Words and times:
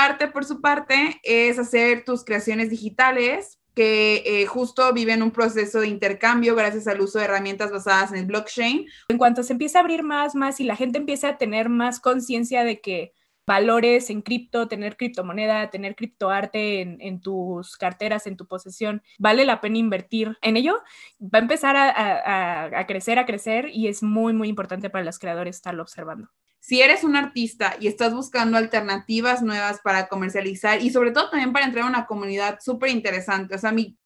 criptoarte, 0.00 0.28
por 0.28 0.44
su 0.44 0.60
parte, 0.60 1.20
es 1.22 1.58
hacer 1.58 2.04
tus 2.04 2.24
creaciones 2.24 2.70
digitales 2.70 3.58
que 3.74 4.22
eh, 4.26 4.46
justo 4.46 4.92
viven 4.92 5.22
un 5.22 5.30
proceso 5.30 5.80
de 5.80 5.88
intercambio 5.88 6.54
gracias 6.56 6.88
al 6.88 7.00
uso 7.00 7.18
de 7.18 7.26
herramientas 7.26 7.70
basadas 7.70 8.10
en 8.10 8.18
el 8.18 8.26
blockchain. 8.26 8.86
En 9.08 9.18
cuanto 9.18 9.42
se 9.42 9.52
empieza 9.52 9.78
a 9.78 9.82
abrir 9.82 10.02
más, 10.02 10.34
más 10.34 10.58
y 10.60 10.64
la 10.64 10.76
gente 10.76 10.98
empieza 10.98 11.28
a 11.28 11.38
tener 11.38 11.68
más 11.68 12.00
conciencia 12.00 12.64
de 12.64 12.80
que 12.80 13.12
valores 13.46 14.10
en 14.10 14.22
cripto, 14.22 14.68
tener 14.68 14.96
criptomoneda, 14.96 15.70
tener 15.70 15.96
criptoarte 15.96 16.80
en, 16.80 16.98
en 17.00 17.20
tus 17.20 17.76
carteras, 17.76 18.26
en 18.26 18.36
tu 18.36 18.46
posesión, 18.46 19.02
vale 19.18 19.44
la 19.44 19.60
pena 19.60 19.78
invertir 19.78 20.36
en 20.42 20.56
ello, 20.56 20.78
va 21.20 21.38
a 21.38 21.42
empezar 21.42 21.76
a, 21.76 22.86
crecer, 22.86 23.18
a 23.18 23.26
crecer 23.26 23.68
y 23.72 23.88
es 23.88 24.02
muy, 24.02 24.32
muy 24.32 24.48
importante 24.48 24.88
para 24.88 25.04
los 25.04 25.18
creadores 25.18 25.56
estarlo 25.56 25.82
observando. 25.82 26.28
Si 26.70 26.80
eres 26.80 27.02
un 27.02 27.16
artista 27.16 27.74
y 27.80 27.88
estás 27.88 28.14
buscando 28.14 28.56
alternativas 28.56 29.42
nuevas 29.42 29.80
para 29.82 30.06
comercializar 30.06 30.80
y 30.80 30.90
sobre 30.90 31.10
todo 31.10 31.28
también 31.28 31.52
para 31.52 31.66
entrar 31.66 31.84
a 31.84 31.88
una 31.88 32.06
comunidad 32.06 32.60
súper 32.60 32.90
interesante, 32.90 33.56
o 33.56 33.58
sea, 33.58 33.72
mi... 33.72 33.98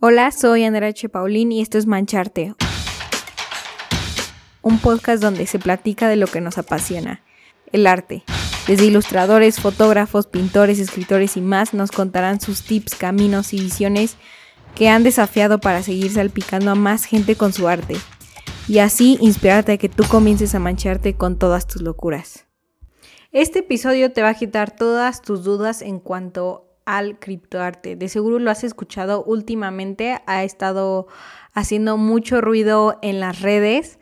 Hola, 0.00 0.32
soy 0.32 0.64
Andrea 0.64 0.88
H. 0.88 1.08
Paulín 1.08 1.52
y 1.52 1.60
esto 1.60 1.78
es 1.78 1.86
Mancharte, 1.86 2.56
un 4.62 4.80
podcast 4.80 5.22
donde 5.22 5.46
se 5.46 5.60
platica 5.60 6.08
de 6.08 6.16
lo 6.16 6.26
que 6.26 6.40
nos 6.40 6.58
apasiona, 6.58 7.22
el 7.70 7.86
arte. 7.86 8.24
Desde 8.66 8.86
ilustradores, 8.86 9.60
fotógrafos, 9.60 10.26
pintores, 10.26 10.80
escritores 10.80 11.36
y 11.36 11.40
más 11.40 11.72
nos 11.72 11.92
contarán 11.92 12.40
sus 12.40 12.64
tips, 12.64 12.96
caminos 12.96 13.52
y 13.52 13.60
visiones 13.60 14.16
que 14.74 14.88
han 14.88 15.04
desafiado 15.04 15.60
para 15.60 15.84
seguir 15.84 16.10
salpicando 16.10 16.72
a 16.72 16.74
más 16.74 17.04
gente 17.04 17.36
con 17.36 17.52
su 17.52 17.68
arte 17.68 17.94
y 18.68 18.78
así 18.78 19.18
inspirarte 19.20 19.72
a 19.72 19.78
que 19.78 19.88
tú 19.88 20.04
comiences 20.08 20.54
a 20.54 20.58
mancharte 20.58 21.14
con 21.14 21.38
todas 21.38 21.66
tus 21.66 21.82
locuras. 21.82 22.46
Este 23.32 23.60
episodio 23.60 24.12
te 24.12 24.22
va 24.22 24.30
a 24.30 24.34
quitar 24.34 24.76
todas 24.76 25.22
tus 25.22 25.42
dudas 25.42 25.82
en 25.82 25.98
cuanto 25.98 26.68
al 26.84 27.18
criptoarte. 27.18 27.96
De 27.96 28.08
seguro 28.08 28.38
lo 28.38 28.50
has 28.50 28.64
escuchado 28.64 29.24
últimamente, 29.24 30.20
ha 30.26 30.44
estado 30.44 31.06
haciendo 31.54 31.96
mucho 31.96 32.40
ruido 32.40 32.98
en 33.02 33.20
las 33.20 33.40
redes 33.40 33.98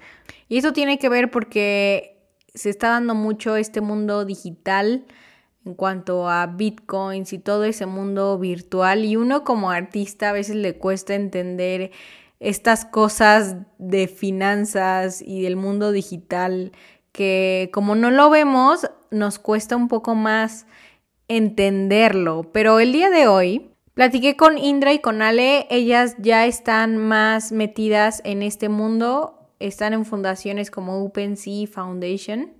y 0.48 0.58
eso 0.58 0.72
tiene 0.72 0.98
que 0.98 1.08
ver 1.08 1.30
porque 1.30 2.18
se 2.54 2.70
está 2.70 2.90
dando 2.90 3.14
mucho 3.14 3.56
este 3.56 3.80
mundo 3.80 4.24
digital 4.24 5.04
en 5.64 5.74
cuanto 5.74 6.28
a 6.28 6.46
bitcoins 6.46 7.32
y 7.32 7.38
todo 7.38 7.64
ese 7.64 7.86
mundo 7.86 8.38
virtual 8.38 9.04
y 9.04 9.16
uno 9.16 9.44
como 9.44 9.70
artista 9.70 10.30
a 10.30 10.32
veces 10.32 10.56
le 10.56 10.76
cuesta 10.76 11.14
entender 11.14 11.92
estas 12.40 12.84
cosas 12.86 13.56
de 13.78 14.08
finanzas 14.08 15.22
y 15.22 15.42
del 15.42 15.56
mundo 15.56 15.92
digital 15.92 16.72
que 17.12 17.70
como 17.72 17.94
no 17.94 18.10
lo 18.10 18.30
vemos 18.30 18.90
nos 19.10 19.38
cuesta 19.38 19.76
un 19.76 19.88
poco 19.88 20.14
más 20.14 20.66
entenderlo. 21.28 22.50
Pero 22.52 22.80
el 22.80 22.92
día 22.92 23.10
de 23.10 23.28
hoy 23.28 23.70
platiqué 23.94 24.36
con 24.36 24.58
Indra 24.58 24.92
y 24.92 25.00
con 25.00 25.22
Ale, 25.22 25.66
ellas 25.70 26.16
ya 26.18 26.46
están 26.46 26.96
más 26.96 27.52
metidas 27.52 28.22
en 28.24 28.42
este 28.42 28.68
mundo. 28.68 29.36
Están 29.58 29.92
en 29.92 30.04
fundaciones 30.04 30.70
como 30.70 31.04
OpenSea 31.04 31.66
Foundation. 31.66 32.52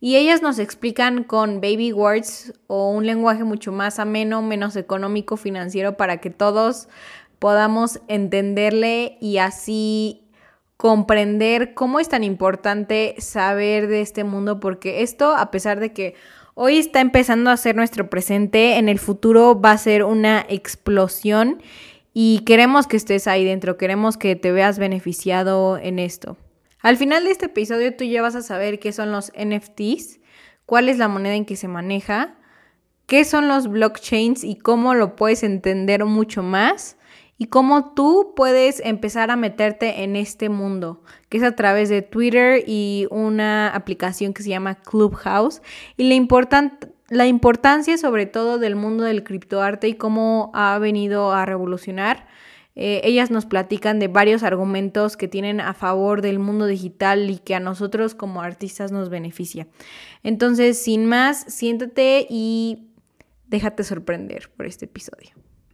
Y 0.00 0.14
ellas 0.14 0.42
nos 0.42 0.60
explican 0.60 1.24
con 1.24 1.60
baby 1.60 1.92
words 1.92 2.54
o 2.68 2.90
un 2.90 3.04
lenguaje 3.04 3.42
mucho 3.42 3.72
más 3.72 3.98
ameno, 3.98 4.40
menos 4.42 4.76
económico, 4.76 5.36
financiero, 5.36 5.96
para 5.96 6.18
que 6.18 6.30
todos 6.30 6.88
podamos 7.38 8.00
entenderle 8.08 9.18
y 9.20 9.38
así 9.38 10.28
comprender 10.76 11.74
cómo 11.74 11.98
es 11.98 12.08
tan 12.08 12.22
importante 12.22 13.16
saber 13.18 13.88
de 13.88 14.00
este 14.00 14.24
mundo, 14.24 14.60
porque 14.60 15.02
esto, 15.02 15.34
a 15.36 15.50
pesar 15.50 15.80
de 15.80 15.92
que 15.92 16.14
hoy 16.54 16.78
está 16.78 17.00
empezando 17.00 17.50
a 17.50 17.56
ser 17.56 17.74
nuestro 17.74 18.08
presente, 18.08 18.78
en 18.78 18.88
el 18.88 18.98
futuro 18.98 19.60
va 19.60 19.72
a 19.72 19.78
ser 19.78 20.04
una 20.04 20.46
explosión 20.48 21.60
y 22.14 22.40
queremos 22.46 22.86
que 22.86 22.96
estés 22.96 23.26
ahí 23.26 23.44
dentro, 23.44 23.76
queremos 23.76 24.16
que 24.16 24.36
te 24.36 24.52
veas 24.52 24.78
beneficiado 24.78 25.78
en 25.78 25.98
esto. 25.98 26.36
Al 26.80 26.96
final 26.96 27.24
de 27.24 27.32
este 27.32 27.46
episodio 27.46 27.96
tú 27.96 28.04
ya 28.04 28.22
vas 28.22 28.36
a 28.36 28.42
saber 28.42 28.78
qué 28.78 28.92
son 28.92 29.10
los 29.10 29.32
NFTs, 29.36 30.20
cuál 30.64 30.88
es 30.88 30.98
la 30.98 31.08
moneda 31.08 31.34
en 31.34 31.44
que 31.44 31.56
se 31.56 31.66
maneja, 31.66 32.36
qué 33.06 33.24
son 33.24 33.48
los 33.48 33.68
blockchains 33.68 34.44
y 34.44 34.56
cómo 34.56 34.94
lo 34.94 35.16
puedes 35.16 35.42
entender 35.42 36.04
mucho 36.04 36.44
más 36.44 36.97
y 37.38 37.46
cómo 37.46 37.94
tú 37.94 38.32
puedes 38.34 38.80
empezar 38.84 39.30
a 39.30 39.36
meterte 39.36 40.02
en 40.02 40.16
este 40.16 40.48
mundo, 40.48 41.02
que 41.28 41.38
es 41.38 41.44
a 41.44 41.54
través 41.54 41.88
de 41.88 42.02
Twitter 42.02 42.64
y 42.66 43.06
una 43.10 43.70
aplicación 43.70 44.34
que 44.34 44.42
se 44.42 44.50
llama 44.50 44.74
Clubhouse 44.74 45.62
y 45.96 46.08
la 46.08 46.14
la 47.10 47.26
importancia 47.26 47.96
sobre 47.96 48.26
todo 48.26 48.58
del 48.58 48.76
mundo 48.76 49.04
del 49.04 49.24
criptoarte 49.24 49.88
y 49.88 49.94
cómo 49.94 50.50
ha 50.52 50.78
venido 50.78 51.32
a 51.32 51.46
revolucionar. 51.46 52.26
Eh, 52.74 53.00
ellas 53.02 53.30
nos 53.30 53.46
platican 53.46 53.98
de 53.98 54.08
varios 54.08 54.42
argumentos 54.42 55.16
que 55.16 55.26
tienen 55.26 55.60
a 55.60 55.74
favor 55.74 56.22
del 56.22 56.38
mundo 56.38 56.66
digital 56.66 57.30
y 57.30 57.38
que 57.38 57.54
a 57.54 57.60
nosotros 57.60 58.14
como 58.14 58.42
artistas 58.42 58.92
nos 58.92 59.08
beneficia. 59.08 59.66
Entonces, 60.22 60.80
sin 60.80 61.06
más, 61.06 61.44
siéntate 61.48 62.26
y 62.28 62.90
déjate 63.46 63.82
sorprender 63.82 64.50
por 64.56 64.66
este 64.66 64.84
episodio. 64.84 65.30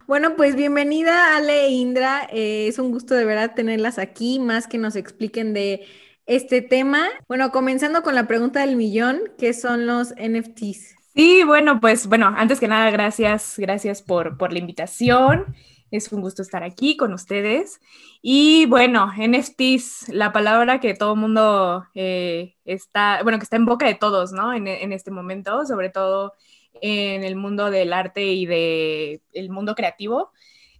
Bueno, 0.06 0.36
pues 0.36 0.54
bienvenida 0.54 1.34
Ale 1.34 1.64
e 1.64 1.70
Indra. 1.70 2.28
Eh, 2.30 2.68
es 2.68 2.78
un 2.78 2.90
gusto 2.90 3.14
de 3.14 3.24
verdad 3.24 3.54
tenerlas 3.54 3.98
aquí, 3.98 4.38
más 4.38 4.66
que 4.66 4.76
nos 4.76 4.96
expliquen 4.96 5.54
de 5.54 5.86
este 6.26 6.60
tema. 6.60 7.08
Bueno, 7.26 7.50
comenzando 7.52 8.02
con 8.02 8.14
la 8.14 8.26
pregunta 8.26 8.60
del 8.60 8.76
millón, 8.76 9.22
¿qué 9.38 9.54
son 9.54 9.86
los 9.86 10.12
NFTs? 10.16 10.94
Sí, 11.14 11.42
bueno, 11.44 11.80
pues 11.80 12.06
bueno, 12.06 12.34
antes 12.36 12.60
que 12.60 12.68
nada, 12.68 12.90
gracias, 12.90 13.54
gracias 13.56 14.02
por, 14.02 14.36
por 14.36 14.52
la 14.52 14.58
invitación. 14.58 15.54
Es 15.90 16.12
un 16.12 16.20
gusto 16.20 16.42
estar 16.42 16.64
aquí 16.64 16.98
con 16.98 17.14
ustedes. 17.14 17.80
Y 18.20 18.66
bueno, 18.66 19.10
NFTs, 19.16 20.10
la 20.10 20.32
palabra 20.32 20.80
que 20.80 20.92
todo 20.92 21.14
el 21.14 21.20
mundo 21.20 21.86
eh, 21.94 22.56
está, 22.66 23.22
bueno, 23.22 23.38
que 23.38 23.44
está 23.44 23.56
en 23.56 23.64
boca 23.64 23.86
de 23.86 23.94
todos, 23.94 24.32
¿no? 24.32 24.52
En, 24.52 24.66
en, 24.66 24.92
este 24.92 25.10
momento, 25.10 25.64
sobre 25.64 25.88
todo 25.88 26.34
en 26.80 27.24
el 27.24 27.36
mundo 27.36 27.70
del 27.70 27.92
arte 27.92 28.24
y 28.24 28.46
del 28.46 29.22
el 29.32 29.50
mundo 29.50 29.74
creativo. 29.74 30.32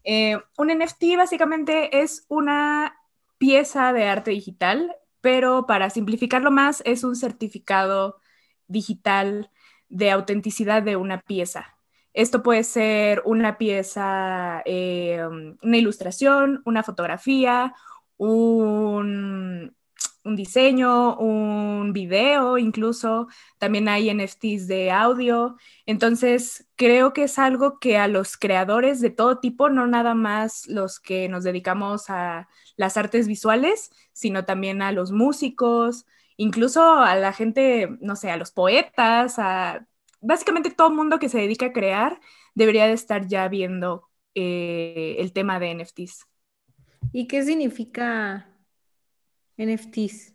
Eh, 0.04 0.38
un 0.58 0.68
NFT 0.70 1.16
básicamente 1.16 2.02
es 2.02 2.26
una 2.28 2.96
pieza 3.38 3.92
de 3.92 4.04
arte 4.04 4.30
digital, 4.32 4.94
pero 5.20 5.66
para 5.66 5.90
simplificarlo 5.90 6.50
más, 6.50 6.82
es 6.84 7.04
un 7.04 7.16
certificado 7.16 8.20
digital 8.68 9.50
de 9.88 10.10
autenticidad 10.10 10.82
de 10.82 10.96
una 10.96 11.20
pieza. 11.22 11.78
Esto 12.12 12.42
puede 12.42 12.64
ser 12.64 13.22
una 13.24 13.58
pieza, 13.58 14.62
eh, 14.66 15.20
una 15.62 15.76
ilustración, 15.76 16.62
una 16.64 16.82
fotografía, 16.82 17.74
un, 18.16 19.74
un, 20.24 20.36
diseño, 20.36 21.16
un 21.18 21.92
video, 21.92 22.58
incluso 22.58 23.28
también 23.58 23.88
hay 23.88 24.10
NFTs 24.10 24.66
de 24.66 24.90
audio. 24.90 25.56
Entonces, 25.86 26.68
creo 26.76 27.12
que 27.12 27.24
es 27.24 27.38
algo 27.38 27.78
que 27.78 27.98
a 27.98 28.08
los 28.08 28.36
creadores 28.36 29.00
de 29.00 29.10
todo 29.10 29.38
tipo, 29.38 29.68
no 29.70 29.86
nada 29.86 30.14
más 30.14 30.66
los 30.66 31.00
que 31.00 31.28
nos 31.28 31.44
dedicamos 31.44 32.10
a 32.10 32.48
las 32.76 32.96
artes 32.96 33.28
visuales, 33.28 33.90
sino 34.12 34.44
también 34.44 34.82
a 34.82 34.92
los 34.92 35.12
músicos, 35.12 36.06
incluso 36.36 36.82
a 37.00 37.14
la 37.16 37.32
gente, 37.32 37.96
no 38.00 38.16
sé, 38.16 38.30
a 38.30 38.36
los 38.36 38.50
poetas, 38.52 39.38
a 39.38 39.86
básicamente 40.20 40.70
todo 40.70 40.88
el 40.88 40.94
mundo 40.94 41.18
que 41.18 41.28
se 41.28 41.38
dedica 41.38 41.66
a 41.66 41.72
crear 41.72 42.20
debería 42.54 42.86
de 42.86 42.94
estar 42.94 43.26
ya 43.26 43.48
viendo 43.48 44.08
eh, 44.34 45.16
el 45.18 45.32
tema 45.32 45.58
de 45.60 45.74
NFTs. 45.74 46.26
¿Y 47.12 47.26
qué 47.28 47.42
significa 47.44 48.48
NFTs? 49.56 50.32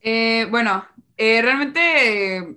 Eh, 0.00 0.46
bueno, 0.50 0.86
eh, 1.16 1.40
realmente 1.42 2.56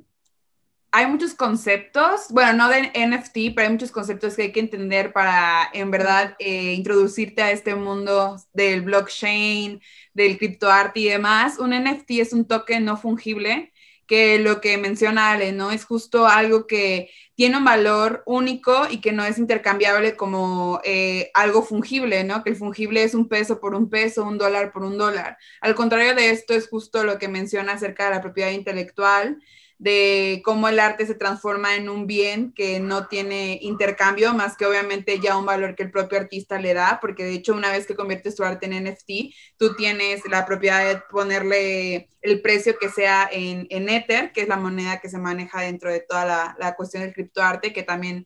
hay 0.91 1.07
muchos 1.07 1.33
conceptos, 1.33 2.27
bueno, 2.29 2.53
no 2.53 2.69
de 2.69 2.91
NFT, 2.93 3.53
pero 3.53 3.67
hay 3.67 3.73
muchos 3.73 3.91
conceptos 3.91 4.35
que 4.35 4.43
hay 4.43 4.51
que 4.51 4.61
entender 4.61 5.11
para 5.11 5.69
en 5.73 5.91
verdad 5.91 6.35
introducirte 6.39 7.41
a 7.41 7.51
este 7.51 7.75
mundo 7.75 8.37
del 8.53 8.81
blockchain, 8.81 9.81
del 10.13 10.37
criptoarte 10.37 11.01
y 11.01 11.09
demás. 11.09 11.59
Un 11.59 11.71
NFT 11.71 12.11
es 12.11 12.31
un 12.31 12.45
token 12.45 12.85
no 12.85 12.95
fungible 12.95 13.73
que 14.07 14.39
lo 14.39 14.61
que 14.61 14.77
menciona 14.77 15.31
Ale, 15.31 15.51
¿no? 15.51 15.71
Es 15.71 15.85
justo 15.85 16.27
algo 16.27 16.67
que 16.67 17.09
tiene 17.35 17.57
un 17.57 17.65
valor 17.65 18.23
único 18.25 18.87
y 18.89 19.01
que 19.01 19.11
no 19.11 19.25
es 19.25 19.37
intercambiable 19.37 20.15
como 20.15 20.79
eh, 20.83 21.31
algo 21.33 21.63
fungible, 21.63 22.23
¿no? 22.23 22.43
Que 22.43 22.51
el 22.51 22.55
fungible 22.55 23.03
es 23.03 23.13
un 23.13 23.27
peso 23.27 23.59
por 23.59 23.75
un 23.75 23.89
peso, 23.89 24.23
un 24.23 24.37
dólar 24.37 24.71
por 24.71 24.83
un 24.83 24.97
dólar. 24.97 25.37
Al 25.61 25.75
contrario 25.75 26.15
de 26.15 26.29
esto 26.29 26.53
es 26.53 26.67
justo 26.69 27.03
lo 27.03 27.17
que 27.19 27.27
menciona 27.27 27.73
acerca 27.73 28.05
de 28.05 28.11
la 28.11 28.21
propiedad 28.21 28.51
intelectual, 28.51 29.39
de 29.77 30.41
cómo 30.45 30.69
el 30.69 30.79
arte 30.79 31.05
se 31.05 31.15
transforma 31.15 31.75
en 31.75 31.89
un 31.89 32.07
bien 32.07 32.53
que 32.53 32.79
no 32.79 33.07
tiene 33.07 33.59
intercambio, 33.61 34.33
más 34.33 34.55
que 34.55 34.65
obviamente 34.65 35.19
ya 35.19 35.37
un 35.37 35.45
valor 35.45 35.75
que 35.75 35.83
el 35.83 35.91
propio 35.91 36.17
artista 36.17 36.59
le 36.59 36.73
da, 36.73 36.99
porque 37.01 37.25
de 37.25 37.33
hecho 37.33 37.53
una 37.53 37.71
vez 37.71 37.85
que 37.85 37.95
conviertes 37.95 38.35
tu 38.35 38.43
arte 38.43 38.67
en 38.67 38.85
NFT, 38.85 39.33
tú 39.57 39.75
tienes 39.75 40.21
la 40.29 40.45
propiedad 40.45 40.87
de 40.87 41.01
ponerle 41.11 42.09
el 42.21 42.41
precio 42.41 42.77
que 42.79 42.89
sea 42.89 43.29
en, 43.31 43.67
en 43.69 43.89
Ether, 43.89 44.31
que 44.31 44.41
es 44.41 44.47
la 44.47 44.57
moneda 44.57 45.01
que 45.01 45.09
se 45.09 45.17
maneja 45.17 45.61
dentro 45.61 45.91
de 45.91 45.99
toda 45.99 46.25
la, 46.25 46.55
la 46.57 46.75
cuestión 46.75 47.03
del 47.03 47.13
criptoarte, 47.13 47.73
que 47.73 47.83
también 47.83 48.25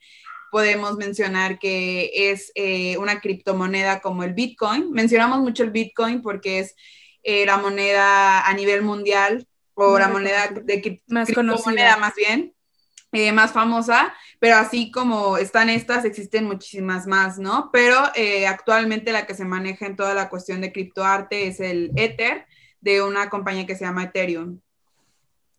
podemos 0.52 0.98
mencionar 0.98 1.60
que 1.60 2.12
es 2.14 2.52
eh, 2.56 2.98
una 2.98 3.20
criptomoneda 3.22 4.02
como 4.02 4.24
el 4.24 4.34
Bitcoin. 4.34 4.92
Mencionamos 4.92 5.40
mucho 5.40 5.64
el 5.64 5.72
Bitcoin 5.72 6.22
porque 6.22 6.60
es 6.60 6.76
eh, 7.24 7.46
la 7.46 7.58
moneda 7.58 8.48
a 8.48 8.54
nivel 8.54 8.82
mundial 8.82 9.48
o 9.88 10.00
la 10.00 10.08
moneda 10.08 10.48
de 10.48 11.02
más 11.08 11.28
criptomoneda 11.28 11.98
más 11.98 12.14
bien, 12.16 12.54
eh, 13.12 13.32
más 13.32 13.52
famosa, 13.52 14.14
pero 14.40 14.56
así 14.58 14.92
como 14.92 15.38
están 15.38 15.70
estas, 15.70 16.06
existen 16.06 16.46
muchísimas 16.46 17.08
más, 17.08 17.40
¿no? 17.40 17.70
Pero 17.72 17.98
actualmente 18.48 19.12
la 19.12 19.26
que 19.26 19.34
se 19.34 19.46
maneja 19.46 19.86
en 19.86 19.96
toda 19.96 20.14
la 20.14 20.30
cuestión 20.30 20.62
de 20.62 20.72
criptoarte 20.72 21.48
es 21.48 21.60
el 21.60 21.92
Ether 21.96 22.46
de 22.82 23.02
una 23.02 23.30
compañía 23.30 23.66
que 23.66 23.76
se 23.76 23.86
llama 23.86 24.04
Ethereum. 24.04 24.60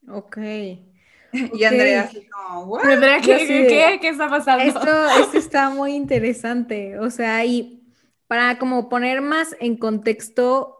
Ok. 0.08 0.38
Y 1.32 1.62
Andrea 1.62 2.02
así 2.02 2.26
como, 2.26 2.76
¿qué, 2.80 3.98
¿qué, 4.00 4.08
está 4.08 4.28
pasando? 4.28 4.64
Esto, 4.64 5.10
esto 5.20 5.38
está 5.38 5.70
muy 5.70 5.94
interesante. 5.94 6.98
O 6.98 7.08
sea, 7.08 7.44
y 7.44 7.84
para 8.26 8.58
como 8.58 8.88
poner 8.88 9.20
más 9.20 9.54
en 9.60 9.76
contexto, 9.76 10.79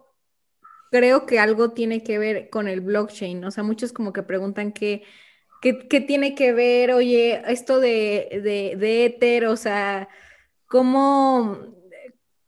creo 0.90 1.26
que 1.26 1.38
algo 1.38 1.72
tiene 1.72 2.02
que 2.02 2.18
ver 2.18 2.50
con 2.50 2.68
el 2.68 2.80
blockchain. 2.80 3.44
O 3.44 3.50
sea, 3.50 3.62
muchos 3.64 3.92
como 3.92 4.12
que 4.12 4.22
preguntan 4.22 4.72
qué, 4.72 5.02
qué, 5.62 6.00
tiene 6.00 6.34
que 6.34 6.52
ver, 6.52 6.92
oye, 6.92 7.42
esto 7.46 7.80
de, 7.80 8.40
de, 8.42 8.76
de 8.78 9.04
Ether, 9.06 9.46
o 9.46 9.56
sea, 9.56 10.08
cómo 10.66 11.80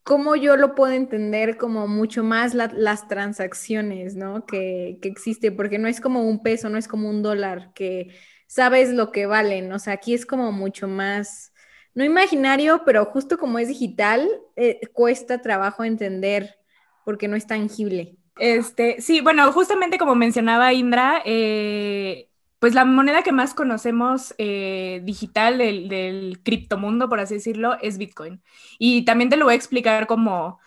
cómo 0.02 0.36
yo 0.36 0.56
lo 0.56 0.74
puedo 0.74 0.92
entender 0.92 1.56
como 1.56 1.86
mucho 1.88 2.24
más 2.24 2.54
las 2.54 3.08
transacciones, 3.08 4.16
¿no? 4.16 4.46
Que, 4.46 4.98
que 5.00 5.08
existe, 5.08 5.52
porque 5.52 5.78
no 5.78 5.88
es 5.88 6.00
como 6.00 6.28
un 6.28 6.42
peso, 6.42 6.68
no 6.68 6.78
es 6.78 6.88
como 6.88 7.08
un 7.08 7.22
dólar, 7.22 7.72
que 7.74 8.14
sabes 8.46 8.92
lo 8.92 9.12
que 9.12 9.26
valen, 9.26 9.72
o 9.72 9.78
sea, 9.78 9.94
aquí 9.94 10.14
es 10.14 10.26
como 10.26 10.52
mucho 10.52 10.88
más, 10.88 11.52
no 11.94 12.04
imaginario, 12.04 12.82
pero 12.84 13.04
justo 13.06 13.38
como 13.38 13.58
es 13.58 13.68
digital, 13.68 14.28
eh, 14.56 14.80
cuesta 14.92 15.40
trabajo 15.40 15.84
entender 15.84 16.56
porque 17.04 17.28
no 17.28 17.36
es 17.36 17.46
tangible. 17.46 18.18
Este, 18.38 19.00
sí, 19.00 19.20
bueno, 19.20 19.52
justamente 19.52 19.98
como 19.98 20.14
mencionaba 20.14 20.72
Indra, 20.72 21.22
eh, 21.24 22.28
pues 22.58 22.74
la 22.74 22.84
moneda 22.84 23.22
que 23.22 23.32
más 23.32 23.54
conocemos 23.54 24.34
eh, 24.38 25.00
digital 25.04 25.58
del, 25.58 25.88
del 25.88 26.40
criptomundo, 26.42 27.08
por 27.08 27.20
así 27.20 27.34
decirlo, 27.34 27.76
es 27.82 27.98
Bitcoin. 27.98 28.42
Y 28.78 29.04
también 29.04 29.30
te 29.30 29.36
lo 29.36 29.44
voy 29.44 29.52
a 29.54 29.56
explicar 29.56 30.06
como, 30.06 30.60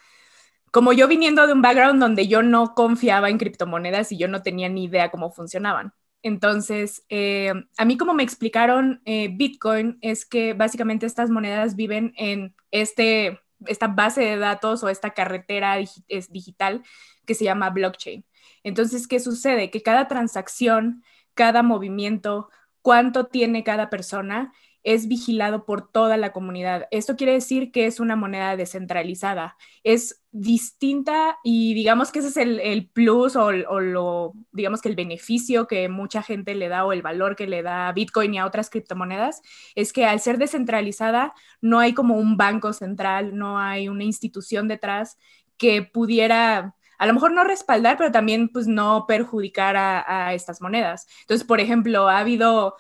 como 0.72 0.94
yo 0.94 1.08
viniendo 1.08 1.48
de 1.48 1.54
un 1.54 1.62
background 1.62 2.02
donde 2.02 2.28
yo 2.28 2.44
no 2.44 2.76
confiaba 2.76 3.30
en 3.30 3.38
criptomonedas 3.38 4.12
y 4.12 4.18
yo 4.18 4.28
no 4.28 4.44
tenía 4.44 4.70
ni 4.70 4.86
idea 4.86 5.12
cómo 5.12 5.32
funcionaban. 5.32 5.94
Entonces, 6.22 7.06
eh, 7.10 7.54
a 7.78 7.86
mí 7.86 7.98
como 7.98 8.14
me 8.14 8.24
explicaron 8.24 9.02
eh, 9.06 9.30
Bitcoin 9.32 9.98
es 10.02 10.26
que 10.26 10.54
básicamente 10.54 11.06
estas 11.06 11.30
monedas 11.30 11.76
viven 11.76 12.14
en 12.18 12.56
este, 12.72 13.40
esta 13.68 13.88
base 13.88 14.22
de 14.22 14.38
datos 14.38 14.84
o 14.84 14.90
esta 14.90 15.12
carretera 15.12 15.78
es 16.08 16.32
digital 16.32 16.84
que 17.26 17.36
se 17.36 17.46
llama 17.46 17.70
blockchain. 17.70 18.26
Entonces, 18.64 19.08
¿qué 19.08 19.20
sucede? 19.20 19.72
Que 19.72 19.82
cada 19.82 20.08
transacción 20.08 21.04
cada 21.36 21.62
movimiento, 21.62 22.50
cuánto 22.82 23.28
tiene 23.28 23.64
cada 23.64 23.92
persona, 23.92 24.52
es 24.84 25.08
vigilado 25.08 25.66
por 25.66 25.92
toda 25.92 26.16
la 26.16 26.32
comunidad. 26.32 26.88
Esto 26.92 27.16
quiere 27.16 27.34
decir 27.34 27.72
que 27.72 27.88
es 27.88 28.00
una 28.00 28.16
moneda 28.16 28.56
descentralizada, 28.56 29.58
es 29.84 30.24
distinta 30.32 31.40
y 31.44 31.74
digamos 31.74 32.12
que 32.12 32.20
ese 32.20 32.28
es 32.28 32.38
el, 32.38 32.90
plus 32.90 33.36
o, 33.36 33.52
lo, 33.52 34.34
digamos 34.52 34.82
que 34.82 34.90
el 34.90 34.96
beneficio 34.96 35.66
que 35.66 35.90
mucha 35.90 36.22
gente 36.22 36.54
le 36.54 36.70
da 36.70 36.86
o 36.86 36.94
el 36.94 37.02
valor 37.02 37.36
que 37.36 37.48
le 37.48 37.64
da 37.64 37.88
a 37.88 37.94
Bitcoin 37.94 38.36
y 38.36 38.38
a 38.38 38.46
otras 38.46 38.70
criptomonedas, 38.70 39.42
es 39.74 39.92
que 39.92 40.06
al 40.06 40.20
ser 40.20 40.38
descentralizada 40.38 41.34
no 41.62 41.80
hay 41.80 41.94
como 41.94 42.16
un 42.18 42.38
banco 42.38 42.72
central, 42.72 43.36
no 43.36 43.60
hay 43.60 43.90
una 43.90 44.04
institución 44.04 44.68
detrás 44.68 45.18
que 45.58 45.82
pudiera 45.82 46.76
a 46.98 47.06
lo 47.06 47.14
mejor 47.14 47.32
no 47.32 47.44
respaldar, 47.44 47.98
pero 47.98 48.12
también 48.12 48.50
pues 48.50 48.68
no 48.68 49.06
perjudicar 49.08 49.76
a, 49.78 50.34
estas 50.34 50.62
monedas. 50.62 51.08
Entonces, 51.22 51.46
por 51.48 51.60
ejemplo, 51.60 52.10
ha 52.10 52.20
habido 52.20 52.76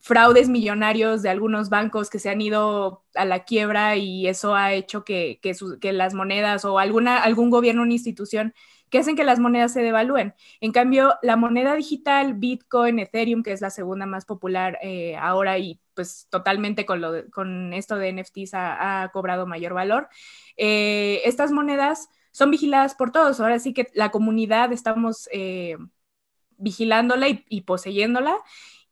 fraudes 0.00 0.48
millonarios 0.48 1.22
de 1.22 1.30
algunos 1.30 1.68
bancos 1.70 2.10
que 2.10 2.18
se 2.18 2.28
han 2.30 2.40
ido 2.40 3.04
a 3.14 3.24
la 3.24 3.44
quiebra 3.44 3.96
y 3.96 4.26
eso 4.26 4.54
ha 4.54 4.72
hecho 4.72 5.04
que, 5.04 5.40
que, 5.42 5.92
las 5.92 6.14
monedas 6.14 6.64
o 6.64 6.78
alguna, 6.78 7.22
algún 7.22 7.50
gobierno 7.50 7.82
una 7.82 7.92
institución 7.92 8.52
que 8.92 8.98
hacen 8.98 9.16
que 9.16 9.24
las 9.24 9.38
monedas 9.38 9.72
se 9.72 9.82
devalúen. 9.82 10.34
En 10.60 10.70
cambio, 10.70 11.14
la 11.22 11.36
moneda 11.36 11.74
digital, 11.74 12.34
Bitcoin, 12.34 12.98
Ethereum, 12.98 13.42
que 13.42 13.52
es 13.52 13.62
la 13.62 13.70
segunda 13.70 14.04
más 14.04 14.26
popular 14.26 14.78
eh, 14.82 15.16
ahora 15.16 15.56
y 15.58 15.80
pues 15.94 16.26
totalmente 16.30 16.84
con, 16.84 17.00
lo 17.00 17.30
con 17.30 17.72
esto 17.72 17.96
de 17.96 18.12
NFTs 18.12 18.50
ha, 18.52 19.10
cobrado 19.12 19.46
mayor 19.46 19.72
valor, 19.72 20.08
eh, 20.58 21.22
estas 21.24 21.52
monedas 21.52 22.10
son 22.32 22.50
vigiladas 22.50 22.94
por 22.94 23.12
todos. 23.12 23.38
Ahora 23.38 23.58
sí 23.58 23.72
que 23.72 23.88
la 23.94 24.10
comunidad 24.10 24.72
estamos 24.72 25.28
eh, 25.32 25.76
vigilándola 26.56 27.28
y, 27.28 27.60
poseyéndola. 27.60 28.36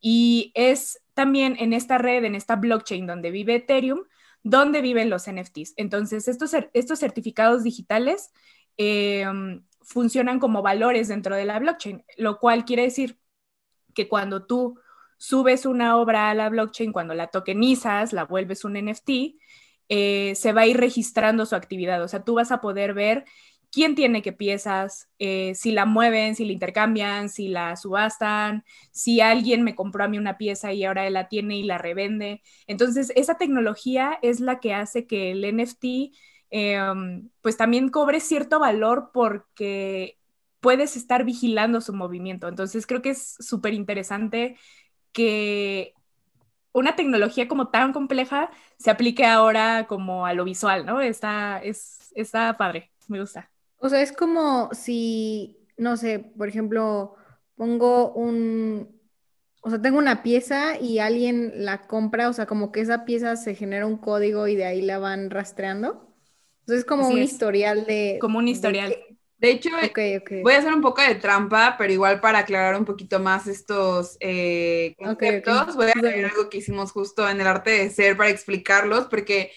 Y 0.01 0.53
es 0.55 1.03
también 1.15 1.57
en 1.59 1.73
esta 1.73 1.99
red, 1.99 2.25
en 2.25 2.35
esta 2.35 2.57
blockchain 2.57 3.07
donde 3.07 3.31
vive 3.31 3.57
Ethereum, 3.57 4.01
donde 4.43 4.81
viven 4.83 5.11
los 5.11 5.27
NFTs. 5.31 5.75
Entonces, 5.77 6.29
estos, 6.29 6.53
estos 6.73 6.99
certificados 6.99 7.63
digitales 7.63 8.31
em, 8.77 9.65
funcionan 9.83 10.39
como 10.39 10.63
valores 10.63 11.09
dentro 11.09 11.35
de 11.35 11.45
la 11.45 11.59
blockchain, 11.59 12.05
lo 12.17 12.39
cual 12.39 12.65
quiere 12.65 12.83
decir 12.83 13.19
que 13.95 14.09
cuando 14.09 14.47
tú 14.47 14.79
subes 15.19 15.67
una 15.67 15.97
obra 15.99 16.31
a 16.31 16.35
la 16.35 16.49
blockchain, 16.49 16.93
cuando 16.93 17.15
la 17.15 17.27
tokenizas, 17.27 18.13
la 18.13 18.25
vuelves 18.25 18.65
un 18.65 18.75
NFT, 18.75 19.11
eh, 19.91 20.35
se 20.37 20.53
va 20.53 20.63
a 20.63 20.67
ir 20.67 20.79
registrando 20.79 21.45
su 21.47 21.57
actividad. 21.57 22.03
O 22.03 22.09
sea, 22.09 22.25
tú 22.25 22.35
vas 22.35 22.53
a 22.53 22.61
poder 22.61 22.95
ver 22.95 23.25
quién 23.73 23.95
tiene 23.95 24.23
qué 24.23 24.33
piezas, 24.33 25.09
eh, 25.19 25.53
si 25.55 25.73
la 25.73 25.85
mueven, 25.85 26.35
si 26.37 26.45
la 26.45 26.53
intercambian, 26.53 27.29
si 27.29 27.49
la 27.49 27.77
subastan, 27.77 28.65
si 28.93 29.21
alguien 29.21 29.63
me 29.63 29.75
compró 29.75 30.05
a 30.05 30.09
mí 30.09 30.19
una 30.19 30.39
pieza 30.39 30.73
y 30.73 30.85
ahora 30.85 31.07
él 31.07 31.15
la 31.15 31.29
tiene 31.29 31.57
y 31.59 31.65
la 31.65 31.79
revende. 31.79 32.43
Entonces, 32.67 33.13
esa 33.17 33.37
tecnología 33.37 34.19
es 34.23 34.41
la 34.41 34.61
que 34.61 34.75
hace 34.75 35.07
que 35.07 35.33
el 35.33 35.45
NFT 35.45 36.13
em, 36.51 37.31
pues 37.43 37.57
también 37.57 37.91
cobre 37.91 38.21
cierto 38.21 38.59
valor 38.61 39.11
porque 39.13 40.19
puedes 40.61 40.97
estar 40.97 41.25
vigilando 41.25 41.81
su 41.81 41.93
movimiento. 41.95 42.49
Entonces, 42.49 42.87
creo 42.87 43.03
que 43.03 43.11
es 43.11 43.37
súper 43.41 43.75
interesante 43.75 44.57
que 45.13 45.95
una 46.73 46.97
tecnología 46.97 47.49
como 47.49 47.69
tan 47.69 47.93
compleja 47.93 48.51
se 48.79 48.91
aplique 48.91 49.25
ahora 49.25 49.87
como 49.87 50.27
a 50.27 50.35
lo 50.35 50.45
visual, 50.45 50.87
¿no? 50.87 51.01
Está, 51.01 51.61
es, 51.63 52.13
está 52.15 52.57
padre, 52.57 52.91
me 53.09 53.21
gusta. 53.21 53.51
O 53.79 53.89
sea, 53.89 54.03
es 54.03 54.13
como 54.13 54.71
si, 54.73 55.59
no 55.77 55.97
sé, 55.97 56.19
por 56.19 56.49
ejemplo, 56.49 57.15
pongo 57.57 58.13
un, 58.13 59.01
o 59.63 59.71
sea, 59.71 59.81
tengo 59.81 59.99
una 59.99 60.23
pieza 60.23 60.79
y 60.79 60.99
alguien 60.99 61.53
la 61.65 61.87
compra, 61.87 62.29
o 62.29 62.33
sea, 62.33 62.47
como 62.47 62.73
que 62.73 62.81
esa 62.81 63.05
pieza 63.05 63.37
se 63.37 63.55
genera 63.55 63.87
un 63.87 63.99
código 63.99 64.49
y 64.49 64.57
de 64.57 64.65
ahí 64.65 64.83
la 64.83 64.99
van 64.99 65.31
rastreando. 65.31 66.07
Entonces 66.61 66.81
es 66.81 66.85
como 66.85 67.09
un 67.09 67.19
historial 67.19 67.85
de... 67.85 68.19
Como 68.21 68.39
un 68.39 68.49
historial. 68.49 68.91
De 68.91 69.10
hecho, 69.43 69.71
voy 70.43 70.53
a 70.53 70.59
hacer 70.59 70.75
un 70.75 70.83
poco 70.83 71.01
de 71.01 71.15
trampa, 71.15 71.77
pero 71.79 71.93
igual 71.93 72.21
para 72.21 72.41
aclarar 72.41 72.77
un 72.77 72.85
poquito 72.85 73.19
más 73.21 73.47
estos 73.47 74.19
eh, 74.21 74.95
conceptos, 74.99 75.77
voy 75.77 75.87
a 75.87 75.93
hacer 75.93 76.25
algo 76.27 76.51
que 76.51 76.59
hicimos 76.59 76.93
justo 76.93 77.29
en 77.29 77.41
el 77.41 77.47
arte 77.47 77.71
de 77.71 77.91
ser 77.91 78.17
para 78.17 78.29
explicarlos, 78.29 79.07
porque 79.07 79.51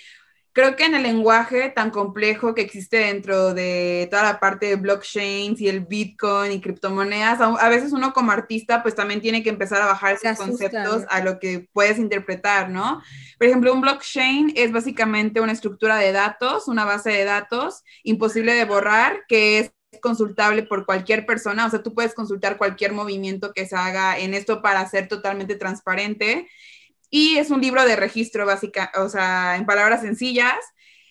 creo 0.53 0.75
que 0.75 0.85
en 0.85 0.93
el 0.93 1.03
lenguaje 1.03 1.69
tan 1.69 1.89
complejo 1.89 2.53
que 2.53 2.61
existe 2.61 2.97
dentro 2.97 3.55
de 3.55 4.07
toda 4.09 4.23
la 4.23 4.39
parte 4.39 4.67
de 4.67 4.75
blockchains 4.75 5.59
y 5.59 5.67
el 5.67 5.81
Bitcoin 5.81 6.51
y 6.51 6.61
criptomonedas, 6.61 7.41
a, 7.41 7.69
veces 7.69 7.91
uno 7.91 8.13
como 8.13 8.31
artista 8.31 8.83
pues 8.83 8.93
también 8.93 9.19
tiene 9.19 9.41
que 9.41 9.49
empezar 9.49 9.81
a 9.81 9.87
bajar 9.87 10.13
esos 10.13 10.37
conceptos 10.37 11.05
a 11.09 11.23
lo 11.23 11.39
que 11.39 11.67
puedes 11.73 11.97
interpretar, 11.97 12.69
¿no? 12.69 13.01
Por 13.39 13.47
ejemplo, 13.47 13.73
un 13.73 13.81
blockchain 13.81 14.53
es 14.55 14.71
básicamente 14.71 15.41
una 15.41 15.51
estructura 15.51 15.97
de 15.97 16.11
datos, 16.11 16.67
una 16.67 16.85
base 16.85 17.09
de 17.09 17.25
datos 17.25 17.83
imposible 18.03 18.53
de 18.53 18.65
borrar, 18.65 19.23
que 19.27 19.59
es 19.59 19.71
consultable 20.01 20.63
por 20.63 20.85
cualquier 20.85 21.25
persona, 21.25 21.65
o 21.65 21.69
sea, 21.69 21.81
tú 21.81 21.93
puedes 21.93 22.13
consultar 22.13 22.57
cualquier 22.57 22.93
movimiento 22.93 23.53
que 23.53 23.65
se 23.65 23.75
haga 23.75 24.17
en 24.17 24.33
esto 24.33 24.61
para 24.61 24.87
ser 24.87 25.07
totalmente 25.07 25.55
transparente. 25.55 26.47
Y 27.15 27.37
es 27.37 27.51
un 27.51 27.61
libro 27.61 27.85
de 27.85 27.95
registro 27.95 28.43
básica, 28.47 28.91
o 28.95 29.07
sea, 29.07 29.55
en 29.55 29.67
palabras 29.67 30.01
sencillas, 30.01 30.57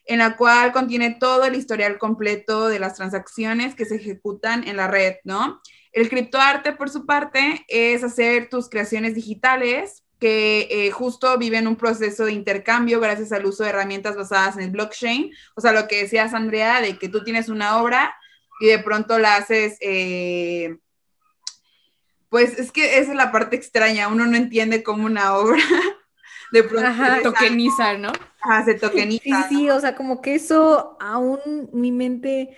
en 0.04 0.18
la 0.18 0.36
cual 0.36 0.72
contiene 0.72 1.14
todo 1.14 1.44
el 1.44 1.54
historial 1.54 1.96
completo 1.96 2.66
de 2.66 2.80
las 2.80 2.96
transacciones 2.96 3.76
que 3.76 3.84
se 3.84 3.94
ejecutan 3.94 4.66
en 4.66 4.76
la 4.76 4.88
red, 4.88 5.14
¿no? 5.22 5.62
El 5.92 6.08
criptoarte, 6.08 6.72
por 6.72 6.90
su 6.90 7.06
parte, 7.06 7.64
es 7.68 8.02
hacer 8.02 8.48
tus 8.48 8.68
creaciones 8.68 9.14
digitales 9.14 10.02
que 10.18 10.66
eh, 10.72 10.90
justo 10.90 11.38
viven 11.38 11.68
un 11.68 11.76
proceso 11.76 12.24
de 12.24 12.32
intercambio 12.32 12.98
gracias 12.98 13.30
al 13.30 13.46
uso 13.46 13.62
de 13.62 13.68
herramientas 13.68 14.16
basadas 14.16 14.56
en 14.56 14.64
el 14.64 14.70
blockchain. 14.72 15.30
O 15.54 15.60
sea, 15.60 15.70
lo 15.70 15.86
que 15.86 16.02
decías, 16.02 16.34
Andrea, 16.34 16.80
de 16.80 16.98
que 16.98 17.08
tú 17.08 17.22
tienes 17.22 17.48
una 17.48 17.80
obra 17.80 18.12
y 18.60 18.66
de 18.66 18.80
pronto 18.80 19.20
la 19.20 19.36
haces... 19.36 19.76
Eh, 19.80 20.78
pues 22.32 22.58
es 22.58 22.72
que 22.72 22.98
esa 22.98 23.10
es 23.10 23.16
la 23.16 23.30
parte 23.30 23.56
extraña, 23.56 24.08
uno 24.08 24.24
no 24.24 24.38
entiende 24.38 24.82
cómo 24.82 25.04
una 25.04 25.36
obra 25.36 25.60
de 26.52 26.62
pronto... 26.62 26.88
Ajá, 26.88 27.20
tokeniza, 27.22 27.98
¿no? 27.98 28.10
Ajá, 28.40 28.64
se 28.64 28.74
tokeniza. 28.74 29.48
Sí, 29.50 29.56
sí, 29.56 29.70
o 29.70 29.78
sea, 29.78 29.94
como 29.94 30.22
que 30.22 30.34
eso 30.36 30.96
aún 30.98 31.68
mi 31.74 31.92
mente... 31.92 32.56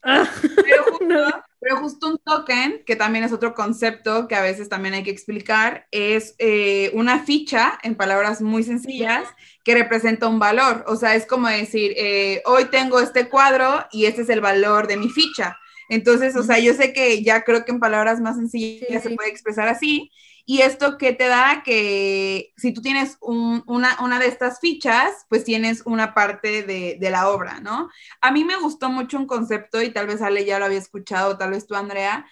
Pero 0.00 0.84
justo, 0.90 1.42
pero 1.58 1.76
justo 1.78 2.06
un 2.06 2.18
token, 2.18 2.84
que 2.86 2.94
también 2.94 3.24
es 3.24 3.32
otro 3.32 3.52
concepto 3.52 4.28
que 4.28 4.36
a 4.36 4.42
veces 4.42 4.68
también 4.68 4.94
hay 4.94 5.02
que 5.02 5.10
explicar, 5.10 5.88
es 5.90 6.36
eh, 6.38 6.92
una 6.94 7.18
ficha, 7.18 7.80
en 7.82 7.96
palabras 7.96 8.42
muy 8.42 8.62
sencillas, 8.62 9.26
que 9.64 9.74
representa 9.74 10.28
un 10.28 10.38
valor. 10.38 10.84
O 10.86 10.94
sea, 10.94 11.16
es 11.16 11.26
como 11.26 11.48
decir, 11.48 11.94
eh, 11.96 12.42
hoy 12.46 12.66
tengo 12.66 13.00
este 13.00 13.28
cuadro 13.28 13.86
y 13.90 14.04
este 14.04 14.22
es 14.22 14.28
el 14.28 14.40
valor 14.40 14.86
de 14.86 14.98
mi 14.98 15.08
ficha. 15.08 15.58
Entonces, 15.88 16.36
o 16.36 16.42
sea, 16.42 16.58
yo 16.58 16.74
sé 16.74 16.92
que 16.92 17.22
ya 17.22 17.42
creo 17.42 17.64
que 17.64 17.72
en 17.72 17.80
palabras 17.80 18.20
más 18.20 18.36
sencillas 18.36 19.02
se 19.02 19.10
puede 19.10 19.30
expresar 19.30 19.68
así. 19.68 20.10
Y 20.46 20.60
esto 20.60 20.98
que 20.98 21.12
te 21.12 21.26
da 21.26 21.62
que 21.64 22.52
si 22.58 22.74
tú 22.74 22.82
tienes 22.82 23.16
una, 23.20 23.96
una, 24.02 24.18
de 24.18 24.26
estas 24.26 24.60
fichas, 24.60 25.24
pues 25.30 25.44
tienes 25.44 25.82
una 25.86 26.12
parte 26.12 26.62
de, 26.62 26.98
de, 27.00 27.10
la 27.10 27.30
obra, 27.30 27.60
¿no? 27.60 27.88
A 28.20 28.30
mí 28.30 28.44
me 28.44 28.56
gustó 28.56 28.90
mucho 28.90 29.16
un 29.16 29.26
concepto, 29.26 29.80
y 29.80 29.90
tal 29.90 30.06
vez 30.06 30.20
Ale 30.20 30.44
ya 30.44 30.58
lo 30.58 30.66
había 30.66 30.78
escuchado, 30.78 31.38
tal 31.38 31.52
vez 31.52 31.66
tú, 31.66 31.74
Andrea, 31.74 32.26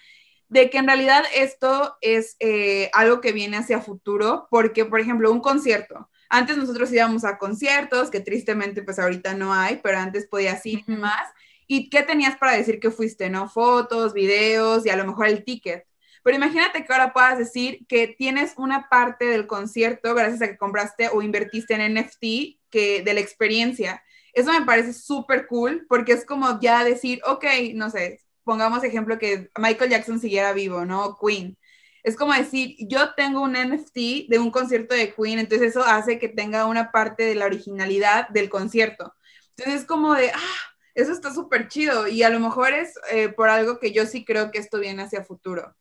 de 0.53 0.69
que 0.69 0.77
en 0.77 0.85
realidad 0.85 1.23
esto 1.33 1.97
es 2.01 2.35
eh, 2.39 2.91
algo 2.93 3.19
que 3.19 3.31
viene 3.31 3.57
hacia 3.57 3.81
futuro, 3.81 4.47
porque, 4.51 4.85
por 4.85 4.99
ejemplo, 4.99 5.31
un 5.31 5.41
concierto. 5.41 6.09
Antes 6.29 6.57
nosotros 6.57 6.91
íbamos 6.93 7.25
a 7.25 7.39
conciertos, 7.39 8.11
que 8.11 8.19
tristemente 8.19 8.83
pues 8.83 8.99
ahorita 8.99 9.33
no 9.33 9.51
hay, 9.53 9.79
pero 9.81 9.97
antes 9.97 10.27
podías 10.27 10.63
ir 10.67 10.83
más. 10.87 11.27
¿Y 11.75 11.89
qué 11.89 12.03
tenías 12.03 12.37
para 12.37 12.51
decir 12.51 12.79
que 12.79 12.91
fuiste, 12.91 13.31
no? 13.31 13.49
Fotos, 13.49 14.13
videos 14.13 14.85
y 14.85 14.91
a 14.91 14.95
lo 14.95 15.05
mejor 15.05 15.25
el 15.25 15.43
ticket. 15.43 15.87
Pero 16.21 16.37
imagínate 16.37 16.85
que 16.85 16.93
ahora 16.93 17.13
puedas 17.13 17.39
decir 17.39 17.87
que 17.87 18.09
tienes 18.09 18.53
una 18.57 18.89
parte 18.89 19.25
del 19.25 19.47
concierto 19.47 20.13
gracias 20.13 20.43
a 20.43 20.47
que 20.49 20.57
compraste 20.59 21.09
o 21.11 21.23
invertiste 21.23 21.73
en 21.73 21.95
NFT 21.95 22.59
que 22.69 23.01
de 23.03 23.13
la 23.15 23.21
experiencia. 23.21 24.03
Eso 24.33 24.51
me 24.51 24.63
parece 24.63 24.93
súper 24.93 25.47
cool 25.47 25.87
porque 25.89 26.11
es 26.11 26.25
como 26.27 26.59
ya 26.61 26.83
decir, 26.83 27.21
ok, 27.25 27.43
no 27.73 27.89
sé, 27.89 28.19
pongamos 28.43 28.83
ejemplo 28.83 29.17
que 29.17 29.49
Michael 29.57 29.89
Jackson 29.89 30.19
siguiera 30.19 30.53
vivo, 30.53 30.85
¿no? 30.85 31.17
Queen. 31.19 31.57
Es 32.03 32.15
como 32.15 32.33
decir, 32.33 32.75
yo 32.87 33.15
tengo 33.15 33.41
un 33.41 33.53
NFT 33.53 34.27
de 34.29 34.37
un 34.37 34.51
concierto 34.51 34.93
de 34.93 35.11
Queen, 35.11 35.39
entonces 35.39 35.69
eso 35.69 35.83
hace 35.83 36.19
que 36.19 36.29
tenga 36.29 36.67
una 36.67 36.91
parte 36.91 37.23
de 37.23 37.33
la 37.33 37.45
originalidad 37.45 38.29
del 38.29 38.51
concierto. 38.51 39.15
Entonces 39.55 39.81
es 39.81 39.87
como 39.87 40.13
de, 40.13 40.29
ah, 40.31 40.72
eso 40.95 41.11
está 41.11 41.33
súper 41.33 41.67
chido 41.67 42.07
y 42.07 42.23
a 42.23 42.29
lo 42.29 42.39
mejor 42.39 42.73
es 42.73 42.93
eh, 43.11 43.29
por 43.29 43.49
algo 43.49 43.79
que 43.79 43.91
yo 43.91 44.05
sí 44.05 44.25
creo 44.25 44.51
que 44.51 44.59
esto 44.59 44.79
viene 44.79 45.03
hacia 45.03 45.23
futuro. 45.23 45.75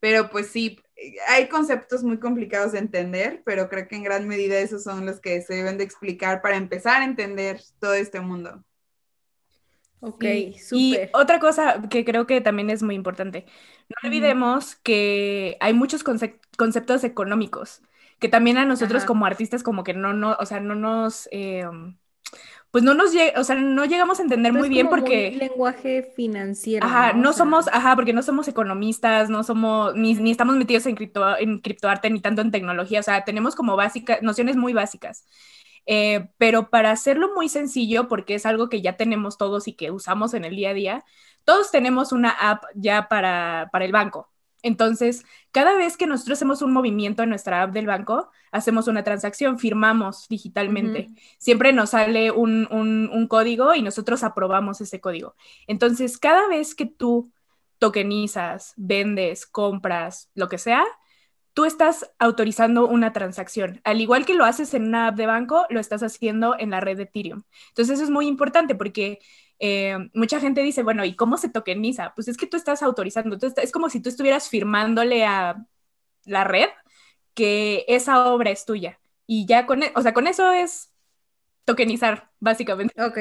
Pero 0.00 0.30
pues 0.30 0.48
sí, 0.48 0.78
hay 1.28 1.48
conceptos 1.48 2.04
muy 2.04 2.18
complicados 2.18 2.72
de 2.72 2.78
entender, 2.78 3.42
pero 3.44 3.68
creo 3.68 3.88
que 3.88 3.96
en 3.96 4.04
gran 4.04 4.28
medida 4.28 4.58
esos 4.58 4.84
son 4.84 5.06
los 5.06 5.20
que 5.20 5.42
se 5.42 5.54
deben 5.54 5.78
de 5.78 5.84
explicar 5.84 6.40
para 6.42 6.56
empezar 6.56 7.02
a 7.02 7.04
entender 7.04 7.60
todo 7.80 7.94
este 7.94 8.20
mundo. 8.20 8.62
Ok, 10.00 10.24
Y 10.70 10.96
otra 11.12 11.40
cosa 11.40 11.82
que 11.90 12.04
creo 12.04 12.26
que 12.28 12.40
también 12.40 12.70
es 12.70 12.84
muy 12.84 12.94
importante, 12.94 13.46
no 13.88 14.08
olvidemos 14.08 14.76
que 14.76 15.56
hay 15.58 15.72
muchos 15.72 16.04
conceptos 16.04 17.02
económicos 17.02 17.82
que 18.18 18.28
también 18.28 18.58
a 18.58 18.64
nosotros 18.64 19.04
como 19.04 19.26
artistas 19.26 19.62
como 19.62 19.84
que 19.84 19.94
no, 19.94 20.12
no, 20.12 20.36
o 20.38 20.46
sea, 20.46 20.60
no 20.60 20.74
nos, 20.74 21.28
em, 21.32 21.98
pues 22.70 22.84
no 22.84 22.94
nos 22.94 23.12
llega, 23.12 23.40
o 23.40 23.44
sea, 23.44 23.56
no 23.56 23.84
llegamos 23.86 24.18
a 24.18 24.22
entender 24.22 24.52
muy 24.52 24.68
bien 24.68 24.88
porque... 24.88 25.30
lenguaje 25.30 26.12
financiero. 26.14 26.86
Ajá, 26.86 27.14
no, 27.14 27.32
somos, 27.32 27.68
ajá, 27.68 27.96
porque 27.96 28.12
no 28.12 28.22
somos 28.22 28.46
economistas, 28.48 29.30
no 29.30 29.42
somos, 29.42 29.94
ni, 29.94 30.14
ni 30.14 30.30
estamos 30.30 30.56
metidos 30.56 30.84
en, 30.86 30.94
cripto, 30.94 31.38
en 31.38 31.60
criptoarte, 31.60 32.10
ni 32.10 32.20
tanto 32.20 32.42
en 32.42 32.50
tecnología, 32.50 33.00
o 33.00 33.02
sea, 33.02 33.24
tenemos 33.24 33.54
como 33.54 33.76
básicas, 33.76 34.22
nociones 34.22 34.56
muy 34.56 34.74
básicas. 34.74 35.24
Eh, 35.86 36.28
pero 36.36 36.68
para 36.68 36.90
hacerlo 36.90 37.30
muy 37.34 37.48
sencillo, 37.48 38.08
porque 38.08 38.34
es 38.34 38.44
algo 38.44 38.68
que 38.68 38.82
ya 38.82 38.98
tenemos 38.98 39.38
todos 39.38 39.68
y 39.68 39.72
que 39.72 39.90
usamos 39.90 40.34
en 40.34 40.44
el 40.44 40.54
día 40.54 40.70
a 40.70 40.74
día, 40.74 41.04
todos 41.44 41.70
tenemos 41.70 42.12
una 42.12 42.30
app 42.30 42.64
ya 42.74 43.08
para, 43.08 43.70
para 43.72 43.86
el 43.86 43.92
banco. 43.92 44.30
Entonces, 44.62 45.24
cada 45.52 45.74
vez 45.76 45.96
que 45.96 46.06
nosotros 46.06 46.38
hacemos 46.38 46.62
un 46.62 46.72
movimiento 46.72 47.22
en 47.22 47.28
nuestra 47.30 47.62
app 47.62 47.72
del 47.72 47.86
banco, 47.86 48.30
hacemos 48.50 48.88
una 48.88 49.04
transacción, 49.04 49.58
firmamos 49.58 50.26
digitalmente. 50.28 51.08
Siempre 51.38 51.72
nos 51.72 51.90
sale 51.90 52.30
un, 52.30 53.26
código 53.28 53.74
y 53.74 53.82
nosotros 53.82 54.24
aprobamos 54.24 54.80
ese 54.80 55.00
código. 55.00 55.34
Entonces, 55.66 56.18
cada 56.18 56.48
vez 56.48 56.74
que 56.74 56.86
tú 56.86 57.30
tokenizas, 57.78 58.74
vendes, 58.76 59.46
compras, 59.46 60.30
lo 60.34 60.48
que 60.48 60.58
sea, 60.58 60.84
tú 61.58 61.64
estás 61.64 62.08
autorizando 62.20 62.86
una 62.86 63.12
transacción. 63.12 63.80
Al 63.82 64.00
igual 64.00 64.24
que 64.24 64.34
lo 64.34 64.44
haces 64.44 64.74
en 64.74 64.84
una 64.84 65.08
app 65.08 65.16
de 65.16 65.26
banco, 65.26 65.66
lo 65.70 65.80
estás 65.80 66.04
haciendo 66.04 66.54
en 66.56 66.70
la 66.70 66.78
red 66.78 66.96
de 66.96 67.02
Ethereum. 67.02 67.42
Entonces, 67.70 67.94
eso 67.94 68.04
es 68.04 68.10
muy 68.10 68.28
importante 68.28 68.76
porque 68.76 69.18
eh, 69.58 69.98
mucha 70.14 70.38
gente 70.38 70.62
dice, 70.62 70.84
bueno, 70.84 71.04
¿y 71.04 71.16
cómo 71.16 71.36
se 71.36 71.48
tokeniza? 71.48 72.12
Pues 72.14 72.28
es 72.28 72.36
que 72.36 72.46
tú 72.46 72.56
estás 72.56 72.84
autorizando, 72.84 73.36
es 73.56 73.72
como 73.72 73.90
si 73.90 73.98
tú 73.98 74.08
estuvieras 74.08 74.48
firmándole 74.48 75.24
a 75.26 75.66
la 76.26 76.44
red 76.44 76.68
que 77.34 77.84
esa 77.88 78.32
obra 78.32 78.52
es 78.52 78.64
tuya. 78.64 79.00
Y 79.26 79.44
ya 79.44 79.66
con, 79.66 79.82
e, 79.82 79.90
o 79.96 80.02
sea, 80.02 80.14
con 80.14 80.28
eso 80.28 80.52
es 80.52 80.92
tokenizar, 81.64 82.30
básicamente. 82.38 82.94
Ok, 83.02 83.18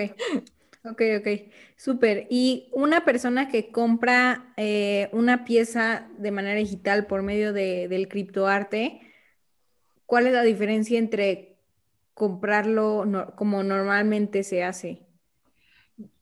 ok, 0.83 1.01
ok, 1.19 1.27
súper. 1.75 2.27
Y 2.29 2.69
una 2.71 3.05
persona 3.05 3.49
que 3.49 3.71
compra 3.71 4.53
eh, 4.57 5.09
una 5.11 5.45
pieza 5.45 6.07
de 6.17 6.31
manera 6.31 6.59
digital 6.59 7.07
por 7.07 7.23
medio 7.23 7.53
de, 7.53 7.87
del 7.87 8.07
criptoarte, 8.07 9.01
¿cuál 10.05 10.27
es 10.27 10.33
la 10.33 10.43
diferencia 10.43 10.97
entre 10.97 11.57
comprarlo 12.13 13.33
como 13.35 13.63
normalmente 13.63 14.43
se 14.43 14.63
hace? 14.63 15.03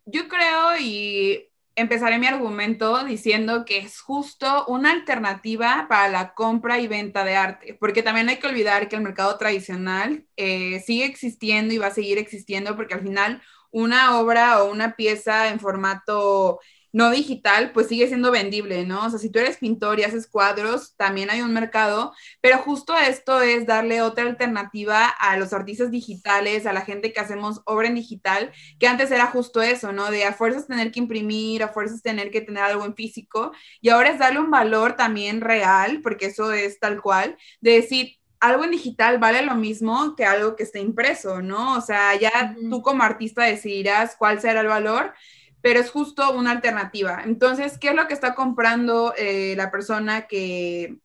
Yo 0.05 0.27
creo 0.27 0.77
y 0.79 1.49
empezaré 1.75 2.17
mi 2.17 2.27
argumento 2.27 3.03
diciendo 3.03 3.65
que 3.65 3.79
es 3.79 3.99
justo 3.99 4.65
una 4.67 4.91
alternativa 4.91 5.87
para 5.89 6.07
la 6.07 6.33
compra 6.33 6.79
y 6.79 6.87
venta 6.87 7.23
de 7.23 7.35
arte, 7.35 7.73
porque 7.79 8.03
también 8.03 8.29
hay 8.29 8.37
que 8.37 8.47
olvidar 8.47 8.87
que 8.87 8.95
el 8.95 9.01
mercado 9.01 9.37
tradicional 9.37 10.25
eh, 10.37 10.79
sigue 10.85 11.05
existiendo 11.05 11.73
y 11.73 11.77
va 11.77 11.87
a 11.87 11.91
seguir 11.91 12.17
existiendo 12.17 12.75
porque 12.75 12.93
al 12.93 13.01
final 13.01 13.41
una 13.75 14.17
obra 14.19 14.63
o 14.63 14.71
una 14.71 14.95
pieza 14.95 15.49
en 15.49 15.59
formato 15.59 16.61
no 16.93 17.11
digital, 17.11 17.73
pues 17.73 17.87
sigue 17.87 18.07
siendo 18.07 18.31
vendible, 18.31 18.85
¿no? 18.85 19.05
O 19.05 19.09
sea, 19.09 19.19
si 19.19 19.29
tú 19.29 19.39
eres 19.39 19.57
pintor 19.57 19.99
y 19.99 20.03
haces 20.03 20.27
cuadros, 20.27 20.95
también 20.95 21.29
hay 21.29 21.41
un 21.41 21.51
mercado, 21.53 22.13
pero 22.39 22.59
justo 22.59 22.97
esto 22.97 23.41
es 23.41 23.65
darle 23.65 24.01
otra 24.01 24.23
alternativa 24.23 25.07
a 25.07 25.35
los 25.35 25.51
artistas 25.51 25.91
digitales, 25.91 26.65
a 26.65 26.71
la 26.71 26.85
gente 26.85 27.11
que 27.11 27.19
hacemos 27.19 27.61
obra 27.65 27.89
en 27.89 27.95
digital, 27.95 28.53
que 28.79 28.87
antes 28.87 29.11
era 29.11 29.27
justo 29.27 29.61
eso, 29.61 29.91
¿no? 29.91 30.09
De 30.09 30.23
a 30.23 30.31
fuerzas 30.31 30.67
tener 30.67 30.89
que 30.93 31.01
imprimir, 31.01 31.61
a 31.61 31.67
fuerzas 31.67 32.01
tener 32.01 32.31
que 32.31 32.39
tener 32.39 32.63
algo 32.63 32.85
en 32.85 32.95
físico, 32.95 33.51
y 33.81 33.89
ahora 33.89 34.11
es 34.11 34.19
darle 34.19 34.39
un 34.39 34.49
valor 34.49 34.95
también 34.95 35.41
real, 35.41 35.99
porque 36.01 36.27
eso 36.27 36.53
es 36.53 36.79
tal 36.79 37.01
cual, 37.01 37.35
de 37.59 37.71
decir, 37.71 38.15
algo 38.39 38.63
en 38.63 38.71
digital 38.71 39.17
vale 39.17 39.41
lo 39.41 39.55
mismo 39.55 40.15
que 40.15 40.25
algo 40.25 40.55
que 40.55 40.63
esté 40.63 40.79
impreso, 40.79 41.41
¿no? 41.41 41.77
O 41.77 41.81
sea, 41.81 42.15
ya 42.15 42.55
tú 42.69 42.81
como 42.81 43.03
artista 43.03 43.43
decidirás 43.43 44.15
cuál 44.15 44.39
será 44.41 44.61
el 44.61 44.67
valor, 44.67 45.13
pero 45.61 45.79
es 45.79 45.89
justo 45.89 46.31
una 46.31 46.51
alternativa. 46.51 47.21
Entonces, 47.23 47.77
¿qué 47.77 47.89
es 47.89 47.95
lo 47.95 48.07
que 48.07 48.13
está 48.13 48.35
comprando 48.35 49.13
eh, 49.17 49.55
la 49.57 49.71
persona 49.71 50.27
que 50.27 50.97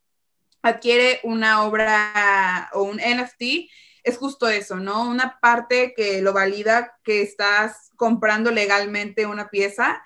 adquiere 0.63 1.21
una 1.23 1.63
obra 1.65 2.69
o 2.75 2.83
un 2.83 2.97
NFT? 2.97 3.71
Es 4.03 4.19
justo 4.19 4.49
eso, 4.49 4.77
¿no? 4.77 5.09
Una 5.09 5.39
parte 5.41 5.95
que 5.95 6.23
lo 6.23 6.33
valida 6.33 6.99
que 7.05 7.23
estás 7.23 7.91
comprando 7.97 8.51
legalmente 8.51 9.27
una 9.27 9.49
pieza 9.49 10.03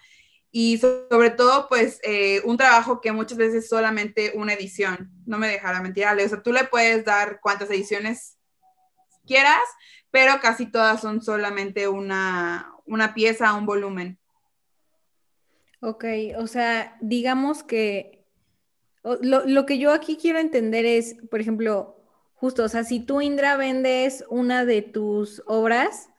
y 0.56 0.78
sobre 0.78 1.30
todo, 1.30 1.66
pues, 1.68 1.98
eh, 2.04 2.40
un 2.44 2.56
trabajo 2.56 3.00
que 3.00 3.10
muchas 3.10 3.36
veces 3.36 3.64
es 3.64 3.68
solamente 3.68 4.30
una 4.36 4.52
edición. 4.52 5.10
No 5.26 5.36
me 5.36 5.48
dejará 5.48 5.82
mentir, 5.82 6.06
O 6.06 6.28
sea, 6.28 6.42
tú 6.44 6.52
le 6.52 6.62
puedes 6.62 7.04
dar 7.04 7.40
cuantas 7.40 7.68
ediciones 7.72 8.38
quieras, 9.26 9.64
pero 10.12 10.34
casi 10.40 10.66
todas 10.66 11.00
son 11.00 11.22
solamente 11.22 11.88
una, 11.88 12.72
una 12.86 13.14
pieza, 13.14 13.52
un 13.54 13.66
volumen. 13.66 14.16
Ok, 15.80 16.04
o 16.38 16.46
sea, 16.46 16.98
digamos 17.00 17.64
que 17.64 18.24
lo, 19.02 19.66
que 19.66 19.78
yo 19.78 19.90
aquí 19.90 20.16
quiero 20.16 20.38
entender 20.38 20.86
es, 20.86 21.16
por 21.32 21.40
ejemplo, 21.40 22.00
justo, 22.34 22.62
o 22.62 22.68
sea, 22.68 22.84
si 22.84 23.00
tú, 23.00 23.20
Indra, 23.20 23.56
vendes 23.56 24.24
una 24.28 24.64
de 24.64 24.82
tus 24.82 25.42
obras, 25.46 26.10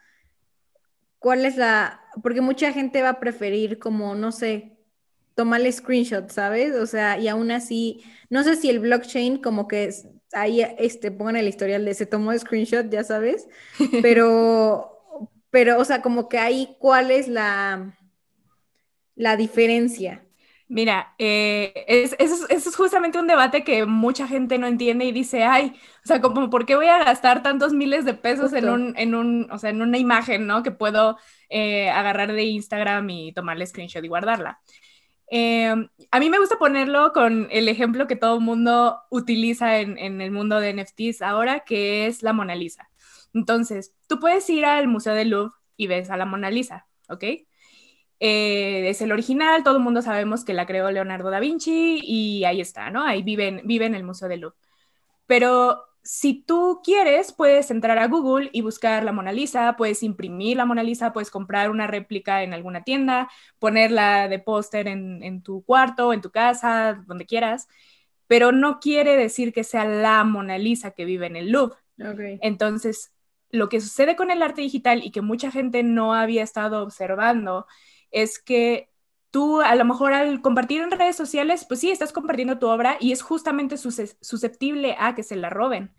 ¿cuál 1.20 1.46
es 1.46 1.56
la...? 1.56 2.02
Porque 2.22 2.42
mucha 2.42 2.72
gente 2.74 3.02
va 3.02 3.10
a 3.10 3.20
preferir 3.20 3.80
como, 3.80 4.16
no 4.16 4.32
sé, 4.32 4.78
tomarle 5.36 5.72
screenshot, 5.72 6.30
¿sabes? 6.32 6.76
O 6.76 6.86
sea, 6.88 7.20
y 7.20 7.28
aún 7.28 7.52
así, 7.52 8.04
no 8.30 8.44
sé 8.44 8.56
si 8.56 8.70
el 8.70 8.80
blockchain 8.80 9.38
como 9.38 9.68
que 9.68 9.94
ahí 10.34 10.62
este, 10.80 11.12
pongan 11.12 11.36
el 11.36 11.48
historial 11.48 11.86
de 11.86 11.94
se 11.94 12.06
tomó 12.06 12.38
screenshot, 12.38 12.90
ya 12.90 13.04
sabes, 13.04 13.48
pero, 14.02 14.92
pero, 15.50 15.80
o 15.80 15.86
sea, 15.86 16.02
como 16.02 16.30
que 16.30 16.38
ahí 16.38 16.76
cuál 16.80 17.12
es 17.12 17.28
la, 17.28 17.98
la 19.16 19.38
diferencia. 19.38 20.25
Mira, 20.68 21.14
eh, 21.20 21.86
es, 21.88 22.16
eso, 22.18 22.48
es 22.50 22.76
justamente 22.76 23.20
un 23.20 23.28
debate 23.28 23.64
que 23.64 23.86
mucha 23.86 24.28
gente 24.28 24.58
no 24.58 24.66
entiende 24.66 25.06
y 25.06 25.12
dice, 25.12 25.44
ay, 25.44 25.74
o 26.04 26.08
sea, 26.08 26.22
como, 26.22 26.50
¿por 26.50 26.66
qué 26.66 26.76
voy 26.76 26.88
a 26.88 27.04
gastar 27.04 27.44
tantos 27.44 27.72
miles 27.74 28.04
de 28.04 28.16
pesos 28.16 28.52
en 28.54 28.70
un, 28.70 28.98
en 28.98 29.14
un, 29.14 29.48
o 29.52 29.60
sea, 29.60 29.70
en 29.70 29.84
una 29.84 30.00
imagen, 30.00 30.48
¿no? 30.48 30.64
Que 30.64 30.72
puedo 30.72 31.18
eh, 31.50 31.90
agarrar 31.92 32.34
de 32.34 32.44
Instagram 32.46 33.08
y 33.12 33.32
tomarle 33.34 33.68
screenshot 33.68 34.04
y 34.04 34.08
guardarla. 34.08 34.60
Eh, 35.32 35.74
a 36.12 36.20
mí 36.20 36.30
me 36.32 36.40
gusta 36.40 36.58
ponerlo 36.58 37.14
con 37.14 37.48
el 37.52 37.70
ejemplo 37.70 38.08
que 38.08 38.16
todo 38.16 38.36
el 38.36 38.42
mundo 38.42 39.00
utiliza 39.12 39.80
en, 39.80 39.98
en 40.00 40.20
el 40.22 40.32
mundo 40.32 40.60
de 40.60 40.72
NFTs 40.74 41.22
ahora, 41.22 41.60
que 41.62 42.08
es 42.08 42.24
la 42.24 42.34
Mona 42.34 42.56
Lisa. 42.56 42.90
Entonces, 43.36 43.94
tú 44.08 44.20
puedes 44.20 44.50
ir 44.50 44.66
al 44.66 44.88
Museo 44.88 45.14
del 45.14 45.30
Louvre 45.30 45.54
y 45.78 45.88
ves 45.88 46.10
a 46.10 46.18
la 46.18 46.26
Mona 46.26 46.50
Lisa, 46.50 46.88
¿ok? 47.10 47.24
Eh, 48.20 48.90
es 48.90 49.02
el 49.02 49.12
original, 49.12 49.64
todo 49.64 49.78
el 49.78 49.84
mundo 49.84 50.02
sabemos 50.02 50.46
que 50.46 50.54
la 50.54 50.66
creó 50.66 50.90
Leonardo 50.90 51.30
da 51.30 51.40
Vinci 51.40 52.00
y 52.02 52.46
ahí 52.46 52.62
está, 52.62 52.90
¿no? 52.90 53.04
Ahí 53.04 53.24
vive, 53.24 53.62
vive 53.66 53.86
en 53.86 53.96
el 53.96 54.04
Museo 54.04 54.28
del 54.28 54.42
Louvre. 54.42 54.58
Pero 55.26 55.84
si 56.06 56.44
tú 56.44 56.82
quieres, 56.84 57.34
puedes 57.34 57.72
entrar 57.72 57.98
a 57.98 58.08
Google 58.08 58.52
y 58.54 58.62
buscar 58.62 59.04
la 59.04 59.12
Mona 59.12 59.34
Lisa, 59.34 59.76
puedes 59.76 60.04
imprimir 60.04 60.56
la 60.56 60.66
Mona 60.66 60.84
Lisa, 60.84 61.12
puedes 61.12 61.32
comprar 61.32 61.72
una 61.72 61.88
réplica 61.88 62.44
en 62.44 62.54
alguna 62.54 62.84
tienda, 62.84 63.30
ponerla 63.58 64.28
de 64.28 64.38
póster 64.38 64.88
en, 64.88 65.42
tu 65.42 65.64
cuarto, 65.64 66.14
en 66.14 66.22
tu 66.22 66.30
casa, 66.30 67.04
donde 67.08 67.26
quieras, 67.26 67.68
pero 68.28 68.52
no 68.52 68.80
quiere 68.80 69.18
decir 69.18 69.52
que 69.52 69.64
sea 69.64 69.86
la 69.86 70.24
Mona 70.24 70.60
Lisa 70.60 70.92
que 70.92 71.06
vive 71.06 71.26
en 71.26 71.38
el 71.38 71.52
Louvre. 71.52 71.78
Entonces, 72.42 73.12
lo 73.50 73.68
que 73.68 73.82
sucede 73.82 74.16
con 74.16 74.30
el 74.30 74.44
arte 74.44 74.62
digital 74.62 75.04
y 75.04 75.12
que 75.12 75.22
mucha 75.22 75.50
gente 75.50 75.82
no 75.82 76.14
había 76.14 76.44
estado 76.44 76.84
observando 76.84 77.66
es 78.12 78.40
que 78.40 78.90
tú 79.32 79.62
a 79.62 79.76
lo 79.76 79.86
mejor 79.86 80.14
al 80.14 80.42
compartir 80.42 80.82
en 80.82 80.92
redes 80.92 81.16
sociales, 81.16 81.66
pues 81.68 81.82
sí, 81.82 81.92
estás 81.92 82.14
compartiendo 82.14 82.58
tu 82.60 82.68
obra 82.68 82.98
y 83.00 83.12
es 83.12 83.22
justamente 83.22 83.78
susceptible 83.78 84.96
a 84.98 85.14
que 85.16 85.24
se 85.24 85.36
la 85.36 85.50
roben. 85.50 85.94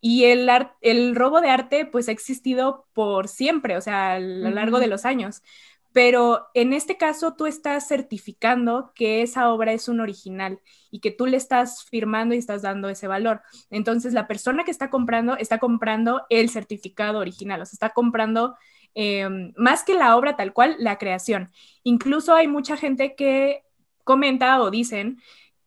Y 0.00 0.24
el, 0.26 0.48
el 0.80 1.16
robo 1.16 1.40
de 1.40 1.50
arte 1.50 1.86
pues 1.86 2.08
ha 2.08 2.12
existido 2.12 2.86
por 2.92 3.28
siempre, 3.28 3.76
o 3.76 3.80
sea, 3.80 4.14
a 4.14 4.20
lo 4.20 4.50
largo 4.50 4.78
de 4.78 4.86
los 4.86 5.04
años. 5.04 5.42
Pero 5.92 6.46
en 6.54 6.72
este 6.72 6.96
caso 6.96 7.34
tú 7.34 7.46
estás 7.46 7.88
certificando 7.88 8.92
que 8.94 9.22
esa 9.22 9.52
obra 9.52 9.72
es 9.72 9.88
un 9.88 10.00
original 10.00 10.60
y 10.90 11.00
que 11.00 11.10
tú 11.10 11.26
le 11.26 11.36
estás 11.36 11.84
firmando 11.84 12.34
y 12.34 12.38
estás 12.38 12.62
dando 12.62 12.88
ese 12.88 13.08
valor. 13.08 13.42
Entonces 13.70 14.12
la 14.12 14.28
persona 14.28 14.64
que 14.64 14.70
está 14.70 14.90
comprando 14.90 15.36
está 15.36 15.58
comprando 15.58 16.22
el 16.30 16.50
certificado 16.50 17.18
original, 17.18 17.62
o 17.62 17.66
sea, 17.66 17.72
está 17.72 17.90
comprando 17.90 18.54
Em, 18.94 19.52
más 19.56 19.84
que 19.84 19.94
la 19.94 20.16
obra 20.16 20.36
tal 20.36 20.52
cual, 20.52 20.76
la 20.78 20.98
creación. 20.98 21.50
Incluso 21.84 22.34
hay 22.34 22.48
mucha 22.48 22.76
gente 22.76 23.14
que 23.14 23.62
comenta 24.04 24.60
o 24.60 24.70
dicen 24.70 25.20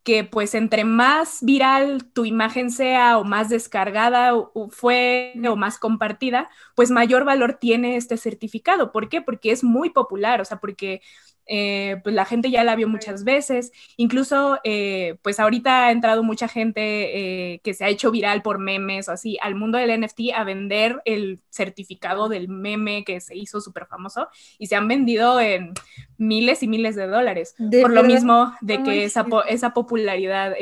que 0.04 0.24
pues 0.24 0.56
entre 0.56 0.84
más 0.84 1.40
viral 1.42 2.06
tu 2.14 2.26
imagen 2.26 2.72
sea 2.72 3.20
o 3.20 3.24
más 3.24 3.50
descargada 3.50 4.34
fue 4.72 5.34
o 5.48 5.56
más 5.56 5.78
compartida, 5.78 6.50
pues 6.76 6.90
mayor 6.90 7.24
valor 7.24 7.58
tiene 7.60 7.98
este 7.98 8.18
certificado. 8.18 8.92
¿Por 8.92 9.10
qué? 9.10 9.22
Porque 9.22 9.52
es 9.52 9.64
muy 9.64 9.92
popular, 9.92 10.42
o 10.42 10.46
sea, 10.46 10.60
porque 10.60 11.02
eh, 11.48 12.00
pues 12.04 12.16
la 12.16 12.26
gente 12.26 12.50
ya 12.50 12.64
la 12.64 12.76
vio 12.76 12.88
muchas 12.88 13.24
veces, 13.24 13.72
incluso 13.98 14.60
eh, 14.64 15.18
pues 15.22 15.40
ahorita 15.40 15.88
ha 15.88 15.92
entrado 15.92 16.24
mucha 16.24 16.48
gente 16.48 17.54
eh, 17.54 17.60
que 17.64 17.74
se 17.74 17.86
ha 17.86 17.90
hecho 17.90 18.12
viral 18.12 18.42
por 18.42 18.60
memes 18.60 19.10
o 19.10 19.12
así 19.12 19.38
al 19.42 19.56
mundo 19.56 19.78
del 19.78 20.02
NFT 20.02 20.34
a 20.36 20.44
vender 20.44 21.02
el 21.06 21.40
certificado 21.50 22.30
del 22.30 22.48
meme 22.48 23.04
que 23.04 23.20
se 23.22 23.36
hizo 23.36 23.60
súper 23.62 23.86
famoso 23.86 24.28
y 24.58 24.68
se 24.68 24.76
han 24.76 24.88
vendido 24.88 25.40
en 25.40 25.74
miles 26.18 26.64
y 26.64 26.68
miles 26.68 26.96
de 26.96 27.08
dólares, 27.08 27.56
por 27.82 27.92
lo 27.92 28.04
mismo 28.04 28.54
de 28.62 28.84
que 28.84 29.04
esa, 29.04 29.26
esa 29.48 29.74
popularidad 29.74 30.56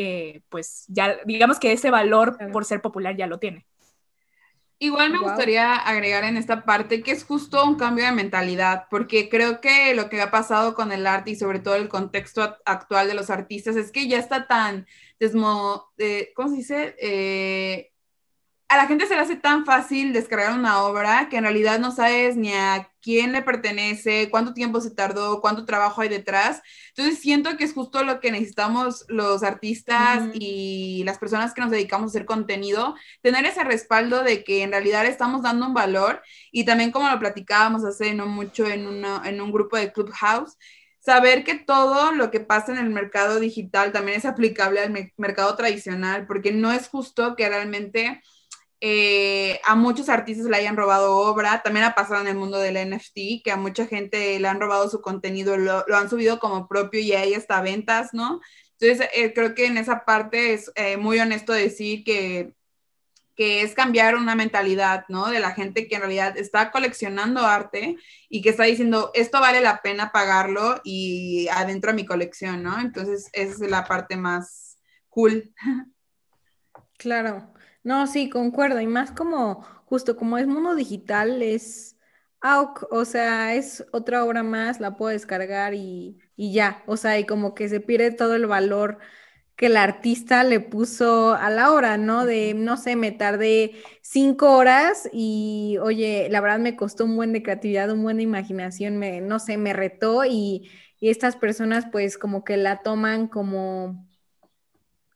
pues 0.50 0.86
ya 0.88 1.18
digamos 1.26 1.60
que 1.60 1.72
ese 1.72 1.92
valor 1.92 2.38
por 2.52 2.66
ser 2.66 2.82
popular 2.82 3.16
ya 3.16 3.28
lo 3.28 3.40
tiene. 3.40 3.66
Igual 4.82 5.12
me 5.12 5.20
gustaría 5.20 5.76
agregar 5.76 6.24
en 6.24 6.38
esta 6.38 6.64
parte 6.64 7.04
que 7.04 7.12
es 7.12 7.26
justo 7.26 7.66
un 7.66 7.76
cambio 7.76 8.06
de 8.06 8.14
mentalidad, 8.14 8.88
porque 8.90 9.28
creo 9.28 9.60
que 9.60 9.94
lo 9.94 10.08
que 10.10 10.22
ha 10.22 10.32
pasado 10.32 10.74
con 10.74 10.94
el 10.94 11.06
arte 11.06 11.32
y 11.32 11.36
sobre 11.36 11.60
todo 11.60 11.76
el 11.76 11.90
contexto 11.90 12.58
actual 12.66 13.08
de 13.10 13.14
los 13.14 13.30
artistas 13.30 13.76
es 13.76 13.92
que 13.92 14.08
ya 14.08 14.20
está 14.20 14.48
tan 14.48 14.88
desmo, 15.20 15.92
eh, 15.98 16.32
¿cómo 16.34 16.48
se 16.50 16.56
dice? 16.56 16.96
Eh, 17.00 17.92
a 18.70 18.78
la 18.78 18.86
gente 18.86 19.08
se 19.08 19.16
le 19.16 19.22
hace 19.22 19.36
tan 19.36 19.66
fácil 19.66 20.14
descargar 20.14 20.54
una 20.54 20.84
obra 20.84 21.28
que 21.28 21.38
en 21.38 21.44
realidad 21.44 21.80
no 21.80 21.92
sabes 21.92 22.38
ni 22.38 22.54
a 22.54 22.92
quién 23.02 23.32
le 23.32 23.42
pertenece, 23.42 24.30
cuánto 24.30 24.54
tiempo 24.54 24.80
se 24.80 24.92
tardó, 24.92 25.42
cuánto 25.42 25.66
trabajo 25.66 26.02
hay 26.02 26.10
detrás. 26.10 26.62
Entonces 26.90 27.20
siento 27.20 27.58
que 27.58 27.64
es 27.64 27.74
justo 27.74 28.04
lo 28.04 28.20
que 28.20 28.32
necesitamos 28.32 29.06
los 29.08 29.42
artistas 29.42 30.30
y 30.36 31.02
las 31.04 31.18
personas 31.18 31.56
que 31.56 31.62
nos 31.62 31.72
dedicamos 31.72 32.10
a 32.10 32.12
hacer 32.12 32.26
contenido, 32.28 32.94
tener 33.24 33.44
ese 33.46 33.64
respaldo 33.64 34.22
de 34.24 34.44
que 34.44 34.62
en 34.62 34.72
realidad 34.72 35.08
estamos 35.08 35.42
dando 35.42 35.66
un 35.66 35.74
valor 35.74 36.22
y 36.52 36.64
también 36.64 36.92
como 36.92 37.10
lo 37.10 37.18
platicábamos 37.18 37.84
hace 37.84 38.14
no 38.14 38.28
mucho 38.28 38.68
en, 38.68 39.04
en 39.04 39.42
un 39.42 39.52
grupo 39.52 39.78
de 39.78 39.92
Clubhouse, 39.92 40.58
saber 41.00 41.44
que 41.44 41.56
todo 41.56 42.12
lo 42.12 42.30
que 42.30 42.40
pasa 42.40 42.72
en 42.72 42.78
el 42.78 42.92
mercado 42.92 43.40
digital 43.40 43.92
también 43.92 44.20
es 44.20 44.26
aplicable 44.26 44.80
al 44.80 45.12
mercado 45.18 45.56
tradicional, 45.56 46.28
porque 46.28 46.52
no 46.52 46.72
es 46.72 46.88
justo 46.88 47.36
que 47.36 47.50
realmente 47.50 48.22
eh, 48.82 49.60
a 49.66 49.76
muchos 49.76 50.08
artistas 50.08 50.48
le 50.48 50.56
hayan 50.56 50.78
robado 50.78 51.18
obra, 51.18 51.62
también 51.62 51.86
ha 51.86 51.96
pasado 51.96 52.22
en 52.22 52.28
el 52.28 52.36
mundo 52.36 52.58
del 52.60 52.78
NFT, 52.78 53.44
que 53.44 53.52
a 53.52 53.58
mucha 53.58 53.86
gente 53.88 54.40
le 54.40 54.48
han 54.48 54.62
robado 54.62 54.90
su 54.90 55.02
contenido, 55.02 55.58
lo, 55.58 55.84
han 55.94 56.10
subido 56.10 56.40
como 56.40 56.68
propio 56.68 57.02
y 57.02 57.12
ahí 57.12 57.34
está 57.34 57.62
ventas, 57.62 58.14
¿no? 58.14 58.40
Entonces, 58.80 59.10
eh, 59.14 59.34
creo 59.34 59.54
que 59.54 59.66
en 59.66 59.78
esa 59.78 60.06
parte 60.06 60.54
es 60.54 60.72
eh, 60.76 60.96
muy 60.96 61.20
honesto 61.20 61.52
decir 61.52 62.06
que, 62.06 62.54
que 63.36 63.62
es 63.64 63.74
cambiar 63.74 64.16
una 64.16 64.36
mentalidad, 64.36 65.04
¿no? 65.10 65.30
De 65.30 65.42
la 65.42 65.52
gente 65.52 65.90
que 65.90 65.96
en 65.96 66.02
realidad 66.02 66.38
está 66.38 66.72
coleccionando 66.72 67.42
arte 67.46 67.98
y 68.30 68.42
que 68.42 68.50
está 68.50 68.64
diciendo, 68.64 69.12
esto 69.14 69.42
vale 69.42 69.60
la 69.60 69.82
pena 69.82 70.14
pagarlo 70.14 70.80
y 70.86 71.50
adentro 71.50 71.92
de 71.92 71.96
mi 71.98 72.06
colección, 72.06 72.64
¿no? 72.64 72.80
Entonces, 72.80 73.30
esa 73.34 73.66
es 73.66 73.72
la 73.72 73.84
parte 73.86 74.16
más 74.16 74.78
cool. 75.10 75.54
Claro. 76.98 77.54
No, 77.84 78.08
sí, 78.08 78.30
concuerdo. 78.30 78.82
Y 78.82 78.88
más 78.88 79.12
como, 79.12 79.62
justo 79.86 80.16
como 80.18 80.38
es 80.38 80.48
mundo 80.48 80.76
digital, 80.76 81.42
es 81.42 81.98
AUK, 82.42 82.88
o 82.92 83.06
sea, 83.06 83.56
es 83.56 83.86
otra 83.92 84.24
obra 84.26 84.44
más, 84.44 84.80
la 84.80 84.96
puedo 84.98 85.12
descargar 85.12 85.74
y, 85.74 86.20
y 86.36 86.54
ya. 86.54 86.84
O 86.88 86.98
sea, 86.98 87.18
y 87.20 87.26
como 87.26 87.56
que 87.56 87.70
se 87.70 87.80
pierde 87.80 88.12
todo 88.12 88.36
el 88.36 88.46
valor 88.48 89.00
que 89.58 89.68
el 89.68 89.78
artista 89.78 90.44
le 90.44 90.60
puso 90.62 91.36
a 91.36 91.52
la 91.52 91.72
hora, 91.74 91.98
¿no? 92.00 92.26
De, 92.26 92.56
no 92.56 92.78
sé, 92.78 92.98
me 92.98 93.12
tardé 93.14 93.74
cinco 94.02 94.58
horas 94.58 95.10
y, 95.14 95.78
oye, 95.84 96.30
la 96.32 96.42
verdad 96.42 96.60
me 96.60 96.76
costó 96.78 97.06
un 97.06 97.16
buen 97.18 97.34
de 97.34 97.44
creatividad, 97.44 97.92
un 97.92 98.04
buen 98.04 98.18
de 98.18 98.24
imaginación, 98.24 98.98
me, 98.98 99.22
no 99.22 99.40
sé, 99.40 99.58
me 99.60 99.74
retó 99.74 100.26
y, 100.26 100.72
y 101.00 101.12
estas 101.12 101.38
personas 101.38 101.86
pues 101.94 102.18
como 102.18 102.44
que 102.46 102.58
la 102.58 102.82
toman 102.84 103.28
como, 103.30 104.08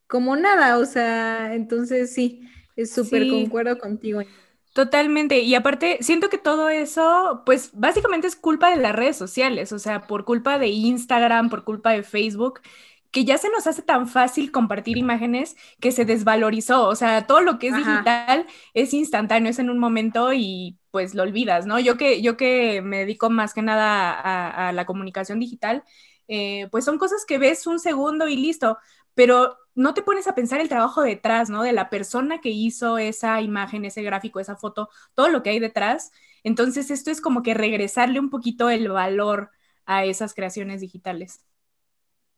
como 0.08 0.36
nada, 0.36 0.78
o 0.78 0.86
sea, 0.86 1.56
entonces 1.56 2.14
sí, 2.14 2.42
es 2.76 2.92
súper 2.94 3.28
concuerdo 3.28 3.78
contigo. 3.78 4.22
Totalmente. 4.74 5.40
Y 5.42 5.54
aparte, 5.54 6.00
siento 6.02 6.30
que 6.30 6.40
todo 6.40 6.70
eso, 6.70 7.44
pues 7.46 7.70
básicamente 7.74 8.26
es 8.26 8.36
culpa 8.36 8.72
de 8.72 8.78
las 8.78 8.96
redes 8.96 9.16
sociales, 9.16 9.72
o 9.72 9.78
sea, 9.78 10.08
por 10.08 10.26
culpa 10.26 10.58
de 10.58 10.68
Instagram, 10.68 11.50
por 11.50 11.64
culpa 11.64 11.92
de 11.92 12.02
Facebook, 12.02 12.62
que 13.12 13.26
ya 13.26 13.38
se 13.38 13.50
nos 13.50 13.68
hace 13.68 13.84
tan 13.84 14.08
fácil 14.08 14.52
compartir 14.52 14.98
imágenes 14.98 15.56
que 15.80 15.92
se 15.92 16.04
desvalorizó. 16.04 16.88
O 16.88 16.96
sea, 16.96 17.28
todo 17.28 17.42
lo 17.42 17.60
que 17.60 17.68
es 17.68 17.78
digital 17.78 18.48
es 18.74 18.96
instantáneo, 18.96 19.52
es 19.52 19.60
en 19.60 19.70
un 19.70 19.78
momento 19.78 20.34
y 20.34 20.80
pues 20.90 21.14
lo 21.14 21.22
olvidas, 21.22 21.68
¿no? 21.68 21.80
Yo 21.80 21.96
que, 21.96 22.24
yo 22.24 22.38
que 22.38 22.82
me 22.82 23.00
dedico 23.00 23.30
más 23.30 23.54
que 23.54 23.62
nada 23.62 24.70
a, 24.70 24.72
la 24.72 24.86
comunicación 24.86 25.40
digital, 25.40 25.84
eh, 26.28 26.68
pues 26.72 26.86
son 26.86 26.98
cosas 26.98 27.26
que 27.28 27.38
ves 27.38 27.68
un 27.68 27.80
segundo 27.80 28.28
y 28.28 28.36
listo, 28.36 28.80
pero 29.16 29.58
no 29.76 29.94
te 29.94 30.04
pones 30.04 30.28
a 30.28 30.36
pensar 30.36 30.62
el 30.62 30.70
trabajo 30.70 31.02
detrás, 31.02 31.50
¿no? 31.50 31.64
De 31.64 31.74
la 31.74 31.90
persona 31.90 32.42
que 32.42 32.50
hizo 32.50 32.98
esa 32.98 33.42
imagen, 33.42 33.86
ese 33.86 34.04
gráfico, 34.04 34.40
esa 34.40 34.56
foto, 34.56 34.90
todo 35.14 35.30
lo 35.30 35.44
que 35.44 35.50
hay 35.52 35.60
detrás. 35.60 36.12
Entonces, 36.44 36.92
esto 36.92 37.12
es 37.12 37.22
como 37.22 37.44
que 37.44 37.54
regresarle 37.54 38.20
un 38.20 38.30
poquito 38.30 38.70
el 38.70 38.90
valor 38.90 39.50
a 39.86 40.06
esas 40.06 40.34
creaciones 40.34 40.82
digitales. 40.82 41.44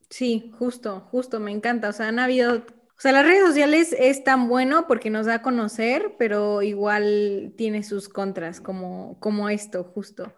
Sí, 0.09 0.51
justo, 0.57 1.01
justo, 1.11 1.39
me 1.39 1.51
encanta. 1.51 1.89
O 1.89 1.93
sea, 1.93 2.07
han 2.07 2.19
habido, 2.19 2.57
o 2.57 2.63
sea, 3.01 3.11
las 3.11 3.25
redes 3.25 3.45
sociales 3.47 3.93
es 3.97 4.23
tan 4.23 4.47
bueno 4.47 4.87
porque 4.87 5.09
nos 5.09 5.25
da 5.25 5.35
a 5.35 5.41
conocer, 5.41 6.15
pero 6.17 6.61
igual 6.61 7.53
tiene 7.57 7.83
sus 7.83 8.07
contras, 8.09 8.61
como, 8.61 9.19
como 9.19 9.49
esto, 9.49 9.83
justo. 9.83 10.33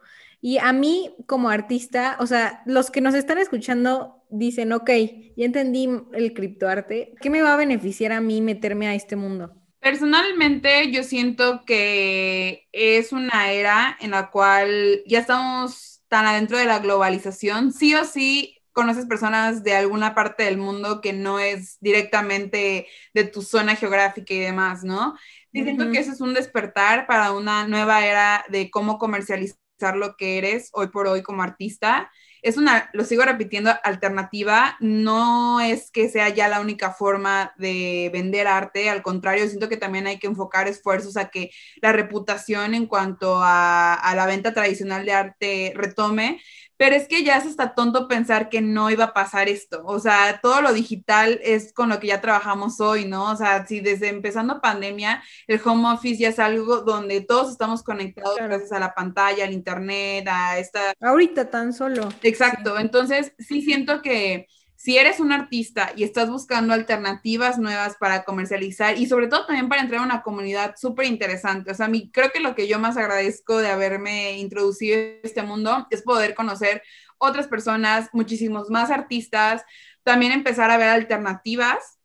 Y 0.48 0.60
a 0.60 0.72
mí 0.72 1.14
como 1.26 1.50
artista, 1.50 2.16
o 2.22 2.26
sea, 2.26 2.62
los 2.66 2.90
que 2.90 3.02
nos 3.02 3.14
están 3.16 3.38
escuchando 3.38 4.24
dicen, 4.30 4.72
ok, 4.72 4.90
ya 5.36 5.44
entendí 5.44 5.90
el 6.14 6.34
criptoarte, 6.34 7.16
¿qué 7.20 7.30
me 7.30 7.42
va 7.42 7.54
a 7.54 7.58
beneficiar 7.58 8.14
a 8.14 8.22
mí 8.22 8.40
meterme 8.40 8.88
a 8.88 8.96
este 8.96 9.18
mundo? 9.18 9.54
Personalmente, 9.82 10.90
yo 10.90 11.04
siento 11.04 11.66
que 11.66 12.66
es 12.72 13.12
una 13.12 13.52
era 13.52 13.98
en 14.00 14.12
la 14.12 14.32
cual 14.32 15.04
ya 15.06 15.20
estamos 15.20 16.02
tan 16.08 16.26
adentro 16.26 16.58
de 16.58 16.64
la 16.64 16.80
globalización, 16.80 17.74
sí 17.74 17.94
o 17.96 18.06
sí 18.06 18.58
conoces 18.72 19.06
personas 19.06 19.66
de 19.66 19.76
alguna 19.76 20.16
parte 20.16 20.44
del 20.44 20.58
mundo 20.58 21.02
que 21.02 21.12
no 21.12 21.40
es 21.40 21.78
directamente 21.82 22.88
de 23.14 23.24
tu 23.26 23.42
zona 23.42 23.76
geográfica 23.76 24.34
y 24.34 24.40
demás, 24.40 24.86
¿no? 24.86 25.18
Y 25.52 25.64
siento 25.64 25.92
que 25.92 26.00
eso 26.00 26.14
es 26.14 26.22
un 26.22 26.34
despertar 26.34 27.06
para 27.06 27.34
una 27.34 27.68
nueva 27.68 28.06
era 28.06 28.46
de 28.48 28.72
cómo 28.72 28.98
comercializar 28.98 29.58
lo 29.96 30.16
que 30.18 30.38
eres 30.38 30.70
hoy 30.74 30.88
por 30.88 31.08
hoy 31.08 31.22
como 31.24 31.44
artista. 31.44 32.12
Es 32.42 32.58
una, 32.58 32.90
lo 32.94 33.04
sigo 33.04 33.24
repitiendo, 33.24 33.72
alternativa. 33.84 34.78
No 34.80 35.60
es 35.60 35.92
que 35.92 36.10
sea 36.10 36.30
ya 36.30 36.48
la 36.48 36.62
única 36.62 36.92
forma 36.94 37.54
de 37.58 38.10
vender 38.14 38.48
arte, 38.48 38.90
al 38.90 39.02
contrario, 39.04 39.48
siento 39.48 39.70
que 39.70 39.78
también 39.78 40.08
hay 40.08 40.20
que 40.20 40.28
enfocar 40.28 40.68
esfuerzos 40.68 41.18
a 41.18 41.30
que 41.30 41.52
la 41.82 41.94
reputación 41.94 42.74
en 42.74 42.86
cuanto 42.86 43.38
a, 43.42 43.94
a 43.94 44.16
la 44.16 44.26
venta 44.26 44.54
tradicional 44.54 45.06
de 45.06 45.14
arte 45.14 45.74
retome, 45.76 46.42
pero 46.78 46.96
es 46.96 47.08
que 47.08 47.24
ya 47.24 47.38
es 47.38 47.46
hasta 47.46 47.74
tonto 47.74 48.08
pensar 48.08 48.50
que 48.50 48.62
no 48.62 48.90
iba 48.90 49.06
a 49.06 49.14
pasar 49.14 49.50
esto. 49.50 49.82
O 49.86 50.00
sea, 50.00 50.40
todo 50.42 50.62
lo 50.62 50.74
digital 50.74 51.40
es 51.44 51.74
con 51.74 51.90
lo 51.90 52.00
que 52.00 52.08
ya 52.08 52.22
trabajamos 52.22 52.80
hoy, 52.80 53.06
¿no? 53.06 53.32
O 53.32 53.36
sea, 53.36 53.66
si 53.66 53.80
desde 53.80 54.10
empezando 54.10 54.62
pandemia, 54.62 55.24
el 55.48 55.60
home 55.64 55.92
office 55.92 56.22
ya 56.22 56.30
es 56.30 56.40
algo 56.40 56.82
donde 56.82 57.22
todos 57.22 57.52
estamos 57.52 57.84
conectados 57.84 58.38
gracias 58.38 58.72
a 58.72 58.80
la 58.80 58.94
pantalla, 58.94 59.46
al 59.46 59.54
internet, 59.54 60.28
a 60.30 60.60
esta... 60.60 60.94
Ahorita 61.02 61.50
tan 61.50 61.74
solo. 61.74 62.10
Exacto. 62.22 62.78
Entonces, 62.78 63.34
sí 63.40 63.62
siento 63.62 64.02
que 64.02 64.48
si 64.78 64.96
eres 64.96 65.20
un 65.20 65.32
artista 65.32 65.92
y 65.96 66.04
estás 66.04 66.30
buscando 66.30 66.72
alternativas 66.72 67.58
nuevas 67.58 67.98
para 68.00 68.24
comercializar 68.24 68.96
y 68.96 69.08
sobre 69.08 69.28
todo 69.28 69.48
también 69.48 69.70
para 69.70 69.82
entrar 69.82 70.02
a 70.02 70.06
una 70.06 70.22
comunidad 70.22 70.76
súper 70.78 71.08
interesante, 71.08 71.72
o 71.72 71.74
sea, 71.74 71.88
a 71.88 71.92
creo 72.14 72.32
que 72.32 72.40
lo 72.40 72.54
que 72.54 72.68
yo 72.68 72.78
más 72.78 72.96
agradezco 72.96 73.58
de 73.58 73.70
haberme 73.70 74.38
introducido 74.38 74.96
en 75.00 75.20
este 75.24 75.42
mundo 75.42 75.88
es 75.90 76.04
poder 76.04 76.36
conocer 76.36 76.84
otras 77.18 77.48
personas, 77.48 78.10
muchísimos 78.14 78.70
más 78.70 78.92
artistas, 78.92 79.64
también 80.04 80.32
empezar 80.32 80.70
a 80.70 80.78
ver 80.78 80.90
alternativas 80.90 81.98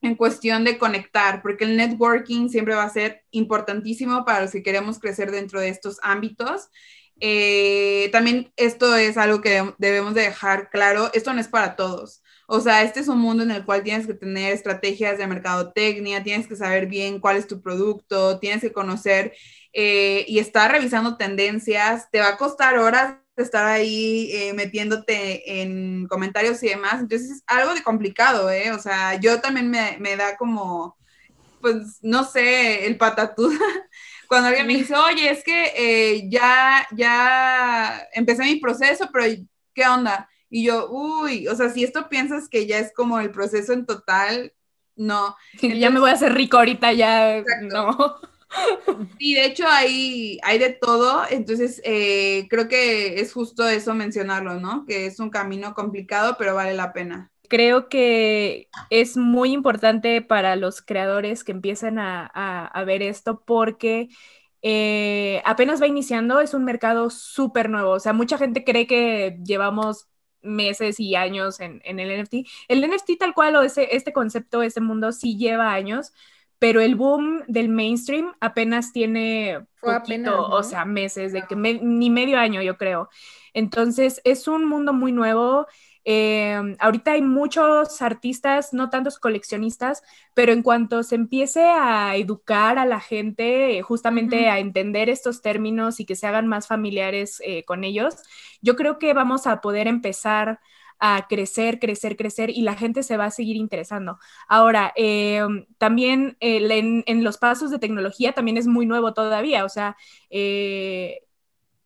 en 0.00 0.14
cuestión 0.14 0.62
de 0.62 0.78
conectar, 0.78 1.42
porque 1.42 1.64
el 1.64 1.76
networking 1.76 2.48
siempre 2.48 2.76
va 2.76 2.84
a 2.84 2.90
ser 2.90 3.24
importantísimo 3.32 4.24
para 4.24 4.42
los 4.42 4.52
que 4.52 4.62
queremos 4.62 5.00
crecer 5.00 5.32
dentro 5.32 5.60
de 5.60 5.70
estos 5.70 5.98
ámbitos 6.02 6.68
eh, 7.20 8.08
también 8.12 8.52
esto 8.56 8.96
es 8.96 9.16
algo 9.16 9.40
que 9.40 9.74
debemos 9.78 10.14
de 10.14 10.22
dejar 10.22 10.70
claro, 10.70 11.10
esto 11.14 11.32
no 11.32 11.40
es 11.40 11.48
para 11.48 11.76
todos. 11.76 12.22
O 12.46 12.60
sea, 12.60 12.82
este 12.82 13.00
es 13.00 13.08
un 13.08 13.20
mundo 13.20 13.42
en 13.42 13.50
el 13.50 13.64
cual 13.64 13.82
tienes 13.82 14.06
que 14.06 14.14
tener 14.14 14.52
estrategias 14.52 15.18
de 15.18 15.26
mercadotecnia, 15.26 16.22
tienes 16.22 16.46
que 16.46 16.56
saber 16.56 16.86
bien 16.86 17.18
cuál 17.20 17.36
es 17.36 17.46
tu 17.46 17.62
producto, 17.62 18.38
tienes 18.38 18.60
que 18.60 18.72
conocer 18.72 19.32
eh, 19.72 20.24
y 20.28 20.38
estar 20.38 20.70
revisando 20.70 21.16
tendencias. 21.16 22.10
Te 22.10 22.20
va 22.20 22.28
a 22.30 22.36
costar 22.36 22.78
horas 22.78 23.16
estar 23.36 23.66
ahí 23.66 24.30
eh, 24.32 24.52
metiéndote 24.54 25.62
en 25.62 26.06
comentarios 26.08 26.62
y 26.62 26.68
demás. 26.68 27.00
Entonces 27.00 27.30
es 27.30 27.44
algo 27.46 27.74
de 27.74 27.82
complicado, 27.82 28.50
¿eh? 28.50 28.72
O 28.72 28.78
sea, 28.78 29.18
yo 29.20 29.40
también 29.40 29.70
me, 29.70 29.96
me 29.98 30.16
da 30.16 30.36
como, 30.36 30.96
pues, 31.60 31.98
no 32.02 32.24
sé, 32.24 32.86
el 32.86 32.96
patatú 32.98 33.50
cuando 34.28 34.48
alguien 34.48 34.66
me 34.66 34.76
dice, 34.76 34.94
oye, 34.94 35.30
es 35.30 35.42
que 35.42 35.72
eh, 35.76 36.28
ya, 36.28 36.86
ya 36.92 38.06
empecé 38.12 38.44
mi 38.44 38.56
proceso, 38.56 39.08
pero 39.12 39.24
¿qué 39.74 39.86
onda? 39.86 40.28
Y 40.50 40.64
yo, 40.64 40.88
uy, 40.90 41.48
o 41.48 41.56
sea, 41.56 41.68
si 41.70 41.84
esto 41.84 42.08
piensas 42.08 42.48
que 42.48 42.66
ya 42.66 42.78
es 42.78 42.92
como 42.94 43.18
el 43.20 43.30
proceso 43.30 43.72
en 43.72 43.86
total, 43.86 44.52
no. 44.96 45.36
ya 45.62 45.90
me 45.90 46.00
voy 46.00 46.10
a 46.10 46.14
hacer 46.14 46.34
rico 46.34 46.58
ahorita, 46.58 46.92
ya 46.92 47.42
no. 47.62 48.16
Sí, 49.18 49.34
de 49.34 49.46
hecho 49.46 49.66
hay, 49.66 50.38
hay 50.44 50.58
de 50.60 50.70
todo, 50.70 51.24
entonces 51.28 51.80
eh, 51.82 52.46
creo 52.48 52.68
que 52.68 53.20
es 53.20 53.32
justo 53.32 53.68
eso 53.68 53.94
mencionarlo, 53.94 54.60
¿no? 54.60 54.86
Que 54.86 55.06
es 55.06 55.18
un 55.18 55.28
camino 55.28 55.74
complicado, 55.74 56.36
pero 56.38 56.54
vale 56.54 56.72
la 56.74 56.92
pena 56.92 57.32
creo 57.48 57.88
que 57.88 58.68
es 58.90 59.16
muy 59.16 59.52
importante 59.52 60.22
para 60.22 60.56
los 60.56 60.82
creadores 60.82 61.44
que 61.44 61.52
empiecen 61.52 61.98
a, 61.98 62.82
ver 62.86 63.02
esto 63.02 63.42
porque 63.44 64.08
eh, 64.62 65.42
apenas 65.44 65.80
va 65.80 65.86
iniciando, 65.86 66.40
es 66.40 66.54
un 66.54 66.64
mercado 66.64 67.10
súper 67.10 67.68
nuevo. 67.70 67.90
O 67.90 68.00
sea, 68.00 68.12
mucha 68.12 68.38
gente 68.38 68.64
cree 68.64 68.86
que 68.86 69.38
llevamos 69.44 70.08
meses 70.42 71.00
y 71.00 71.14
años 71.14 71.60
en, 71.60 71.80
el 71.84 72.22
NFT. 72.22 72.34
El 72.68 72.88
NFT 72.88 73.18
tal 73.18 73.34
cual 73.34 73.56
o 73.56 73.62
ese, 73.62 73.94
este 73.96 74.12
concepto, 74.12 74.62
este 74.62 74.80
mundo 74.80 75.12
sí 75.12 75.36
lleva 75.36 75.72
años, 75.72 76.12
pero 76.58 76.80
el 76.80 76.94
boom 76.94 77.42
del 77.46 77.68
mainstream 77.68 78.34
apenas 78.40 78.92
tiene 78.92 79.66
poquito, 79.80 80.48
o 80.48 80.62
sea, 80.62 80.84
meses, 80.84 81.32
de 81.32 81.42
que 81.42 81.56
ni 81.56 82.10
medio 82.10 82.38
año 82.38 82.62
yo 82.62 82.76
creo. 82.76 83.08
Entonces, 83.52 84.20
es 84.24 84.48
un 84.48 84.64
mundo 84.66 84.92
muy 84.92 85.12
nuevo 85.12 85.66
eh, 86.04 86.76
ahorita 86.80 87.12
hay 87.12 87.22
muchos 87.22 88.02
artistas, 88.02 88.72
no 88.74 88.90
tantos 88.90 89.18
coleccionistas, 89.18 90.02
pero 90.34 90.52
en 90.52 90.62
cuanto 90.62 91.02
se 91.02 91.14
empiece 91.14 91.64
a 91.64 92.16
educar 92.16 92.78
a 92.78 92.84
la 92.84 93.00
gente, 93.00 93.80
justamente 93.82 94.48
a 94.50 94.58
entender 94.58 95.08
estos 95.08 95.40
términos 95.40 96.00
y 96.00 96.04
que 96.06 96.16
se 96.16 96.26
hagan 96.26 96.46
más 96.46 96.66
familiares 96.66 97.40
eh, 97.44 97.64
con 97.64 97.84
ellos, 97.84 98.16
yo 98.60 98.76
creo 98.76 98.98
que 98.98 99.14
vamos 99.14 99.46
a 99.46 99.60
poder 99.60 99.86
empezar 99.88 100.60
a 101.00 101.26
crecer, 101.28 101.80
crecer, 101.80 102.16
crecer 102.16 102.50
y 102.50 102.62
la 102.62 102.76
gente 102.76 103.02
se 103.02 103.16
va 103.16 103.26
a 103.26 103.30
seguir 103.30 103.56
interesando. 103.56 104.18
Ahora, 104.48 104.92
eh, 104.96 105.42
también 105.78 106.36
en, 106.40 107.24
los 107.24 107.38
pasos 107.38 107.70
de 107.70 107.78
tecnología 107.78 108.32
también 108.32 108.56
es 108.56 108.66
muy 108.66 108.86
nuevo 108.86 109.12
todavía, 109.12 109.64
o 109.64 109.68
sea, 109.68 109.96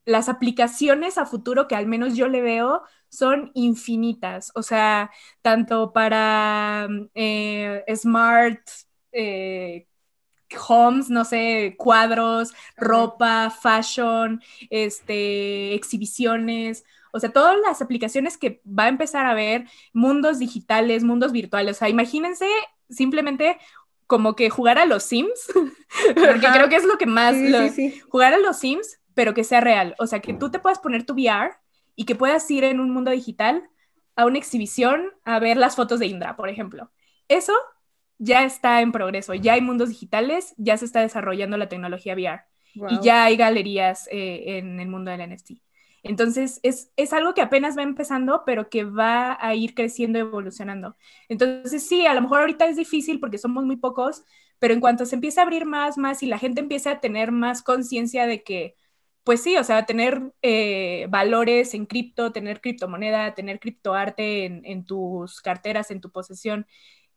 las 0.08 0.30
aplicaciones 0.30 1.18
a 1.18 1.26
futuro 1.26 1.68
que 1.68 1.76
al 1.76 1.86
menos 1.86 2.16
yo 2.16 2.28
le 2.28 2.40
veo 2.40 2.82
son 3.10 3.50
infinitas, 3.52 4.50
o 4.54 4.62
sea, 4.62 5.10
tanto 5.42 5.92
para 5.92 6.88
eh, 7.14 7.84
smart 7.94 8.58
eh, 9.12 9.86
homes, 10.66 11.10
no 11.10 11.26
sé, 11.26 11.74
cuadros, 11.76 12.54
ropa, 12.78 13.50
fashion, 13.50 14.42
este, 14.70 15.74
exhibiciones, 15.74 16.84
o 17.12 17.20
sea, 17.20 17.30
todas 17.30 17.58
las 17.60 17.82
aplicaciones 17.82 18.38
que 18.38 18.62
va 18.66 18.84
a 18.84 18.88
empezar 18.88 19.26
a 19.26 19.34
ver, 19.34 19.66
mundos 19.92 20.38
digitales, 20.38 21.04
mundos 21.04 21.32
virtuales, 21.32 21.76
o 21.76 21.78
sea, 21.80 21.90
imagínense 21.90 22.46
simplemente 22.88 23.58
como 24.06 24.36
que 24.36 24.48
jugar 24.48 24.78
a 24.78 24.86
los 24.86 25.02
Sims, 25.02 25.52
porque 26.14 26.46
creo 26.50 26.70
que 26.70 26.76
es 26.76 26.84
lo 26.84 26.96
que 26.96 27.04
más, 27.04 27.36
jugar 28.08 28.32
a 28.32 28.38
los 28.38 28.58
Sims, 28.58 28.98
pero 29.18 29.34
que 29.34 29.42
sea 29.42 29.60
real. 29.60 29.96
O 29.98 30.06
sea, 30.06 30.20
que 30.20 30.32
tú 30.32 30.48
te 30.48 30.60
puedas 30.60 30.78
poner 30.78 31.04
tu 31.04 31.14
VR 31.14 31.50
y 31.96 32.04
que 32.04 32.14
puedas 32.14 32.48
ir 32.52 32.62
en 32.62 32.78
un 32.78 32.92
mundo 32.92 33.10
digital 33.10 33.68
a 34.14 34.26
una 34.26 34.38
exhibición 34.38 35.10
a 35.24 35.40
ver 35.40 35.56
las 35.56 35.74
fotos 35.74 35.98
de 35.98 36.06
Indra, 36.06 36.36
por 36.36 36.48
ejemplo. 36.48 36.92
Eso 37.26 37.52
ya 38.18 38.44
está 38.44 38.80
en 38.80 38.92
progreso, 38.92 39.34
ya 39.34 39.54
hay 39.54 39.60
mundos 39.60 39.88
digitales, 39.88 40.54
ya 40.56 40.76
se 40.76 40.84
está 40.84 41.00
desarrollando 41.00 41.56
la 41.56 41.68
tecnología 41.68 42.14
VR 42.14 42.42
y 42.88 43.00
ya 43.00 43.24
hay 43.24 43.36
galerías 43.36 44.08
eh, 44.12 44.58
en 44.58 44.78
el 44.78 44.86
mundo 44.86 45.10
del 45.10 45.28
NFT. 45.28 45.50
Entonces, 46.04 46.60
es, 46.62 46.92
es, 46.94 47.12
algo 47.12 47.34
que 47.34 47.42
apenas 47.42 47.76
va 47.76 47.82
empezando, 47.82 48.44
pero 48.46 48.70
que 48.70 48.84
va 48.84 49.36
a 49.40 49.56
ir 49.56 49.74
creciendo, 49.74 50.20
evolucionando. 50.20 50.94
Entonces, 51.28 51.88
sí, 51.88 52.06
a 52.06 52.14
lo 52.14 52.22
mejor 52.22 52.42
ahorita 52.42 52.68
es 52.68 52.76
difícil 52.76 53.18
porque 53.18 53.38
somos 53.38 53.64
muy 53.64 53.78
pocos, 53.78 54.22
pero 54.60 54.74
en 54.74 54.80
cuanto 54.80 55.06
se 55.06 55.16
empiece 55.16 55.40
a 55.40 55.42
abrir 55.42 55.64
más, 55.64 55.98
más 55.98 56.22
y 56.22 56.26
la 56.26 56.38
gente 56.38 56.60
empiece 56.60 56.88
a 56.88 57.00
tener 57.00 57.32
más 57.32 57.64
conciencia 57.64 58.24
de 58.24 58.44
que 58.44 58.76
pues 59.28 59.42
sí, 59.42 59.58
o 59.58 59.62
sea, 59.62 59.84
tener 59.84 60.32
eh, 60.40 61.06
valores 61.10 61.74
en 61.74 61.84
cripto, 61.84 62.32
tener 62.32 62.62
criptomoneda, 62.62 63.34
tener 63.34 63.60
criptoarte 63.60 64.46
en, 64.46 64.62
en 64.64 64.86
tus 64.86 65.42
carteras, 65.42 65.90
en 65.90 66.00
tu 66.00 66.10
posesión, 66.10 66.66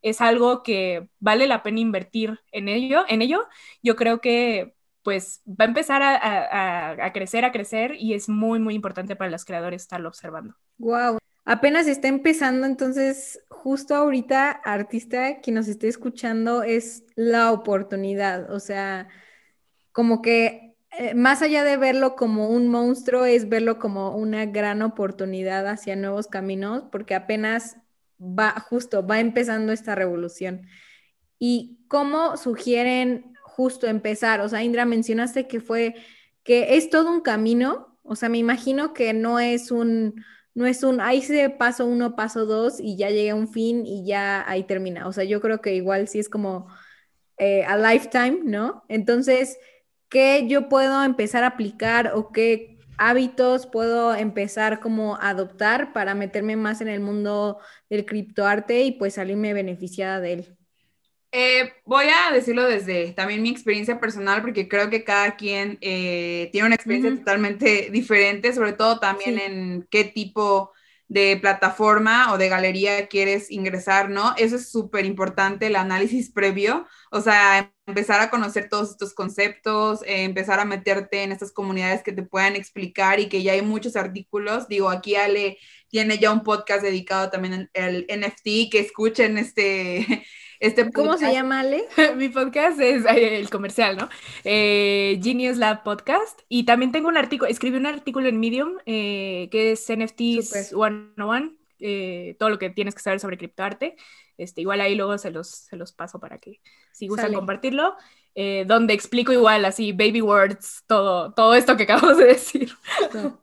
es 0.02 0.20
algo 0.20 0.62
que 0.62 1.08
vale 1.22 1.48
la 1.48 1.64
pena 1.64 1.80
invertir 1.80 2.38
en 2.52 2.68
ello. 2.68 3.06
En 3.08 3.22
ello, 3.22 3.48
yo 3.82 3.96
creo 3.96 4.20
que 4.20 4.76
pues 5.04 5.42
va 5.48 5.64
a 5.64 5.70
empezar 5.70 6.02
a, 6.04 7.14
crecer, 7.14 7.46
a 7.46 7.54
crecer 7.54 7.96
y 7.98 8.14
es 8.14 8.28
muy, 8.28 8.60
muy 8.60 8.76
importante 8.76 9.16
para 9.16 9.32
los 9.32 9.46
creadores 9.46 9.84
estarlo 9.84 10.10
observando. 10.10 10.54
Wow, 10.80 11.18
apenas 11.46 11.88
está 11.88 12.10
empezando, 12.10 12.68
entonces 12.68 13.42
justo 13.48 13.96
ahorita, 13.96 14.52
artista 14.52 15.40
que 15.40 15.54
nos 15.54 15.70
esté 15.70 15.88
escuchando, 15.88 16.62
es 16.64 17.06
la 17.16 17.54
oportunidad, 17.54 18.52
o 18.52 18.60
sea, 18.60 19.08
como 19.94 20.22
que 20.22 20.71
eh, 20.98 21.14
más 21.14 21.42
allá 21.42 21.64
de 21.64 21.78
verlo 21.78 22.16
como 22.16 22.50
un 22.50 22.68
monstruo, 22.68 23.26
es 23.26 23.48
verlo 23.50 23.80
como 23.80 24.16
una 24.16 24.46
gran 24.46 24.82
oportunidad 24.82 25.68
hacia 25.68 25.96
nuevos 25.96 26.28
caminos, 26.28 26.84
porque 26.92 27.16
apenas 27.16 27.78
va, 28.20 28.60
justo, 28.60 29.06
va 29.06 29.20
empezando 29.20 29.72
esta 29.72 29.96
revolución. 29.96 30.68
¿Y 31.40 31.80
cómo 31.88 32.38
sugieren 32.38 33.34
justo 33.44 33.88
empezar? 33.88 34.42
O 34.42 34.50
sea, 34.50 34.64
Indra, 34.64 34.86
mencionaste 34.86 35.48
que 35.48 35.60
fue, 35.62 35.96
que 36.44 36.76
es 36.78 36.90
todo 36.90 37.12
un 37.12 37.22
camino, 37.22 37.88
O 38.04 38.16
sea, 38.16 38.30
me 38.30 38.40
imagino 38.40 38.94
que 38.94 39.14
no 39.14 39.40
es 39.40 39.72
un, 39.72 40.16
no 40.54 40.66
es 40.66 40.84
un, 40.84 41.00
ahí 41.02 41.22
se 41.22 41.50
paso 41.50 41.86
uno, 41.86 42.16
paso 42.16 42.46
dos 42.46 42.80
y 42.80 42.98
ya 42.98 43.10
llegué 43.10 43.30
a 43.32 43.36
un 43.36 43.48
fin 43.48 43.86
y 43.86 44.06
ya 44.06 44.44
ahí 44.50 44.64
termina. 44.66 45.08
O 45.08 45.14
sea, 45.14 45.24
yo 45.24 45.40
creo 45.42 45.62
que 45.62 45.76
igual 45.76 46.08
sí 46.08 46.20
es 46.20 46.30
como 46.30 46.68
eh, 47.38 47.64
a 47.66 47.78
lifetime, 47.78 48.42
¿no? 48.44 48.84
Entonces, 48.90 49.58
¿qué 50.12 50.46
yo 50.48 50.70
puedo 50.70 51.04
empezar 51.04 51.44
a 51.44 51.48
aplicar 51.48 52.12
o 52.14 52.32
qué 52.32 52.78
hábitos 52.98 53.66
puedo 53.66 54.14
empezar 54.14 54.80
como 54.80 55.16
a 55.16 55.30
adoptar 55.30 55.94
para 55.94 56.14
meterme 56.14 56.56
más 56.56 56.82
en 56.82 56.90
el 56.90 57.00
mundo 57.00 57.58
del 57.90 58.06
criptoarte 58.06 58.84
y 58.84 58.92
pues 58.92 59.16
salirme 59.16 59.54
beneficiada 59.54 60.20
de 60.20 60.34
él? 60.34 60.58
Eh, 61.32 61.72
voy 61.86 62.08
a 62.08 62.32
decirlo 62.34 62.66
desde 62.66 63.14
también 63.14 63.42
mi 63.42 63.50
experiencia 63.50 64.00
personal, 64.02 64.42
porque 64.42 64.68
creo 64.68 64.90
que 64.90 65.06
cada 65.06 65.38
quien 65.38 65.78
eh, 65.82 66.50
tiene 66.52 66.68
una 66.68 66.76
experiencia 66.76 67.16
totalmente 67.16 67.90
diferente, 67.90 68.54
sobre 68.54 68.74
todo 68.74 69.00
también 69.00 69.40
en 69.40 69.88
qué 69.90 70.04
tipo 70.04 70.74
de 71.08 71.38
plataforma 71.42 72.32
o 72.34 72.38
de 72.38 72.50
galería 72.50 73.08
quieres 73.08 73.50
ingresar, 73.50 74.10
¿no? 74.10 74.34
Eso 74.38 74.58
es 74.58 74.72
súper 74.72 75.06
importante, 75.06 75.68
el 75.68 75.76
análisis 75.76 76.32
previo, 76.32 76.86
o 77.12 77.22
sea, 77.22 77.74
empezar 77.92 78.22
a 78.22 78.30
conocer 78.30 78.70
todos 78.70 78.90
estos 78.92 79.14
conceptos, 79.14 80.02
eh, 80.04 80.24
empezar 80.24 80.60
a 80.60 80.66
meterte 80.66 81.24
en 81.24 81.32
estas 81.32 81.52
comunidades 81.52 82.02
que 82.04 82.14
te 82.14 82.24
puedan 82.24 82.56
explicar 82.56 83.20
y 83.20 83.28
que 83.28 83.44
ya 83.44 83.52
hay 83.54 83.62
muchos 83.62 83.96
artículos. 83.96 84.68
Digo, 84.68 84.90
aquí 84.90 85.16
Ale 85.16 85.58
tiene 85.92 86.18
ya 86.18 86.32
un 86.32 86.42
podcast 86.42 86.82
dedicado 86.82 87.30
también 87.30 87.70
al 87.76 88.06
NFT, 88.08 88.72
que 88.72 88.80
escuchen 88.80 89.38
este, 89.38 90.26
este 90.62 90.90
¿Cómo 90.92 91.18
se 91.18 91.34
llama, 91.34 91.60
Ale? 91.60 91.84
Mi 92.16 92.30
podcast 92.30 92.80
es 92.80 93.06
eh, 93.10 93.38
el 93.38 93.50
comercial, 93.50 93.98
¿no? 93.98 94.10
Eh, 94.44 95.20
Genius 95.22 95.58
Lab 95.58 95.84
Podcast. 95.84 96.40
Y 96.48 96.64
también 96.64 96.92
tengo 96.92 97.10
un 97.10 97.18
artículo, 97.18 97.52
escribí 97.52 97.78
un 97.78 97.86
artículo 97.86 98.30
en 98.30 98.40
Medium 98.40 98.78
eh, 98.86 99.50
que 99.52 99.74
es 99.74 99.86
NFTs 99.92 100.70
101, 100.70 101.58
todo 102.40 102.50
lo 102.50 102.58
que 102.58 102.70
tienes 102.70 102.96
que 102.96 103.02
saber 103.02 103.20
sobre 103.20 103.38
criptoarte. 103.38 103.98
Este, 104.42 104.62
igual 104.62 104.82
ahí 104.82 104.96
luego 104.96 105.18
se 105.18 105.32
los, 105.32 105.50
se 105.50 105.76
los 105.76 105.92
paso 105.94 106.20
para 106.20 106.38
que 106.38 106.62
si 106.92 107.08
gustan 107.08 107.34
compartirlo. 107.34 107.96
donde 108.66 108.94
explico 108.94 109.32
igual 109.32 109.66
así, 109.66 109.92
baby 109.92 110.22
words, 110.22 110.84
todo, 110.88 111.34
todo 111.34 111.54
esto 111.54 111.78
que 111.78 111.84
acabamos 111.86 112.18
de 112.18 112.26
decir. 112.26 112.72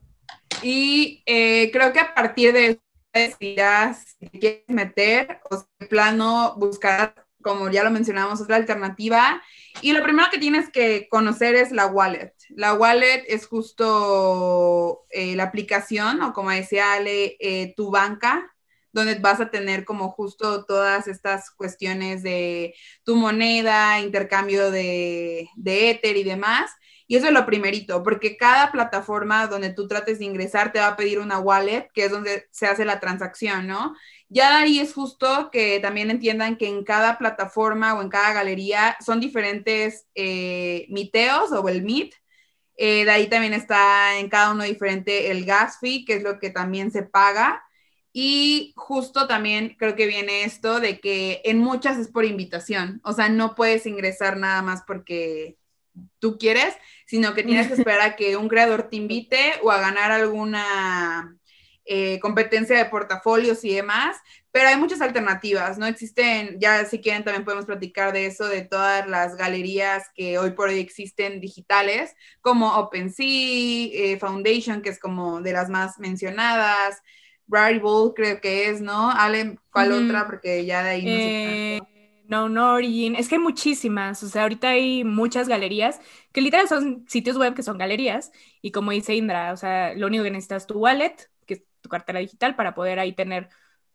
Y 0.61 1.22
creo 1.24 1.92
que 1.92 2.00
a 2.00 2.14
partir 2.14 2.52
de 2.52 2.80
decidirás 3.12 4.16
si 4.18 4.28
quieres 4.38 4.64
meter 4.68 5.40
o 5.50 5.58
si 5.58 5.87
plano 5.88 6.54
buscar, 6.56 7.14
como 7.42 7.70
ya 7.70 7.84
lo 7.84 7.90
mencionamos, 7.90 8.40
otra 8.40 8.56
alternativa. 8.56 9.42
Y 9.80 9.92
lo 9.92 10.02
primero 10.02 10.28
que 10.30 10.38
tienes 10.38 10.70
que 10.70 11.08
conocer 11.08 11.54
es 11.54 11.72
la 11.72 11.87
wallet. 11.87 12.34
La 12.50 12.74
wallet 12.74 13.24
es 13.28 13.46
justo 13.46 15.06
eh, 15.11 15.37
la 15.37 15.44
aplicación 15.44 16.22
o 16.22 16.32
como 16.32 16.50
decía 16.50 16.94
Ale, 16.94 17.37
eh, 17.40 17.74
tu 17.76 17.90
banca 17.90 18.54
donde 18.98 19.16
vas 19.16 19.40
a 19.40 19.50
tener 19.50 19.84
como 19.84 20.11
justo 20.11 20.64
todas 20.64 21.08
estas 21.08 21.50
cuestiones 21.50 22.22
de 22.22 22.74
tu 23.04 23.16
moneda, 23.16 24.00
intercambio 24.00 24.70
de, 24.70 25.48
de 25.56 25.90
Ether 25.90 26.16
y 26.16 26.24
demás. 26.24 26.70
Y 27.11 27.16
eso 27.16 27.26
es 27.26 27.32
lo 27.32 27.46
primerito, 27.46 28.02
porque 28.02 28.37
cada 28.37 28.70
plataforma 28.70 29.46
donde 29.46 29.72
tú 29.72 29.88
trates 29.88 30.18
de 30.18 30.26
ingresar 30.26 30.72
te 30.72 30.78
va 30.78 30.88
a 30.88 30.96
pedir 30.96 31.20
una 31.20 31.38
wallet, 31.38 31.88
que 31.94 32.04
es 32.04 32.11
donde 32.11 32.46
se 32.50 32.66
hace 32.66 32.84
la 32.84 33.00
transacción, 33.00 33.66
¿no? 33.66 33.94
Ya 34.28 34.58
ahí 34.58 34.78
es 34.78 34.92
justo 34.92 35.48
que 35.50 35.80
también 35.80 36.11
entiendan 36.11 36.56
que 36.58 36.68
en 36.68 36.84
cada 36.84 37.16
plataforma 37.16 37.94
o 37.94 38.02
en 38.02 38.11
cada 38.11 38.34
galería 38.34 38.94
son 39.04 39.20
diferentes 39.20 40.06
eh, 40.14 40.84
miteos 40.90 41.50
o 41.52 41.66
el 41.70 41.78
MIT. 41.78 42.14
Eh, 42.76 43.04
de 43.06 43.11
ahí 43.11 43.26
también 43.28 43.54
está 43.54 44.18
en 44.18 44.28
cada 44.28 44.52
uno 44.52 44.64
diferente 44.64 45.30
el 45.30 45.46
gas 45.46 45.78
fee, 45.80 46.04
que 46.04 46.16
es 46.16 46.22
lo 46.22 46.38
que 46.38 46.50
también 46.50 46.90
se 46.92 47.02
paga. 47.04 47.64
Y 48.12 48.73
justo 48.77 49.27
también 49.27 49.77
creo 49.79 49.94
que 49.94 50.07
viene 50.07 50.44
esto 50.44 50.81
de 50.81 50.99
que 51.01 51.42
en 51.44 51.59
muchas 51.59 51.99
es 51.99 52.09
por 52.09 52.25
invitación, 52.25 53.01
o 53.05 53.12
sea, 53.12 53.29
no 53.29 53.55
puedes 53.55 53.87
ingresar 53.87 54.37
nada 54.37 54.62
más 54.62 54.83
porque 54.87 55.57
tú 56.18 56.38
quieres, 56.38 56.75
sino 57.07 57.35
que 57.35 57.42
tienes 57.42 57.68
que 57.68 57.75
esperar 57.81 58.01
a 58.01 58.16
que 58.16 58.37
un 58.37 58.49
creador 58.49 58.88
te 58.88 58.97
invite 58.97 59.55
o 59.62 59.71
a 59.71 59.81
ganar 59.81 60.11
alguna 60.11 61.37
eh, 61.85 62.18
competencia 62.21 62.77
de 62.77 62.85
portafolios 62.85 63.64
y 63.64 63.75
demás, 63.75 64.18
pero 64.51 64.68
hay 64.68 64.77
muchas 64.77 65.01
alternativas, 65.01 65.79
¿no? 65.79 65.87
Existen, 65.87 66.59
ya 66.61 66.85
si 66.85 67.01
quieren 67.01 67.25
también 67.25 67.44
podemos 67.44 67.64
platicar 67.64 68.12
de 68.12 68.27
eso, 68.27 68.47
de 68.47 68.62
todas 68.62 69.09
las 69.09 69.37
galerías 69.37 70.05
que 70.14 70.38
hoy 70.38 70.51
por 70.51 70.68
hoy 70.68 70.81
existen 70.81 71.40
digitales, 71.40 72.14
como 72.40 72.77
OpenSea, 72.77 73.27
eh, 73.27 74.18
Foundation, 74.21 74.83
que 74.83 74.90
es 74.90 74.99
como 74.99 75.40
de 75.40 75.53
las 75.53 75.71
más 75.71 75.99
mencionadas, 75.99 77.01
Rarible 77.48 78.12
creo 78.14 78.40
que 78.40 78.68
es, 78.68 78.80
¿no? 78.80 79.11
Ale, 79.11 79.58
¿cuál 79.72 79.92
otra? 79.92 80.26
Porque 80.26 80.64
ya 80.64 80.82
de 80.82 80.90
ahí 80.90 81.04
no 81.04 81.11
sé. 81.11 81.76
Eh, 81.76 81.80
no, 82.28 82.48
no 82.50 82.74
Origin. 82.74 83.16
Es 83.16 83.28
que 83.28 83.37
hay 83.37 83.40
muchísimas. 83.40 84.22
O 84.22 84.28
sea, 84.28 84.42
ahorita 84.42 84.68
hay 84.68 85.02
muchas 85.02 85.48
galerías 85.48 86.00
que 86.32 86.42
literal 86.42 86.68
son 86.68 87.06
sitios 87.08 87.38
web 87.38 87.54
que 87.54 87.62
son 87.62 87.78
galerías. 87.78 88.30
Y 88.61 88.70
como 88.70 88.90
dice 88.90 89.14
Indra, 89.14 89.52
o 89.52 89.56
sea, 89.56 89.94
lo 89.94 90.06
único 90.06 90.24
que 90.24 90.30
necesitas 90.30 90.64
es 90.64 90.66
tu 90.66 90.78
wallet, 90.78 91.16
que 91.46 91.54
es 91.54 91.62
tu 91.80 91.88
cartera 91.88 92.20
digital, 92.20 92.54
para 92.54 92.74
poder 92.74 92.98
ahí 92.98 93.14
tener 93.14 93.48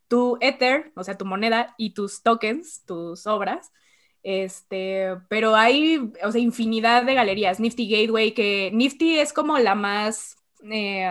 tu 0.08 0.38
Ether, 0.42 0.92
o 0.96 1.04
sea, 1.04 1.18
tu 1.18 1.26
moneda 1.26 1.76
y 1.78 1.94
tus 1.94 2.24
tokens, 2.24 2.84
tus 2.86 3.28
obras. 3.28 3.72
Este, 4.24 5.16
pero 5.30 5.56
hay, 5.56 6.12
o 6.24 6.32
sea, 6.32 6.42
infinidad 6.42 7.04
de 7.04 7.14
galerías. 7.14 7.60
Nifty 7.60 7.88
Gateway, 7.88 8.34
que 8.34 8.72
Nifty 8.74 9.20
es 9.20 9.32
como 9.32 9.60
la 9.60 9.76
más. 9.76 10.38
Eh, 10.72 11.08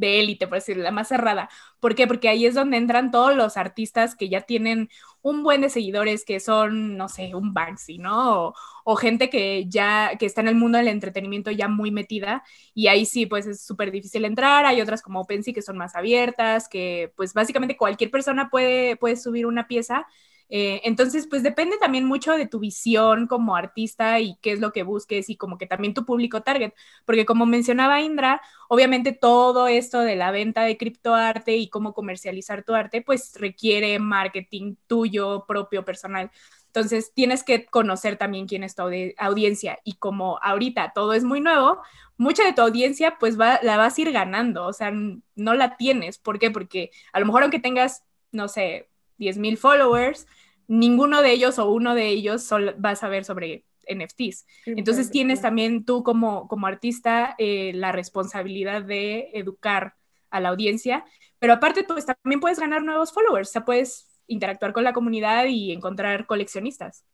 de 0.00 0.20
élite, 0.20 0.48
por 0.48 0.56
decirlo, 0.58 0.82
la 0.82 0.90
más 0.90 1.08
cerrada. 1.08 1.48
¿Por 1.78 1.94
qué? 1.94 2.06
Porque 2.06 2.28
ahí 2.28 2.46
es 2.46 2.54
donde 2.54 2.76
entran 2.78 3.10
todos 3.10 3.36
los 3.36 3.56
artistas 3.56 4.16
que 4.16 4.28
ya 4.28 4.42
tienen 4.42 4.88
un 5.22 5.42
buen 5.42 5.60
de 5.60 5.68
seguidores, 5.70 6.24
que 6.24 6.40
son, 6.40 6.96
no 6.96 7.08
sé, 7.08 7.34
un 7.34 7.52
Banksy, 7.54 7.98
¿no? 7.98 8.54
O, 8.84 8.96
gente 8.96 9.30
que 9.30 9.66
ya, 9.68 10.12
que 10.18 10.26
está 10.26 10.40
en 10.40 10.48
el 10.48 10.54
mundo 10.56 10.78
del 10.78 10.88
entretenimiento 10.88 11.50
ya 11.50 11.68
muy 11.68 11.90
metida, 11.90 12.42
y 12.74 12.88
ahí 12.88 13.06
sí, 13.06 13.26
pues 13.26 13.46
es 13.46 13.62
súper 13.64 13.90
difícil 13.92 14.24
entrar. 14.24 14.64
Hay 14.66 14.80
otras 14.80 15.02
como 15.02 15.20
OpenSea 15.20 15.54
que 15.54 15.62
son 15.62 15.76
más 15.78 15.94
abiertas, 15.94 16.68
que 16.68 17.12
pues 17.16 17.34
básicamente 17.34 17.76
cualquier 17.76 18.10
persona 18.10 18.48
puede, 18.50 18.96
puede 18.96 19.16
subir 19.16 19.46
una 19.46 19.68
pieza 19.68 20.06
eh, 20.52 20.80
entonces, 20.84 21.28
pues 21.28 21.44
depende 21.44 21.78
también 21.78 22.04
mucho 22.04 22.32
de 22.34 22.46
tu 22.46 22.58
visión 22.58 23.28
como 23.28 23.54
artista 23.54 24.18
y 24.18 24.36
qué 24.42 24.52
es 24.52 24.60
lo 24.60 24.72
que 24.72 24.82
busques 24.82 25.30
y 25.30 25.36
como 25.36 25.58
que 25.58 25.66
también 25.66 25.94
tu 25.94 26.04
público 26.04 26.42
target, 26.42 26.72
porque 27.04 27.24
como 27.24 27.46
mencionaba 27.46 28.00
Indra, 28.00 28.42
obviamente 28.68 29.12
todo 29.12 29.68
esto 29.68 30.00
de 30.00 30.16
la 30.16 30.32
venta 30.32 30.62
de 30.62 30.76
criptoarte 30.76 31.56
y 31.56 31.68
cómo 31.68 31.94
comercializar 31.94 32.64
tu 32.64 32.74
arte, 32.74 33.00
pues 33.00 33.34
requiere 33.38 33.98
marketing 34.00 34.74
tuyo, 34.88 35.44
propio, 35.46 35.84
personal. 35.84 36.30
Entonces, 36.66 37.12
tienes 37.14 37.42
que 37.44 37.66
conocer 37.66 38.16
también 38.16 38.46
quién 38.46 38.64
es 38.64 38.74
tu 38.74 38.82
audiencia 39.18 39.78
y 39.84 39.94
como 39.94 40.38
ahorita 40.42 40.92
todo 40.94 41.12
es 41.14 41.24
muy 41.24 41.40
nuevo, 41.40 41.80
mucha 42.16 42.44
de 42.44 42.52
tu 42.52 42.62
audiencia 42.62 43.16
pues 43.18 43.40
va, 43.40 43.58
la 43.62 43.76
vas 43.76 43.98
a 43.98 44.00
ir 44.02 44.12
ganando, 44.12 44.66
o 44.66 44.72
sea, 44.72 44.92
no 44.92 45.54
la 45.54 45.76
tienes. 45.76 46.18
¿Por 46.18 46.38
qué? 46.38 46.50
Porque 46.50 46.90
a 47.12 47.20
lo 47.20 47.26
mejor 47.26 47.42
aunque 47.42 47.58
tengas, 47.60 48.04
no 48.32 48.48
sé, 48.48 48.89
10 49.20 49.38
mil 49.38 49.56
followers, 49.56 50.26
ninguno 50.66 51.22
de 51.22 51.30
ellos 51.30 51.58
o 51.58 51.70
uno 51.70 51.94
de 51.94 52.08
ellos 52.08 52.50
va 52.52 52.90
a 52.90 52.96
saber 52.96 53.24
sobre 53.24 53.64
NFTs. 53.86 54.46
Entonces 54.66 55.10
tienes 55.10 55.42
también 55.42 55.84
tú 55.84 56.02
como, 56.02 56.48
como 56.48 56.66
artista 56.66 57.34
eh, 57.38 57.72
la 57.74 57.92
responsabilidad 57.92 58.82
de 58.82 59.30
educar 59.34 59.94
a 60.30 60.40
la 60.40 60.48
audiencia, 60.48 61.04
pero 61.38 61.52
aparte 61.52 61.84
pues, 61.84 62.06
también 62.06 62.40
puedes 62.40 62.58
ganar 62.58 62.82
nuevos 62.82 63.12
followers, 63.12 63.48
o 63.50 63.52
sea, 63.52 63.64
puedes 63.64 64.08
interactuar 64.26 64.72
con 64.72 64.84
la 64.84 64.92
comunidad 64.92 65.46
y 65.46 65.72
encontrar 65.72 66.26
coleccionistas. 66.26 67.04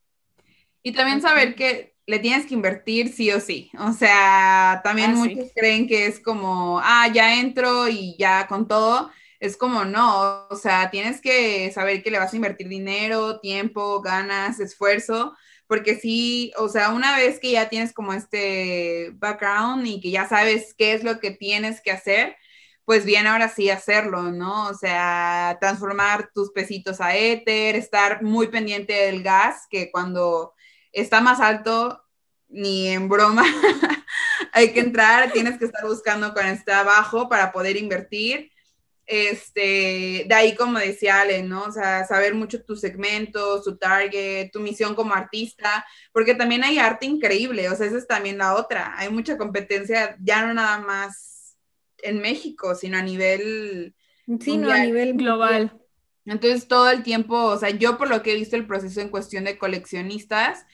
Y 0.82 0.92
también 0.92 1.20
saber 1.20 1.54
que 1.54 1.96
le 2.06 2.20
tienes 2.20 2.46
que 2.46 2.54
invertir 2.54 3.08
sí 3.08 3.32
o 3.32 3.40
sí. 3.40 3.70
O 3.78 3.92
sea, 3.92 4.80
también 4.84 5.12
ah, 5.12 5.14
muchos 5.14 5.50
creen 5.54 5.88
que 5.88 6.06
es 6.06 6.20
como, 6.20 6.78
ah, 6.82 7.08
ya 7.12 7.40
entro 7.40 7.88
y 7.88 8.16
ya 8.18 8.46
con 8.46 8.68
todo 8.68 9.10
es 9.40 9.56
como 9.56 9.84
no, 9.84 10.46
o 10.48 10.56
sea, 10.56 10.90
tienes 10.90 11.20
que 11.20 11.70
saber 11.72 12.02
que 12.02 12.10
le 12.10 12.18
vas 12.18 12.32
a 12.32 12.36
invertir 12.36 12.68
dinero, 12.68 13.40
tiempo, 13.40 14.00
ganas, 14.00 14.60
esfuerzo, 14.60 15.34
porque 15.66 15.96
sí, 15.96 16.52
o 16.58 16.68
sea, 16.68 16.90
una 16.90 17.16
vez 17.16 17.40
que 17.40 17.52
ya 17.52 17.68
tienes 17.68 17.92
como 17.92 18.12
este 18.12 19.10
background 19.14 19.86
y 19.86 20.00
que 20.00 20.10
ya 20.10 20.28
sabes 20.28 20.74
qué 20.76 20.94
es 20.94 21.04
lo 21.04 21.18
que 21.20 21.32
tienes 21.32 21.80
que 21.80 21.90
hacer, 21.90 22.36
pues 22.84 23.04
bien, 23.04 23.26
ahora 23.26 23.48
sí 23.48 23.68
hacerlo, 23.68 24.30
¿no? 24.30 24.68
O 24.68 24.74
sea, 24.74 25.58
transformar 25.60 26.30
tus 26.32 26.52
pesitos 26.52 27.00
a 27.00 27.16
éter, 27.16 27.74
estar 27.74 28.22
muy 28.22 28.46
pendiente 28.48 28.92
del 28.92 29.22
gas, 29.24 29.66
que 29.68 29.90
cuando 29.90 30.54
está 30.92 31.20
más 31.20 31.40
alto, 31.40 32.00
ni 32.48 32.88
en 32.88 33.08
broma, 33.08 33.44
hay 34.52 34.72
que 34.72 34.80
entrar, 34.80 35.32
tienes 35.32 35.58
que 35.58 35.64
estar 35.64 35.84
buscando 35.84 36.32
cuando 36.32 36.52
está 36.52 36.80
abajo 36.80 37.28
para 37.28 37.52
poder 37.52 37.76
invertir 37.76 38.52
este, 39.06 40.24
de 40.28 40.34
ahí, 40.34 40.56
como 40.56 40.78
decía 40.78 41.20
Ale, 41.20 41.42
¿no? 41.42 41.62
O 41.64 41.72
sea, 41.72 42.04
saber 42.04 42.34
mucho 42.34 42.64
tus 42.64 42.80
segmentos, 42.80 43.62
tu 43.64 43.76
target, 43.76 44.50
tu 44.50 44.60
misión 44.60 44.94
como 44.94 45.14
artista, 45.14 45.86
porque 46.12 46.34
también 46.34 46.64
hay 46.64 46.78
arte 46.78 47.06
increíble, 47.06 47.68
o 47.68 47.76
sea, 47.76 47.86
esa 47.86 47.98
es 47.98 48.06
también 48.06 48.38
la 48.38 48.54
otra. 48.54 48.94
Hay 48.98 49.08
mucha 49.10 49.38
competencia, 49.38 50.16
ya 50.20 50.44
no 50.44 50.54
nada 50.54 50.78
más 50.80 51.56
en 51.98 52.20
México, 52.20 52.74
sino 52.74 52.98
a 52.98 53.02
nivel... 53.02 53.94
Sí, 54.40 54.56
no, 54.56 54.70
a 54.72 54.80
nivel 54.80 55.14
global. 55.14 55.80
Entonces, 56.24 56.66
todo 56.66 56.90
el 56.90 57.04
tiempo, 57.04 57.36
o 57.36 57.56
sea, 57.56 57.70
yo 57.70 57.96
por 57.96 58.08
lo 58.10 58.22
que 58.22 58.32
he 58.32 58.36
visto 58.36 58.56
el 58.56 58.66
proceso 58.66 59.00
en 59.00 59.10
cuestión 59.10 59.44
de 59.44 59.56
coleccionistas, 59.56 60.66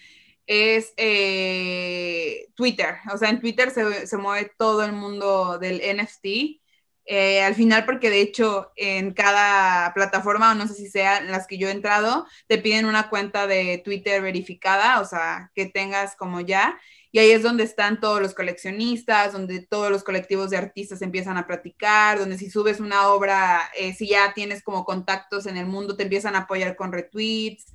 es 0.47 0.95
eh, 0.97 2.49
Twitter. 2.55 2.97
O 3.13 3.19
sea, 3.19 3.29
en 3.29 3.41
Twitter 3.41 3.71
se, 3.71 4.07
se, 4.07 4.17
mueve 4.17 4.51
todo 4.57 4.85
el 4.85 4.93
mundo 4.93 5.59
del 5.59 5.83
NFT. 5.97 6.62
Eh, 7.05 7.43
al 7.43 7.55
final, 7.55 7.85
porque 7.85 8.11
de 8.11 8.21
hecho 8.21 8.71
en 8.77 9.13
cada 9.13 9.93
plataforma, 9.93 10.53
o 10.53 10.55
no 10.55 10.69
sé 10.69 10.75
si 10.75 10.89
sean 10.89 11.31
las 11.31 11.47
que 11.47 11.59
yo 11.59 11.69
he 11.69 11.73
entrado, 11.73 12.27
te 12.47 12.59
piden 12.59 12.87
una 12.87 13.09
cuenta 13.09 13.47
de 13.47 13.79
Twitter 13.85 14.23
verificada, 14.23 15.01
o 15.01 15.05
sea, 15.05 15.51
que 15.55 15.67
tengas 15.67 16.15
como 16.17 16.41
ya. 16.41 16.79
Y 17.11 17.19
ahí 17.19 17.31
es 17.31 17.43
donde 17.43 17.65
están 17.65 18.01
todos 18.01 18.23
los 18.23 18.35
coleccionistas, 18.35 19.33
donde 19.33 19.61
todos 19.67 19.91
los 19.91 20.03
colectivos 20.05 20.49
de 20.51 20.57
artistas 20.57 21.03
empiezan 21.03 21.37
a 21.37 21.47
platicar, 21.47 22.19
donde 22.19 22.39
si 22.39 22.49
subes 22.49 22.81
una 22.81 23.09
obra, 23.09 23.71
eh, 23.77 23.93
si 23.93 24.09
ya 24.09 24.33
tienes 24.33 24.63
como 24.63 24.85
contactos 24.85 25.47
en 25.47 25.59
el 25.59 25.67
mundo, 25.67 25.97
te 25.97 26.05
empiezan 26.05 26.37
a 26.37 26.41
apoyar 26.41 26.75
con 26.77 26.93
retweets. 26.93 27.67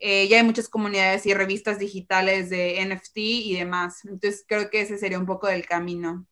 Eh, 0.00 0.28
ya 0.28 0.38
hay 0.38 0.42
muchas 0.44 0.68
comunidades 0.68 1.24
y 1.26 1.32
revistas 1.32 1.78
digitales 1.78 2.50
de 2.50 2.80
NFT 2.84 3.16
y 3.16 3.56
demás. 3.56 4.04
Entonces 4.04 4.44
creo 4.46 4.68
que 4.70 4.82
ese 4.82 4.98
sería 4.98 5.18
un 5.18 5.26
poco 5.26 5.46
del 5.46 5.66
camino. 5.66 6.26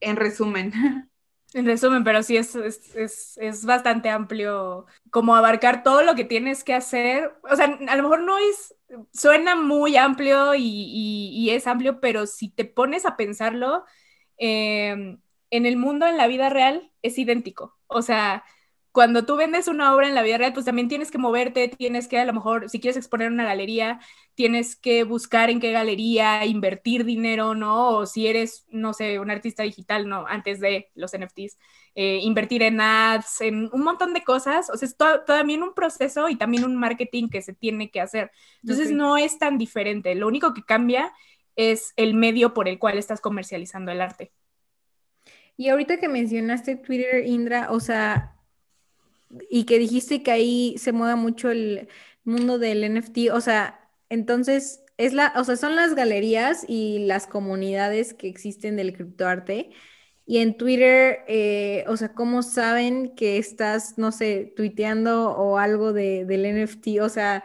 En 0.00 0.16
resumen. 0.16 0.72
En 1.54 1.64
resumen, 1.64 2.04
pero 2.04 2.22
sí 2.22 2.36
es, 2.36 2.54
es, 2.56 3.38
es, 3.38 3.64
bastante 3.64 4.10
amplio 4.10 4.86
como 5.10 5.36
abarcar 5.36 5.82
todo 5.82 6.02
lo 6.02 6.14
que 6.14 6.24
tienes 6.24 6.64
que 6.64 6.74
hacer. 6.74 7.32
O 7.50 7.56
sea, 7.56 7.78
a 7.88 7.96
lo 7.96 8.02
mejor 8.02 8.22
no 8.22 8.36
es, 8.36 8.74
suena 9.12 9.54
muy 9.54 9.96
amplio 9.96 10.54
y, 10.54 10.62
y, 10.62 11.50
es 11.50 11.66
amplio, 11.66 12.00
pero 12.00 12.26
si 12.26 12.50
te 12.50 12.64
pones 12.64 13.06
a 13.06 13.16
pensarlo, 13.16 13.84
em, 14.36 15.20
en 15.50 15.66
el 15.66 15.76
mundo, 15.76 16.06
en 16.06 16.16
la 16.16 16.26
vida 16.26 16.50
real, 16.50 16.92
es 17.02 17.18
idéntico. 17.18 17.78
O 17.86 18.02
sea, 18.02 18.44
cuando 18.96 19.26
tú 19.26 19.36
vendes 19.36 19.68
una 19.68 19.94
obra 19.94 20.08
en 20.08 20.14
la 20.14 20.22
vida 20.22 20.38
real, 20.38 20.54
pues 20.54 20.64
también 20.64 20.88
tienes 20.88 21.10
que 21.10 21.18
moverte, 21.18 21.68
tienes 21.68 22.08
que 22.08 22.18
a 22.18 22.24
lo 22.24 22.32
mejor, 22.32 22.70
si 22.70 22.80
quieres 22.80 22.96
exponer 22.96 23.30
una 23.30 23.44
galería, 23.44 24.00
tienes 24.34 24.74
que 24.74 25.04
buscar 25.04 25.50
en 25.50 25.60
qué 25.60 25.70
galería 25.70 26.46
invertir 26.46 27.04
dinero, 27.04 27.54
¿no? 27.54 27.90
O 27.90 28.06
si 28.06 28.26
eres, 28.26 28.64
no 28.70 28.94
sé, 28.94 29.20
un 29.20 29.30
artista 29.30 29.64
digital, 29.64 30.08
¿no? 30.08 30.24
Antes 30.26 30.60
de 30.60 30.88
los 30.94 31.12
NFTs, 31.12 31.58
eh, 31.94 32.20
invertir 32.22 32.62
en 32.62 32.80
ads, 32.80 33.42
en 33.42 33.68
un 33.70 33.82
montón 33.82 34.14
de 34.14 34.24
cosas. 34.24 34.70
O 34.70 34.78
sea, 34.78 34.88
es 34.88 34.96
también 35.26 35.62
un 35.62 35.74
proceso 35.74 36.30
y 36.30 36.36
también 36.36 36.64
un 36.64 36.74
marketing 36.74 37.28
que 37.28 37.42
se 37.42 37.52
tiene 37.52 37.90
que 37.90 38.00
hacer. 38.00 38.30
Entonces, 38.62 38.92
no 38.92 39.18
es 39.18 39.38
tan 39.38 39.58
diferente. 39.58 40.14
Lo 40.14 40.26
único 40.26 40.54
que 40.54 40.64
cambia 40.64 41.12
es 41.54 41.92
el 41.96 42.14
medio 42.14 42.54
por 42.54 42.66
el 42.66 42.78
cual 42.78 42.96
estás 42.96 43.20
comercializando 43.20 43.92
el 43.92 44.00
arte. 44.00 44.32
Y 45.58 45.68
ahorita 45.68 45.98
que 45.98 46.08
mencionaste 46.08 46.76
Twitter, 46.76 47.26
Indra, 47.26 47.70
o 47.70 47.78
sea, 47.78 48.35
y 49.50 49.64
que 49.64 49.78
dijiste 49.78 50.22
que 50.22 50.30
ahí 50.30 50.76
se 50.78 50.92
mueve 50.92 51.16
mucho 51.16 51.50
el 51.50 51.88
mundo 52.24 52.58
del 52.58 52.84
NFT, 52.84 53.30
o 53.32 53.40
sea, 53.40 53.80
entonces 54.08 54.82
es 54.98 55.12
la, 55.12 55.32
o 55.36 55.44
sea, 55.44 55.56
son 55.56 55.76
las 55.76 55.94
galerías 55.94 56.64
y 56.68 57.00
las 57.00 57.26
comunidades 57.26 58.14
que 58.14 58.28
existen 58.28 58.76
del 58.76 58.92
criptoarte. 58.94 59.70
Y 60.28 60.38
en 60.38 60.56
Twitter, 60.56 61.20
eh, 61.28 61.84
o 61.88 61.96
sea, 61.96 62.12
¿cómo 62.14 62.42
saben 62.42 63.14
que 63.14 63.38
estás, 63.38 63.96
no 63.98 64.10
sé, 64.10 64.52
tuiteando 64.56 65.30
o 65.30 65.58
algo 65.58 65.92
de, 65.92 66.24
del 66.24 66.46
NFT? 66.46 67.00
O 67.00 67.08
sea, 67.08 67.44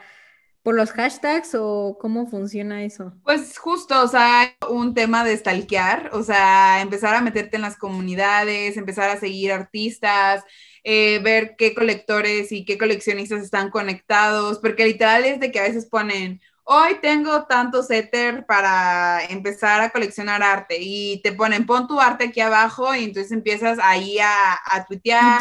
¿por 0.63 0.75
los 0.75 0.91
hashtags 0.91 1.55
o 1.55 1.97
cómo 1.99 2.27
funciona 2.27 2.83
eso? 2.83 3.13
Pues 3.23 3.57
justo, 3.57 4.01
o 4.01 4.07
sea, 4.07 4.55
un 4.69 4.93
tema 4.93 5.23
de 5.23 5.37
stalkear, 5.37 6.09
o 6.13 6.23
sea, 6.23 6.81
empezar 6.81 7.15
a 7.15 7.21
meterte 7.21 7.55
en 7.55 7.61
las 7.61 7.77
comunidades, 7.77 8.77
empezar 8.77 9.09
a 9.09 9.19
seguir 9.19 9.51
artistas, 9.51 10.43
eh, 10.83 11.19
ver 11.23 11.55
qué 11.57 11.73
colectores 11.75 12.51
y 12.51 12.65
qué 12.65 12.77
coleccionistas 12.77 13.43
están 13.43 13.69
conectados, 13.69 14.59
porque 14.59 14.85
literal 14.85 15.25
es 15.25 15.39
de 15.39 15.51
que 15.51 15.59
a 15.59 15.63
veces 15.63 15.85
ponen, 15.85 16.41
hoy 16.63 16.95
tengo 17.01 17.45
tantos 17.45 17.91
Ether 17.91 18.45
para 18.45 19.23
empezar 19.25 19.81
a 19.81 19.91
coleccionar 19.91 20.41
arte 20.43 20.77
y 20.79 21.21
te 21.21 21.31
ponen, 21.31 21.65
pon 21.65 21.87
tu 21.87 21.99
arte 21.99 22.25
aquí 22.25 22.41
abajo 22.41 22.93
y 22.95 23.03
entonces 23.05 23.31
empiezas 23.31 23.77
ahí 23.81 24.17
a, 24.19 24.53
a 24.65 24.85
tuitear. 24.85 25.39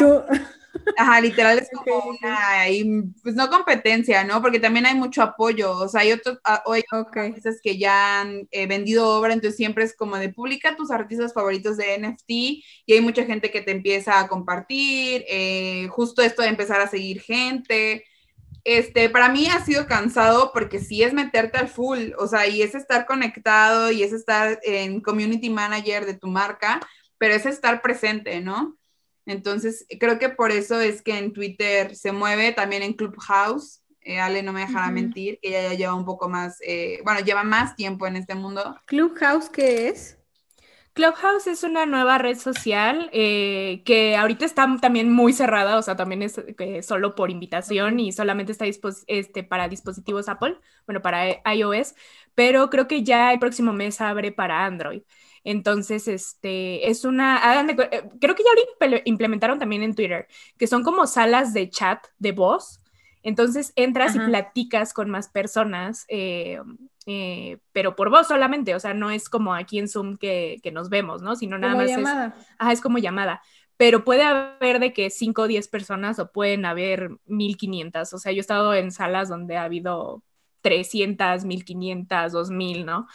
Ajá, 0.97 1.21
literal 1.21 1.59
es 1.59 1.69
como 1.73 2.11
una, 2.11 2.65
pues 3.23 3.35
no 3.35 3.49
competencia, 3.49 4.23
¿no? 4.23 4.41
Porque 4.41 4.59
también 4.59 4.85
hay 4.85 4.95
mucho 4.95 5.21
apoyo, 5.21 5.71
o 5.71 5.87
sea, 5.87 6.01
hay 6.01 6.11
otros, 6.11 6.39
ah, 6.43 6.63
hay 6.67 6.83
artistas 6.91 7.59
que 7.61 7.77
ya 7.77 8.21
han 8.21 8.47
eh, 8.51 8.67
vendido 8.67 9.07
obra, 9.09 9.33
entonces 9.33 9.57
siempre 9.57 9.83
es 9.83 9.95
como 9.95 10.17
de 10.17 10.29
publica 10.29 10.75
tus 10.75 10.91
artistas 10.91 11.33
favoritos 11.33 11.77
de 11.77 11.95
NFT 11.95 12.29
y 12.29 12.93
hay 12.93 13.01
mucha 13.01 13.25
gente 13.25 13.51
que 13.51 13.61
te 13.61 13.71
empieza 13.71 14.19
a 14.19 14.27
compartir, 14.27 15.25
eh, 15.27 15.87
justo 15.89 16.21
esto 16.21 16.41
de 16.41 16.49
empezar 16.49 16.81
a 16.81 16.87
seguir 16.87 17.21
gente. 17.21 18.05
Este, 18.63 19.09
para 19.09 19.29
mí 19.29 19.47
ha 19.47 19.63
sido 19.65 19.87
cansado 19.87 20.51
porque 20.53 20.79
sí 20.79 21.01
es 21.03 21.13
meterte 21.13 21.57
al 21.57 21.67
full, 21.67 22.11
o 22.17 22.27
sea, 22.27 22.47
y 22.47 22.61
es 22.61 22.75
estar 22.75 23.05
conectado 23.05 23.91
y 23.91 24.03
es 24.03 24.13
estar 24.13 24.59
en 24.63 25.01
community 25.01 25.49
manager 25.49 26.05
de 26.05 26.13
tu 26.13 26.27
marca, 26.27 26.79
pero 27.17 27.33
es 27.33 27.45
estar 27.45 27.81
presente, 27.81 28.39
¿no? 28.41 28.77
Entonces, 29.25 29.85
creo 29.99 30.19
que 30.19 30.29
por 30.29 30.51
eso 30.51 30.79
es 30.79 31.01
que 31.01 31.17
en 31.17 31.33
Twitter 31.33 31.95
se 31.95 32.11
mueve, 32.11 32.51
también 32.51 32.83
en 32.83 32.93
Clubhouse. 32.93 33.81
Eh, 34.03 34.19
Ale 34.19 34.41
no 34.41 34.51
me 34.51 34.61
dejará 34.61 34.89
mentir, 34.89 35.37
que 35.41 35.49
ella 35.49 35.69
ya 35.69 35.75
lleva 35.75 35.93
un 35.93 36.05
poco 36.05 36.27
más, 36.27 36.57
eh, 36.65 37.01
bueno, 37.03 37.19
lleva 37.19 37.43
más 37.43 37.75
tiempo 37.75 38.07
en 38.07 38.15
este 38.15 38.33
mundo. 38.33 38.75
¿Clubhouse 38.87 39.47
qué 39.47 39.89
es? 39.89 40.17
Clubhouse 40.93 41.47
es 41.47 41.63
una 41.63 41.85
nueva 41.85 42.17
red 42.17 42.37
social 42.37 43.09
eh, 43.13 43.81
que 43.85 44.17
ahorita 44.17 44.43
está 44.43 44.67
también 44.81 45.09
muy 45.11 45.31
cerrada, 45.33 45.77
o 45.77 45.81
sea, 45.81 45.95
también 45.95 46.21
es 46.21 46.41
solo 46.85 47.15
por 47.15 47.29
invitación 47.29 47.99
y 47.99 48.11
solamente 48.11 48.51
está 48.51 48.65
este, 48.65 49.43
para 49.43 49.69
dispositivos 49.69 50.27
Apple, 50.27 50.57
bueno, 50.85 51.01
para 51.01 51.41
iOS, 51.53 51.95
pero 52.35 52.69
creo 52.69 52.87
que 52.87 53.03
ya 53.03 53.31
el 53.31 53.39
próximo 53.39 53.71
mes 53.71 54.01
abre 54.01 54.33
para 54.33 54.65
Android. 54.65 55.03
Entonces, 55.43 56.07
este, 56.07 56.89
es 56.89 57.03
una, 57.03 57.61
eh, 57.69 58.09
creo 58.19 58.35
que 58.35 58.43
ya 58.43 58.87
lo 58.87 58.97
implementaron 59.05 59.59
también 59.59 59.83
en 59.83 59.95
Twitter, 59.95 60.27
que 60.57 60.67
son 60.67 60.83
como 60.83 61.07
salas 61.07 61.53
de 61.53 61.69
chat 61.69 62.05
de 62.19 62.31
voz. 62.31 62.79
Entonces 63.23 63.71
entras 63.75 64.15
y 64.15 64.19
platicas 64.19 64.93
con 64.93 65.09
más 65.09 65.29
personas, 65.29 66.05
eh, 66.09 66.59
eh, 67.05 67.59
pero 67.71 67.95
por 67.95 68.09
voz 68.09 68.27
solamente, 68.27 68.73
o 68.73 68.79
sea, 68.79 68.95
no 68.95 69.11
es 69.11 69.29
como 69.29 69.53
aquí 69.53 69.77
en 69.77 69.87
Zoom 69.87 70.17
que, 70.17 70.59
nos 70.73 70.89
vemos, 70.89 71.21
¿no? 71.21 71.35
Sino 71.35 71.59
nada 71.59 71.75
más 71.75 71.87
llamada. 71.87 72.35
es, 72.37 72.45
ajá, 72.57 72.71
es 72.71 72.81
como 72.81 72.97
llamada. 72.97 73.41
Pero 73.77 74.03
puede 74.03 74.23
haber 74.23 74.79
de 74.79 74.93
que 74.93 75.09
5 75.09 75.43
o 75.43 75.47
10 75.47 75.67
personas 75.67 76.19
o 76.19 76.31
pueden 76.31 76.65
haber 76.65 77.11
1500. 77.25 78.13
O 78.13 78.17
sea, 78.17 78.31
yo 78.31 78.37
he 78.37 78.41
estado 78.41 78.73
en 78.73 78.91
salas 78.91 79.29
donde 79.29 79.57
ha 79.57 79.63
habido 79.63 80.23
300, 80.61 81.45
1500, 81.45 82.31
2000, 82.31 82.85
¿no? 82.85 83.07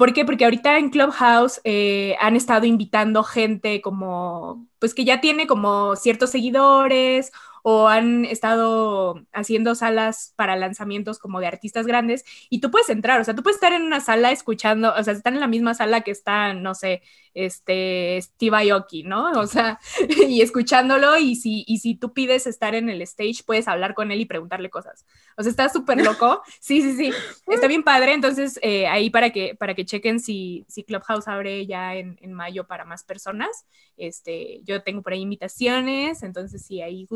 ¿Por 0.00 0.14
qué? 0.14 0.24
Porque 0.24 0.44
ahorita 0.44 0.78
en 0.78 0.88
Clubhouse 0.88 1.60
eh, 1.64 2.16
han 2.20 2.34
estado 2.34 2.64
invitando 2.64 3.22
gente 3.22 3.82
como, 3.82 4.66
pues 4.78 4.94
que 4.94 5.04
ya 5.04 5.20
tiene 5.20 5.46
como 5.46 5.94
ciertos 5.94 6.30
seguidores 6.30 7.32
o 7.62 7.88
han 7.88 8.24
estado 8.24 9.22
haciendo 9.32 9.74
salas 9.74 10.32
para 10.36 10.56
lanzamientos 10.56 11.18
como 11.18 11.40
de 11.40 11.46
artistas 11.46 11.86
grandes 11.86 12.24
y 12.48 12.60
tú 12.60 12.70
puedes 12.70 12.88
entrar, 12.88 13.20
o 13.20 13.24
sea, 13.24 13.34
tú 13.34 13.42
puedes 13.42 13.56
estar 13.56 13.72
en 13.72 13.82
una 13.82 14.00
sala 14.00 14.32
escuchando, 14.32 14.94
o 14.96 15.02
sea, 15.02 15.12
están 15.12 15.34
en 15.34 15.40
la 15.40 15.46
misma 15.46 15.74
sala 15.74 16.02
que 16.02 16.10
está, 16.10 16.54
no 16.54 16.74
sé, 16.74 17.02
este, 17.34 18.18
Steve 18.20 18.70
Aoki, 18.72 19.02
¿no? 19.04 19.30
O 19.32 19.46
sea, 19.46 19.78
y 20.28 20.42
escuchándolo 20.42 21.16
y 21.16 21.36
si, 21.36 21.64
y 21.66 21.78
si 21.78 21.94
tú 21.94 22.12
pides 22.12 22.46
estar 22.46 22.74
en 22.74 22.88
el 22.88 23.02
stage, 23.02 23.44
puedes 23.46 23.68
hablar 23.68 23.94
con 23.94 24.10
él 24.10 24.20
y 24.20 24.26
preguntarle 24.26 24.70
cosas. 24.70 25.06
O 25.36 25.42
sea, 25.42 25.50
está 25.50 25.68
súper 25.68 26.02
loco. 26.02 26.42
Sí, 26.60 26.82
sí, 26.82 26.94
sí, 26.94 27.12
está 27.48 27.66
bien 27.66 27.82
padre, 27.82 28.12
entonces 28.12 28.58
eh, 28.62 28.86
ahí 28.86 29.10
para 29.10 29.30
que, 29.30 29.54
para 29.54 29.74
que 29.74 29.84
chequen 29.84 30.20
si, 30.20 30.64
si 30.68 30.84
Clubhouse 30.84 31.26
abre 31.26 31.66
ya 31.66 31.96
en, 31.96 32.18
en 32.20 32.32
mayo 32.32 32.66
para 32.66 32.84
más 32.84 33.02
personas, 33.02 33.66
este, 33.96 34.60
yo 34.64 34.82
tengo 34.82 35.02
por 35.02 35.12
ahí 35.12 35.20
invitaciones, 35.20 36.22
entonces 36.22 36.64
si 36.64 36.82
ahí 36.82 37.06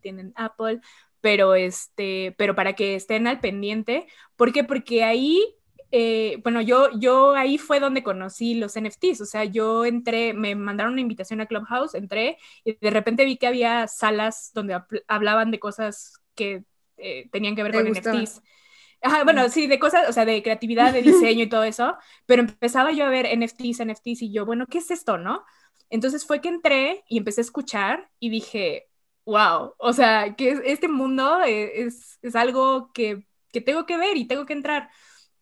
tienen 0.00 0.32
Apple, 0.36 0.80
pero 1.20 1.54
este, 1.54 2.34
pero 2.38 2.54
para 2.54 2.74
que 2.74 2.94
estén 2.94 3.26
al 3.26 3.40
pendiente, 3.40 4.06
¿por 4.36 4.52
qué? 4.52 4.64
Porque 4.64 5.04
ahí 5.04 5.56
eh, 5.92 6.40
bueno, 6.42 6.60
yo, 6.60 6.90
yo 6.98 7.34
ahí 7.34 7.58
fue 7.58 7.78
donde 7.78 8.02
conocí 8.02 8.54
los 8.54 8.76
NFTs, 8.76 9.20
o 9.20 9.24
sea, 9.24 9.44
yo 9.44 9.84
entré, 9.84 10.34
me 10.34 10.54
mandaron 10.54 10.92
una 10.92 11.00
invitación 11.00 11.40
a 11.40 11.46
Clubhouse, 11.46 11.94
entré 11.94 12.38
y 12.64 12.74
de 12.74 12.90
repente 12.90 13.24
vi 13.24 13.36
que 13.36 13.46
había 13.46 13.86
salas 13.86 14.50
donde 14.52 14.80
hablaban 15.06 15.50
de 15.50 15.60
cosas 15.60 16.20
que 16.34 16.64
eh, 16.96 17.28
tenían 17.30 17.54
que 17.54 17.62
ver 17.62 17.72
con 17.72 17.86
NFTs. 17.86 18.42
Ajá, 19.02 19.22
bueno, 19.24 19.48
sí, 19.48 19.68
de 19.68 19.78
cosas, 19.78 20.08
o 20.08 20.12
sea, 20.12 20.24
de 20.24 20.42
creatividad, 20.42 20.92
de 20.92 21.02
diseño 21.02 21.44
y 21.44 21.48
todo 21.48 21.62
eso, 21.62 21.96
pero 22.26 22.42
empezaba 22.42 22.90
yo 22.90 23.04
a 23.04 23.10
ver 23.10 23.26
NFTs, 23.26 23.84
NFTs 23.84 24.22
y 24.22 24.32
yo, 24.32 24.44
bueno, 24.44 24.66
¿qué 24.66 24.78
es 24.78 24.90
esto, 24.90 25.18
no? 25.18 25.44
Entonces 25.88 26.26
fue 26.26 26.40
que 26.40 26.48
entré 26.48 27.04
y 27.08 27.18
empecé 27.18 27.42
a 27.42 27.44
escuchar 27.44 28.10
y 28.18 28.30
dije, 28.30 28.88
wow, 29.26 29.74
o 29.78 29.92
sea, 29.94 30.36
que 30.36 30.50
este 30.66 30.88
mundo 30.88 31.42
eh, 31.44 31.82
es, 31.86 32.18
es 32.22 32.36
algo 32.36 32.92
que, 32.94 33.26
que 33.52 33.60
tengo 33.62 33.86
que 33.86 33.98
ver 33.98 34.16
y 34.18 34.28
tengo 34.28 34.46
que 34.46 34.54
entrar. 34.54 34.90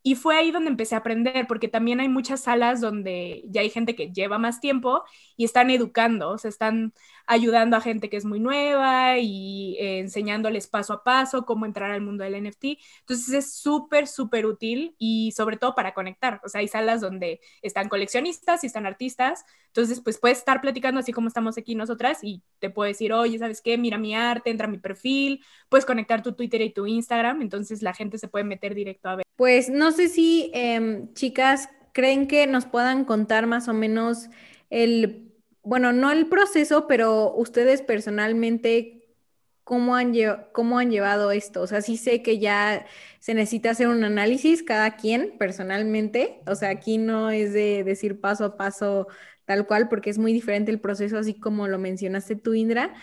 Y 0.06 0.16
fue 0.16 0.36
ahí 0.36 0.50
donde 0.50 0.70
empecé 0.70 0.94
a 0.94 0.98
aprender, 0.98 1.46
porque 1.46 1.66
también 1.66 1.98
hay 1.98 2.10
muchas 2.10 2.42
salas 2.42 2.82
donde 2.82 3.42
ya 3.48 3.62
hay 3.62 3.70
gente 3.70 3.96
que 3.96 4.12
lleva 4.12 4.36
más 4.36 4.60
tiempo 4.60 5.02
y 5.34 5.46
están 5.46 5.70
educando, 5.70 6.28
o 6.28 6.36
sea, 6.36 6.50
están 6.50 6.92
ayudando 7.26 7.74
a 7.76 7.80
gente 7.80 8.10
que 8.10 8.18
es 8.18 8.26
muy 8.26 8.38
nueva 8.38 9.16
y 9.18 9.78
eh, 9.80 10.00
enseñándoles 10.00 10.66
paso 10.66 10.92
a 10.92 11.04
paso 11.04 11.46
cómo 11.46 11.64
entrar 11.64 11.90
al 11.90 12.02
mundo 12.02 12.22
del 12.22 12.34
NFT. 12.34 12.78
Entonces 13.00 13.32
es 13.32 13.54
súper, 13.54 14.06
súper 14.06 14.44
útil 14.44 14.94
y 14.98 15.32
sobre 15.32 15.56
todo 15.56 15.74
para 15.74 15.94
conectar. 15.94 16.38
O 16.44 16.50
sea, 16.50 16.60
hay 16.60 16.68
salas 16.68 17.00
donde 17.00 17.40
están 17.62 17.88
coleccionistas 17.88 18.62
y 18.62 18.66
están 18.66 18.84
artistas. 18.84 19.46
Entonces, 19.68 20.00
pues 20.02 20.18
puedes 20.18 20.38
estar 20.38 20.60
platicando 20.60 21.00
así 21.00 21.12
como 21.12 21.28
estamos 21.28 21.56
aquí 21.56 21.74
nosotras 21.74 22.18
y 22.22 22.42
te 22.58 22.68
puedo 22.68 22.88
decir, 22.88 23.12
oye, 23.14 23.38
¿sabes 23.38 23.62
qué? 23.62 23.78
Mira 23.78 23.96
mi 23.96 24.14
arte, 24.14 24.50
entra 24.50 24.68
mi 24.68 24.78
perfil, 24.78 25.42
puedes 25.70 25.86
conectar 25.86 26.22
tu 26.22 26.34
Twitter 26.34 26.60
y 26.60 26.74
tu 26.74 26.86
Instagram. 26.86 27.40
Entonces 27.40 27.82
la 27.82 27.94
gente 27.94 28.18
se 28.18 28.28
puede 28.28 28.44
meter 28.44 28.74
directo 28.74 29.08
a 29.08 29.16
ver. 29.16 29.23
Pues 29.36 29.68
no 29.68 29.90
sé 29.92 30.08
si 30.08 30.50
em, 30.54 31.12
chicas 31.14 31.68
creen 31.92 32.26
que 32.28 32.46
nos 32.46 32.66
puedan 32.66 33.04
contar 33.04 33.46
más 33.46 33.68
o 33.68 33.72
menos 33.74 34.28
el 34.70 35.20
bueno, 35.62 35.92
no 35.92 36.12
el 36.12 36.28
proceso, 36.28 36.86
pero 36.86 37.34
ustedes 37.34 37.80
personalmente, 37.82 39.16
¿cómo 39.64 39.96
han, 39.96 40.12
¿cómo 40.52 40.78
han 40.78 40.90
llevado 40.90 41.30
esto? 41.32 41.62
O 41.62 41.66
sea, 41.66 41.80
sí 41.82 41.96
sé 41.96 42.22
que 42.22 42.38
ya 42.38 42.84
se 43.18 43.32
necesita 43.34 43.70
hacer 43.70 43.88
un 43.88 44.04
análisis 44.04 44.62
cada 44.62 44.96
quien 44.96 45.38
personalmente, 45.38 46.42
o 46.46 46.54
sea, 46.54 46.68
aquí 46.70 46.98
no 46.98 47.30
es 47.30 47.52
de 47.54 47.82
decir 47.84 48.20
paso 48.20 48.44
a 48.44 48.56
paso 48.58 49.08
tal 49.46 49.66
cual, 49.66 49.88
porque 49.88 50.10
es 50.10 50.18
muy 50.18 50.32
diferente 50.34 50.70
el 50.70 50.80
proceso, 50.80 51.16
así 51.18 51.34
como 51.40 51.66
lo 51.68 51.78
mencionaste 51.78 52.36
tú, 52.36 52.52
Indra, 52.54 52.94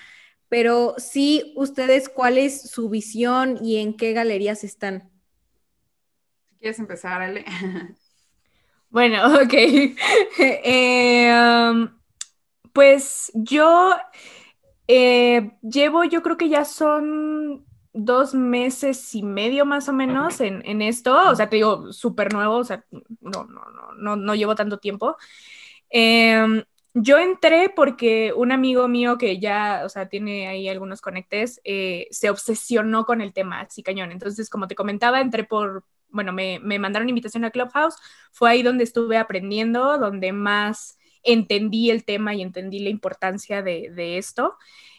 pero 0.50 0.96
sí, 1.00 1.54
ustedes, 1.58 2.10
¿cuál 2.10 2.38
es 2.40 2.62
su 2.72 2.90
visión 2.90 3.60
y 3.64 3.78
en 3.78 3.98
qué 3.98 4.14
galerías 4.14 4.64
están? 4.64 5.11
¿Quieres 6.62 6.80
empezar, 6.80 7.22
Ale? 7.22 7.44
Bueno, 8.92 9.26
ok. 9.42 9.54
eh, 10.38 11.34
um, 11.34 11.90
pues 12.74 13.32
yo 13.34 13.96
eh, 14.86 15.52
llevo, 15.62 16.04
yo 16.04 16.22
creo 16.22 16.38
que 16.38 16.50
ya 16.50 16.66
son 16.66 17.66
dos 17.94 18.34
meses 18.34 19.16
y 19.16 19.24
medio 19.24 19.66
más 19.66 19.88
o 19.88 19.94
menos 19.94 20.42
en, 20.42 20.82
esto, 20.82 21.30
o 21.30 21.36
sea, 21.36 21.50
te 21.50 21.56
digo, 21.56 21.94
súper 21.94 22.34
nuevo, 22.34 22.58
o 22.58 22.64
sea, 22.66 22.86
no, 23.22 23.46
no, 23.46 23.62
no, 23.98 24.16
no, 24.18 24.36
llevo 24.36 24.56
tanto 24.56 24.78
tiempo. 24.78 25.16
Em, 25.90 26.64
yo 26.94 27.18
entré 27.18 27.70
porque 27.74 28.34
un 28.36 28.52
amigo 28.52 28.88
mío 28.90 29.18
que 29.18 29.40
ya, 29.40 29.84
o 29.86 29.90
sea, 29.90 30.10
tiene 30.10 30.48
ahí 30.48 30.68
algunos 30.68 31.02
conectes, 31.02 31.62
eh, 31.64 32.08
se 32.12 32.30
obsesionó 32.30 33.06
con 33.06 33.22
el 33.22 33.34
tema, 33.34 33.62
así 33.62 33.84
cañón. 33.84 34.12
Entonces, 34.12 34.50
como 34.50 34.68
te 34.68 34.76
comentaba, 34.76 35.22
entré 35.22 35.46
por, 35.46 35.86
bueno, 36.12 36.34
me, 36.34 36.60
me 36.60 36.80
mandaron 36.80 37.10
invitación 37.10 37.46
a 37.46 37.52
Clubhouse, 37.52 37.96
fue 38.32 38.50
ahí 38.50 38.64
donde 38.64 38.84
estuve 38.84 39.18
aprendiendo, 39.18 39.98
donde 39.98 40.32
más 40.34 40.98
entendí 41.24 41.90
el 41.90 42.04
tema 42.04 42.34
y 42.36 42.42
entendí 42.42 42.80
la 42.80 42.90
importancia 42.90 43.62
de, 43.62 44.18
esto. 44.18 44.56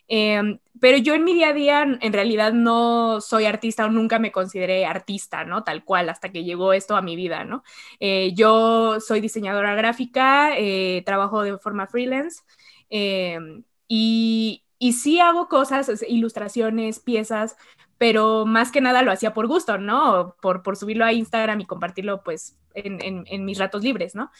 Em, 0.08 0.58
pero 0.80 0.98
yo 0.98 1.14
en 1.14 1.24
mi 1.24 1.32
día 1.34 1.48
a 1.50 1.52
día 1.52 1.82
en 1.82 2.12
realidad 2.12 2.52
no 2.52 3.20
soy 3.20 3.46
artista 3.46 3.86
o 3.86 3.90
nunca 3.90 4.18
me 4.18 4.32
consideré 4.32 4.84
artista, 4.84 5.44
¿no? 5.44 5.64
Tal 5.64 5.84
cual, 5.84 6.08
hasta 6.08 6.30
que 6.30 6.44
llegó 6.44 6.72
esto 6.72 6.96
a 6.96 7.02
mi 7.02 7.16
vida, 7.16 7.44
¿no? 7.44 7.62
Eh, 8.00 8.32
yo 8.34 9.00
soy 9.00 9.20
diseñadora 9.20 9.74
gráfica, 9.74 10.56
eh, 10.58 11.02
trabajo 11.06 11.42
de 11.42 11.56
forma 11.58 11.86
freelance 11.86 12.42
em, 12.90 13.64
y, 13.88 14.64
y 14.78 14.92
sí 14.94 15.20
hago 15.20 15.48
cosas, 15.48 16.02
ilustraciones, 16.08 17.00
piezas, 17.00 17.56
pero 18.03 18.46
más 18.46 18.72
que 18.72 18.80
nada 18.80 19.03
lo 19.03 19.12
hacía 19.12 19.32
por 19.32 19.46
gusto, 19.46 19.78
¿no? 19.78 20.34
Por, 20.42 20.64
por 20.64 20.76
subirlo 20.76 21.05
a 21.05 21.12
Instagram 21.12 21.61
y 21.61 21.66
compartirlo 21.66 22.24
pues 22.24 22.59
en, 22.74 23.44
mis 23.44 23.59
ratos 23.59 23.84
libres, 23.84 24.16
¿no? 24.16 24.32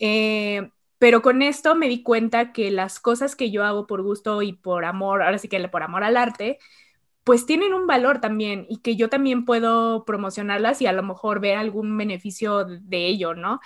Eh, 0.00 0.68
pero 0.98 1.22
con 1.22 1.40
esto 1.40 1.76
me 1.76 1.88
di 1.88 2.02
cuenta 2.02 2.52
que 2.52 2.72
las 2.72 2.98
cosas 2.98 3.36
que 3.36 3.52
yo 3.52 3.62
hago 3.62 3.86
por 3.86 4.02
gusto 4.02 4.42
y 4.42 4.52
por 4.54 4.84
amor, 4.84 5.22
ahora 5.22 5.38
sí 5.38 5.46
que 5.46 5.68
por 5.68 5.84
amor 5.84 6.02
al 6.02 6.16
arte, 6.16 6.58
pues 7.22 7.46
tienen 7.46 7.72
un 7.72 7.86
valor 7.86 8.20
también 8.20 8.66
y 8.68 8.78
que 8.78 8.96
yo 8.96 9.08
también 9.08 9.44
puedo 9.44 10.04
promocionarlas 10.04 10.82
y 10.82 10.88
a 10.88 10.92
lo 10.92 11.04
mejor 11.04 11.38
ver 11.38 11.56
algún 11.56 11.96
beneficio 11.96 12.64
de 12.64 13.06
ello, 13.06 13.34
¿no? 13.36 13.60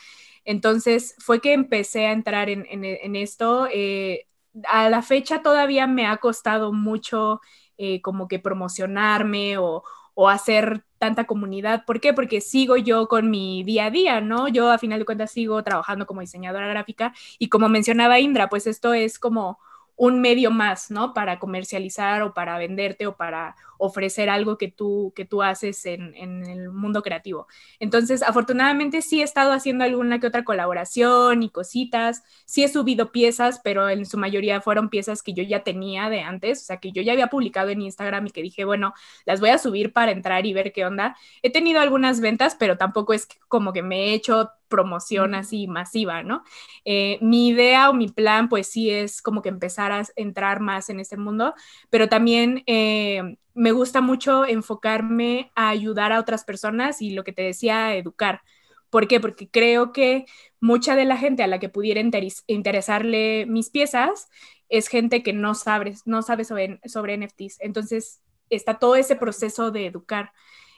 Entonces 0.45 1.15
fue 1.21 1.41
que 1.41 1.55
empecé 1.55 2.05
a 2.05 2.13
entrar 2.13 2.51
en, 2.51 3.17
esto. 3.17 3.67
Eh, 3.73 4.27
a 4.65 4.91
la 4.91 5.01
fecha 5.01 5.41
todavía 5.41 5.87
me 5.87 6.07
ha 6.07 6.19
costado 6.19 6.71
mucho 6.75 7.41
eh, 7.79 8.03
como 8.03 8.29
que 8.29 8.39
promocionarme 8.39 9.59
o, 9.59 9.83
o 10.15 10.29
hacer 10.29 10.85
tanta 10.99 11.27
comunidad. 11.27 11.85
¿Por 11.87 12.01
qué? 12.01 12.13
Porque 12.13 12.41
sigo 12.41 12.77
yo 12.77 13.09
con 13.09 13.31
mi 13.31 13.63
día 13.63 13.87
a 13.87 13.91
día, 13.91 14.21
¿no? 14.21 14.49
Yo 14.49 14.71
a 14.71 14.79
final 14.79 14.99
de 14.99 15.05
cuentas 15.05 15.31
sigo 15.31 15.63
trabajando 15.63 16.07
como 16.07 16.21
diseñadora 16.21 16.67
gráfica 16.69 17.15
y 17.39 17.49
como 17.49 17.69
mencionaba 17.69 18.19
Indra, 18.21 18.49
pues 18.49 18.67
esto 18.67 18.95
es 18.95 19.19
como 19.19 19.59
un 19.97 20.21
medio 20.21 20.51
más, 20.51 20.91
¿no? 20.91 21.15
Para 21.15 21.39
comercializar 21.39 22.23
o 22.23 22.35
para 22.35 22.59
venderte 22.59 23.07
o 23.07 23.17
para 23.17 23.57
ofrecer 23.79 24.29
algo 24.29 24.59
que 24.59 24.69
tú, 24.69 25.13
que 25.17 25.25
tú 25.25 25.43
haces 25.43 25.87
en, 25.87 26.15
el 26.19 26.71
mundo 26.71 27.03
creativo. 27.03 27.47
Entonces, 27.81 28.23
afortunadamente 28.23 29.03
sí 29.03 29.21
he 29.21 29.25
estado 29.25 29.53
haciendo 29.53 29.85
alguna 29.85 30.21
que 30.21 30.27
otra 30.27 30.45
colaboración 30.45 31.43
y 31.43 31.51
cositas, 31.51 32.23
sí 32.45 32.65
he 32.65 32.69
subido 32.69 33.13
piezas, 33.13 33.61
pero 33.65 33.89
en 33.89 34.05
su 34.05 34.19
mayoría 34.19 34.61
fueron 34.61 34.91
piezas 34.91 35.23
que 35.23 35.33
yo 35.33 35.43
ya 35.43 35.63
tenía 35.63 36.11
de 36.11 36.21
antes, 36.21 36.63
o 36.63 36.65
sea, 36.65 36.77
que 36.79 36.93
yo 36.93 37.03
ya 37.03 37.13
había 37.13 37.29
publicado 37.29 37.71
en 37.71 37.83
Instagram 37.83 38.27
y 38.27 38.31
que 38.31 38.43
dije, 38.43 38.65
bueno, 38.65 38.95
las 39.25 39.41
voy 39.41 39.51
a 39.51 39.59
subir 39.59 39.93
para 39.93 40.13
entrar 40.13 40.45
y 40.47 40.53
ver 40.53 40.73
qué 40.73 40.85
onda. 40.85 41.17
He 41.43 41.51
tenido 41.51 41.81
algunas 41.81 42.21
ventas, 42.21 42.57
pero 42.59 42.77
tampoco 42.77 43.13
es 43.15 43.29
como 43.49 43.73
que 43.73 43.83
me 43.83 44.07
he 44.07 44.15
hecho 44.15 44.51
promoción 44.69 45.35
así 45.35 45.67
masiva, 45.67 46.23
¿no? 46.23 46.45
Eh, 46.85 47.19
mi 47.21 47.49
idea 47.49 47.91
o 47.91 47.95
mi 47.95 48.09
plan, 48.09 48.49
pues 48.49 48.69
sí 48.69 48.91
es 48.91 49.23
como 49.23 49.43
que 49.43 49.49
empezar 49.49 49.93
a 49.93 50.03
entrar 50.17 50.61
más 50.61 50.91
en 50.91 51.01
este 51.01 51.17
mundo, 51.17 51.55
pero 51.91 52.09
también 52.09 52.63
eh, 52.67 53.37
me 53.59 53.73
gusta 53.73 54.01
mucho 54.01 54.47
enfocarme 54.47 55.51
a 55.57 55.71
ayudar 55.71 56.13
a 56.13 56.21
otras 56.21 56.45
personas 56.45 57.03
y 57.03 57.11
lo 57.11 57.25
que 57.25 57.33
te 57.33 57.43
decía, 57.43 57.97
educar. 57.97 58.43
¿Por 58.89 59.09
qué? 59.09 59.19
Porque 59.19 59.51
creo 59.51 59.93
que 59.93 60.27
mucha 60.61 60.95
de 60.95 61.05
la 61.05 61.17
gente 61.17 61.43
a 61.43 61.49
la 61.49 61.59
que 61.59 61.69
pudiera 61.69 62.01
interesarle 62.47 63.47
mis 63.47 63.71
piezas 63.71 64.29
es 64.69 64.87
gente 64.87 65.25
que 65.25 65.33
no 65.33 65.55
sabe, 65.57 65.95
no 66.05 66.23
sabe 66.23 66.45
sobre, 66.45 66.81
sobre 66.87 67.15
NFTs. 67.17 67.59
Entonces, 67.61 68.23
está 68.49 68.79
todo 68.79 68.95
ese 68.95 69.17
proceso 69.17 69.73
de 69.73 69.87
educar. 69.87 70.33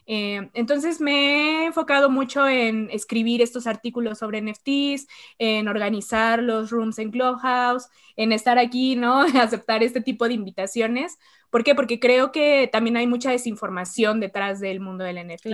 Eh, 0.06 0.50
entonces 0.54 1.00
me 1.00 1.64
he 1.64 1.66
enfocado 1.66 2.08
mucho 2.08 2.48
en 2.48 2.88
escribir 2.90 3.42
estos 3.42 3.66
artículos 3.66 4.18
sobre 4.18 4.40
NFTs, 4.40 5.06
en 5.38 5.68
organizar 5.68 6.42
los 6.42 6.70
rooms 6.70 6.98
en 6.98 7.10
Clubhouse, 7.10 7.88
en 8.16 8.32
estar 8.32 8.58
aquí, 8.58 8.96
¿no? 8.96 9.20
Aceptar 9.40 9.82
este 9.82 10.00
tipo 10.00 10.26
de 10.26 10.34
invitaciones. 10.34 11.18
¿Por 11.51 11.64
qué? 11.64 11.74
Porque 11.74 11.98
creo 11.98 12.32
que 12.32 12.68
también 12.72 12.96
hay 12.96 13.07
mucha 13.07 13.30
desinformación 13.30 14.20
detrás 14.20 14.61
del 14.61 14.80
mundo 14.80 15.05
del 15.05 15.26
NFT. 15.26 15.46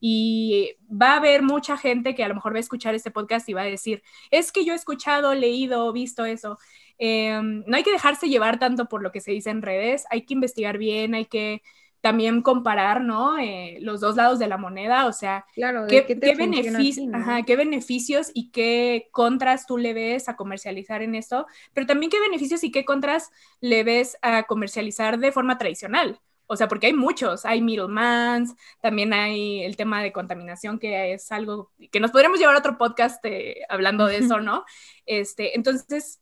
Y 0.00 0.76
va 0.90 1.12
a 1.12 1.16
haber 1.16 1.42
mucha 1.42 1.76
gente 1.76 2.14
que 2.14 2.24
a 2.24 2.28
lo 2.28 2.34
mejor 2.34 2.54
va 2.54 2.56
a 2.56 2.60
escuchar 2.60 2.94
este 2.94 3.10
podcast 3.10 3.48
y 3.48 3.52
va 3.52 3.62
a 3.62 3.66
decir, 3.66 4.02
es 4.30 4.50
que 4.50 4.64
yo 4.64 4.72
he 4.72 4.76
escuchado, 4.76 5.34
leído, 5.34 5.92
visto 5.92 6.24
eso. 6.24 6.58
Eh, 6.98 7.38
no 7.42 7.76
hay 7.76 7.82
que 7.82 7.92
dejarse 7.92 8.28
llevar 8.28 8.58
tanto 8.58 8.86
por 8.86 9.02
lo 9.02 9.12
que 9.12 9.20
se 9.20 9.32
dice 9.32 9.50
en 9.50 9.62
redes, 9.62 10.04
hay 10.10 10.22
que 10.22 10.34
investigar 10.34 10.78
bien, 10.78 11.14
hay 11.14 11.26
que 11.26 11.62
también 12.02 12.42
comparar, 12.42 13.00
¿no? 13.00 13.38
Eh, 13.38 13.78
los 13.80 14.00
dos 14.00 14.16
lados 14.16 14.38
de 14.38 14.48
la 14.48 14.58
moneda, 14.58 15.06
o 15.06 15.12
sea, 15.12 15.46
claro, 15.54 15.86
¿qué, 15.88 16.04
qué, 16.04 16.18
qué 16.18 17.56
beneficios 17.56 18.30
y 18.34 18.50
qué 18.50 19.08
contras 19.12 19.66
tú 19.66 19.78
le 19.78 19.94
ves 19.94 20.28
a 20.28 20.36
comercializar 20.36 21.00
en 21.00 21.14
esto, 21.14 21.46
pero 21.72 21.86
también 21.86 22.10
qué 22.10 22.20
beneficios 22.20 22.64
y 22.64 22.72
qué 22.72 22.84
contras 22.84 23.30
le 23.60 23.84
ves 23.84 24.18
a 24.20 24.42
comercializar 24.42 25.18
de 25.18 25.32
forma 25.32 25.58
tradicional. 25.58 26.20
O 26.46 26.56
sea, 26.56 26.68
porque 26.68 26.88
hay 26.88 26.92
muchos, 26.92 27.46
hay 27.46 27.62
middlemans, 27.62 28.54
también 28.80 29.12
hay 29.12 29.62
el 29.62 29.76
tema 29.76 30.02
de 30.02 30.12
contaminación, 30.12 30.78
que 30.78 31.14
es 31.14 31.30
algo 31.32 31.70
que 31.90 32.00
nos 32.00 32.10
podríamos 32.10 32.40
llevar 32.40 32.56
a 32.56 32.58
otro 32.58 32.76
podcast 32.76 33.24
eh, 33.24 33.62
hablando 33.68 34.06
de 34.06 34.16
eso, 34.18 34.40
¿no? 34.40 34.64
Este, 35.06 35.56
entonces, 35.56 36.20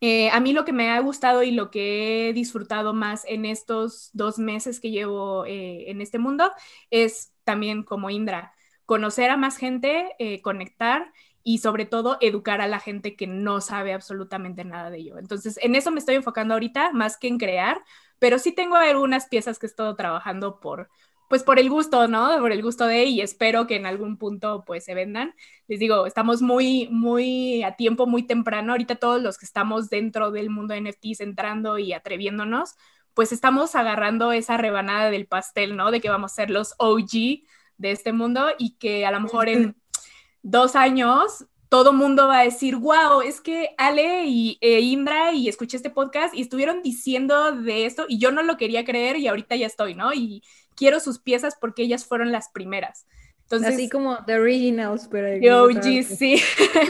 eh, 0.00 0.30
a 0.30 0.40
mí 0.40 0.52
lo 0.52 0.64
que 0.64 0.72
me 0.72 0.90
ha 0.90 1.00
gustado 1.00 1.42
y 1.42 1.50
lo 1.50 1.70
que 1.70 2.28
he 2.28 2.32
disfrutado 2.32 2.94
más 2.94 3.24
en 3.26 3.44
estos 3.44 4.10
dos 4.12 4.38
meses 4.38 4.80
que 4.80 4.90
llevo 4.90 5.44
eh, 5.46 5.90
en 5.90 6.00
este 6.00 6.18
mundo 6.18 6.52
es 6.90 7.32
también 7.44 7.82
como 7.82 8.10
Indra, 8.10 8.54
conocer 8.86 9.30
a 9.30 9.36
más 9.36 9.56
gente, 9.56 10.14
eh, 10.18 10.40
conectar 10.42 11.12
y 11.42 11.58
sobre 11.58 11.84
todo 11.86 12.18
educar 12.20 12.60
a 12.60 12.68
la 12.68 12.78
gente 12.78 13.16
que 13.16 13.26
no 13.26 13.60
sabe 13.60 13.92
absolutamente 13.92 14.64
nada 14.64 14.90
de 14.90 14.98
ello. 14.98 15.18
Entonces, 15.18 15.58
en 15.62 15.74
eso 15.74 15.90
me 15.90 15.98
estoy 15.98 16.14
enfocando 16.16 16.54
ahorita 16.54 16.92
más 16.92 17.16
que 17.16 17.28
en 17.28 17.38
crear, 17.38 17.82
pero 18.18 18.38
sí 18.38 18.52
tengo 18.52 18.76
algunas 18.76 19.26
piezas 19.26 19.58
que 19.58 19.66
he 19.66 19.68
estado 19.70 19.96
trabajando 19.96 20.60
por, 20.60 20.90
pues 21.28 21.42
por 21.42 21.58
el 21.58 21.68
gusto, 21.68 22.08
¿no? 22.08 22.38
Por 22.40 22.52
el 22.52 22.62
gusto 22.62 22.86
de 22.86 23.04
y 23.04 23.20
espero 23.20 23.66
que 23.66 23.76
en 23.76 23.86
algún 23.86 24.16
punto 24.16 24.64
pues 24.66 24.84
se 24.84 24.94
vendan. 24.94 25.34
Les 25.68 25.78
digo, 25.78 26.06
estamos 26.06 26.42
muy, 26.42 26.88
muy 26.90 27.62
a 27.62 27.76
tiempo, 27.76 28.06
muy 28.06 28.22
temprano. 28.22 28.72
Ahorita 28.72 28.96
todos 28.96 29.22
los 29.22 29.38
que 29.38 29.44
estamos 29.46 29.90
dentro 29.90 30.30
del 30.30 30.50
mundo 30.50 30.74
de 30.74 30.80
NFTs 30.80 31.20
entrando 31.20 31.78
y 31.78 31.92
atreviéndonos, 31.92 32.74
pues 33.14 33.32
estamos 33.32 33.74
agarrando 33.74 34.32
esa 34.32 34.56
rebanada 34.56 35.10
del 35.10 35.26
pastel, 35.26 35.76
¿no? 35.76 35.90
De 35.90 36.00
que 36.00 36.08
vamos 36.08 36.32
a 36.32 36.36
ser 36.36 36.50
los 36.50 36.74
OG 36.78 37.42
de 37.76 37.90
este 37.92 38.12
mundo 38.12 38.46
y 38.58 38.76
que 38.78 39.06
a 39.06 39.10
lo 39.10 39.20
mejor 39.20 39.48
en 39.48 39.76
dos 40.42 40.76
años 40.76 41.46
todo 41.68 41.92
mundo 41.92 42.28
va 42.28 42.40
a 42.40 42.44
decir, 42.44 42.76
wow, 42.76 43.20
es 43.20 43.40
que 43.40 43.74
Ale 43.76 44.24
y 44.26 44.56
e 44.62 44.80
Indra 44.80 45.32
y 45.32 45.48
escuché 45.48 45.76
este 45.76 45.90
podcast 45.90 46.34
y 46.34 46.40
estuvieron 46.40 46.82
diciendo 46.82 47.52
de 47.52 47.84
esto 47.84 48.06
y 48.08 48.18
yo 48.18 48.32
no 48.32 48.42
lo 48.42 48.56
quería 48.56 48.84
creer 48.84 49.16
y 49.16 49.28
ahorita 49.28 49.54
ya 49.56 49.66
estoy, 49.66 49.94
¿no? 49.94 50.14
Y 50.14 50.42
quiero 50.78 51.00
sus 51.00 51.18
piezas 51.18 51.56
porque 51.60 51.82
ellas 51.82 52.06
fueron 52.06 52.30
las 52.30 52.48
primeras. 52.50 53.06
Entonces, 53.42 53.74
Así 53.74 53.88
como 53.88 54.22
The 54.26 54.38
Originals, 54.38 55.08
pero... 55.10 55.64
OG, 55.64 56.04
sí. 56.04 56.38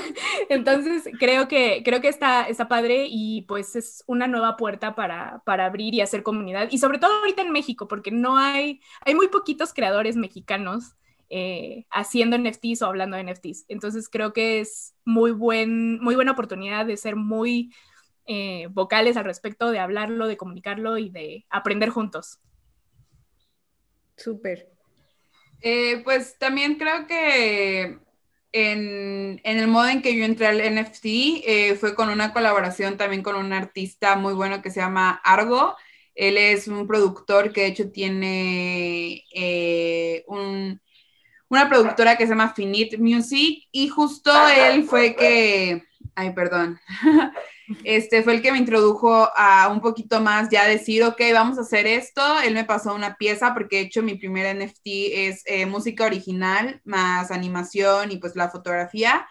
Entonces, 0.49 1.09
creo 1.21 1.47
que, 1.47 1.83
creo 1.85 2.01
que 2.01 2.09
está, 2.09 2.49
está 2.49 2.67
padre 2.67 3.07
y 3.09 3.43
pues 3.43 3.77
es 3.77 4.03
una 4.09 4.27
nueva 4.27 4.57
puerta 4.57 4.97
para, 4.97 5.41
para 5.47 5.67
abrir 5.67 5.95
y 5.95 6.01
hacer 6.01 6.25
comunidad. 6.25 6.69
Y 6.73 6.79
sobre 6.79 6.99
todo 6.99 7.13
ahorita 7.13 7.43
en 7.43 7.53
México, 7.53 7.87
porque 7.87 8.11
no 8.11 8.37
hay, 8.37 8.81
hay 9.07 9.15
muy 9.15 9.29
poquitos 9.29 9.73
creadores 9.73 10.17
mexicanos 10.17 10.97
eh, 11.31 11.87
haciendo 11.91 12.37
NFTs 12.37 12.83
o 12.83 12.87
hablando 12.87 13.17
de 13.17 13.23
NFTs. 13.23 13.67
Entonces, 13.69 14.09
creo 14.09 14.33
que 14.33 14.59
es 14.59 14.97
muy, 15.05 15.31
buen, 15.31 16.01
muy 16.01 16.17
buena 16.17 16.33
oportunidad 16.33 16.87
de 16.87 16.97
ser 16.97 17.15
muy 17.15 17.73
eh, 18.27 18.67
vocales 18.73 19.17
al 19.17 19.27
respecto, 19.27 19.71
de 19.71 19.79
hablarlo, 19.79 20.27
de 20.27 20.37
comunicarlo 20.37 20.99
y 20.99 21.09
de 21.09 21.47
aprender 21.51 21.91
juntos. 21.91 22.41
Súper. 24.19 24.69
Eh, 25.61 26.03
pues 26.05 26.37
también 26.39 26.77
creo 26.77 27.07
que 27.07 27.99
en, 28.53 29.41
el 29.43 29.69
modo 29.69 29.89
en 29.89 30.03
que 30.03 30.17
yo 30.17 30.25
entré 30.25 30.47
al 30.47 30.61
NFT 30.61 31.05
eh, 31.05 31.77
fue 31.79 31.95
con 31.95 32.09
una 32.09 32.33
colaboración 32.33 32.97
también 32.97 33.23
con 33.23 33.37
un 33.37 33.53
artista 33.53 34.17
muy 34.17 34.35
bueno 34.35 34.63
que 34.63 34.71
se 34.71 34.81
llama 34.81 35.21
Argo. 35.25 35.77
Él 36.15 36.37
es 36.37 36.67
un 36.69 36.87
productor 36.87 37.53
que 37.53 37.63
de 37.63 37.67
hecho 37.69 37.91
tiene 37.91 39.25
eh, 39.33 40.25
una 40.27 41.69
productora 41.69 42.17
que 42.17 42.25
se 42.25 42.31
llama 42.31 42.55
Finite 42.55 42.99
Music 42.99 43.69
y 43.71 43.89
justo 43.89 44.33
él 44.49 44.85
fue 44.85 45.15
que, 45.15 45.85
ay, 46.17 46.33
perdón, 46.33 46.81
este 47.85 48.23
fue 48.23 48.35
el 48.35 48.43
que 48.43 48.53
me 48.53 48.59
introdujo 48.59 49.29
a 49.37 49.69
un 49.69 49.81
poquito 49.81 50.21
más 50.21 50.49
ya 50.51 50.67
decir, 50.67 51.05
ok, 51.05 51.21
vamos 51.33 51.59
a 51.59 51.63
hacer 51.63 51.87
esto. 51.87 52.23
Él 52.41 52.55
me 52.55 52.65
pasó 52.65 52.95
una 52.95 53.17
pieza 53.17 53.53
porque 53.53 53.77
de 53.77 53.83
hecho 53.83 54.03
mi 54.03 54.15
primer 54.15 54.57
NFT 54.57 54.87
es 55.13 55.43
eh, 55.47 55.67
música 55.67 56.05
original 56.05 56.81
más 56.85 57.31
animación 57.31 58.11
y 58.11 58.17
pues 58.17 58.37
la 58.37 58.49
fotografía. 58.49 59.27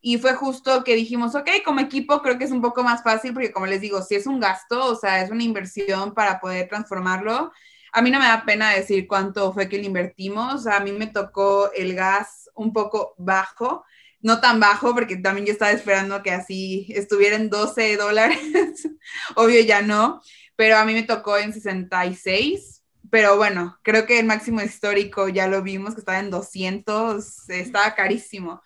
Y 0.00 0.18
fue 0.18 0.34
justo 0.34 0.84
que 0.84 0.96
dijimos, 0.96 1.34
ok, 1.34 1.48
como 1.64 1.80
equipo 1.80 2.22
creo 2.22 2.38
que 2.38 2.44
es 2.44 2.50
un 2.50 2.62
poco 2.62 2.82
más 2.82 3.02
fácil 3.02 3.32
porque 3.32 3.52
como 3.52 3.66
les 3.66 3.80
digo, 3.80 4.02
si 4.02 4.14
es 4.14 4.26
un 4.26 4.40
gasto, 4.40 4.86
o 4.86 4.96
sea, 4.96 5.22
es 5.22 5.30
una 5.30 5.44
inversión 5.44 6.14
para 6.14 6.40
poder 6.40 6.68
transformarlo. 6.68 7.52
A 7.92 8.02
mí 8.02 8.10
no 8.10 8.18
me 8.18 8.26
da 8.26 8.44
pena 8.44 8.70
decir 8.70 9.06
cuánto 9.06 9.52
fue 9.52 9.68
que 9.68 9.78
le 9.78 9.84
invertimos. 9.84 10.66
A 10.66 10.80
mí 10.80 10.92
me 10.92 11.08
tocó 11.08 11.70
el 11.72 11.94
gas 11.94 12.50
un 12.54 12.72
poco 12.72 13.14
bajo 13.18 13.84
no 14.22 14.40
tan 14.40 14.60
bajo, 14.60 14.94
porque 14.94 15.16
también 15.16 15.46
yo 15.46 15.52
estaba 15.52 15.72
esperando 15.72 16.22
que 16.22 16.30
así 16.30 16.86
estuviera 16.90 17.36
en 17.36 17.50
12 17.50 17.96
dólares, 17.96 18.38
obvio 19.34 19.60
ya 19.60 19.82
no, 19.82 20.22
pero 20.56 20.76
a 20.76 20.84
mí 20.84 20.94
me 20.94 21.02
tocó 21.02 21.36
en 21.36 21.52
66, 21.52 22.82
pero 23.10 23.36
bueno, 23.36 23.78
creo 23.82 24.06
que 24.06 24.18
el 24.18 24.26
máximo 24.26 24.62
histórico 24.62 25.28
ya 25.28 25.48
lo 25.48 25.62
vimos, 25.62 25.94
que 25.94 26.00
estaba 26.00 26.20
en 26.20 26.30
200, 26.30 27.50
estaba 27.50 27.94
carísimo. 27.94 28.62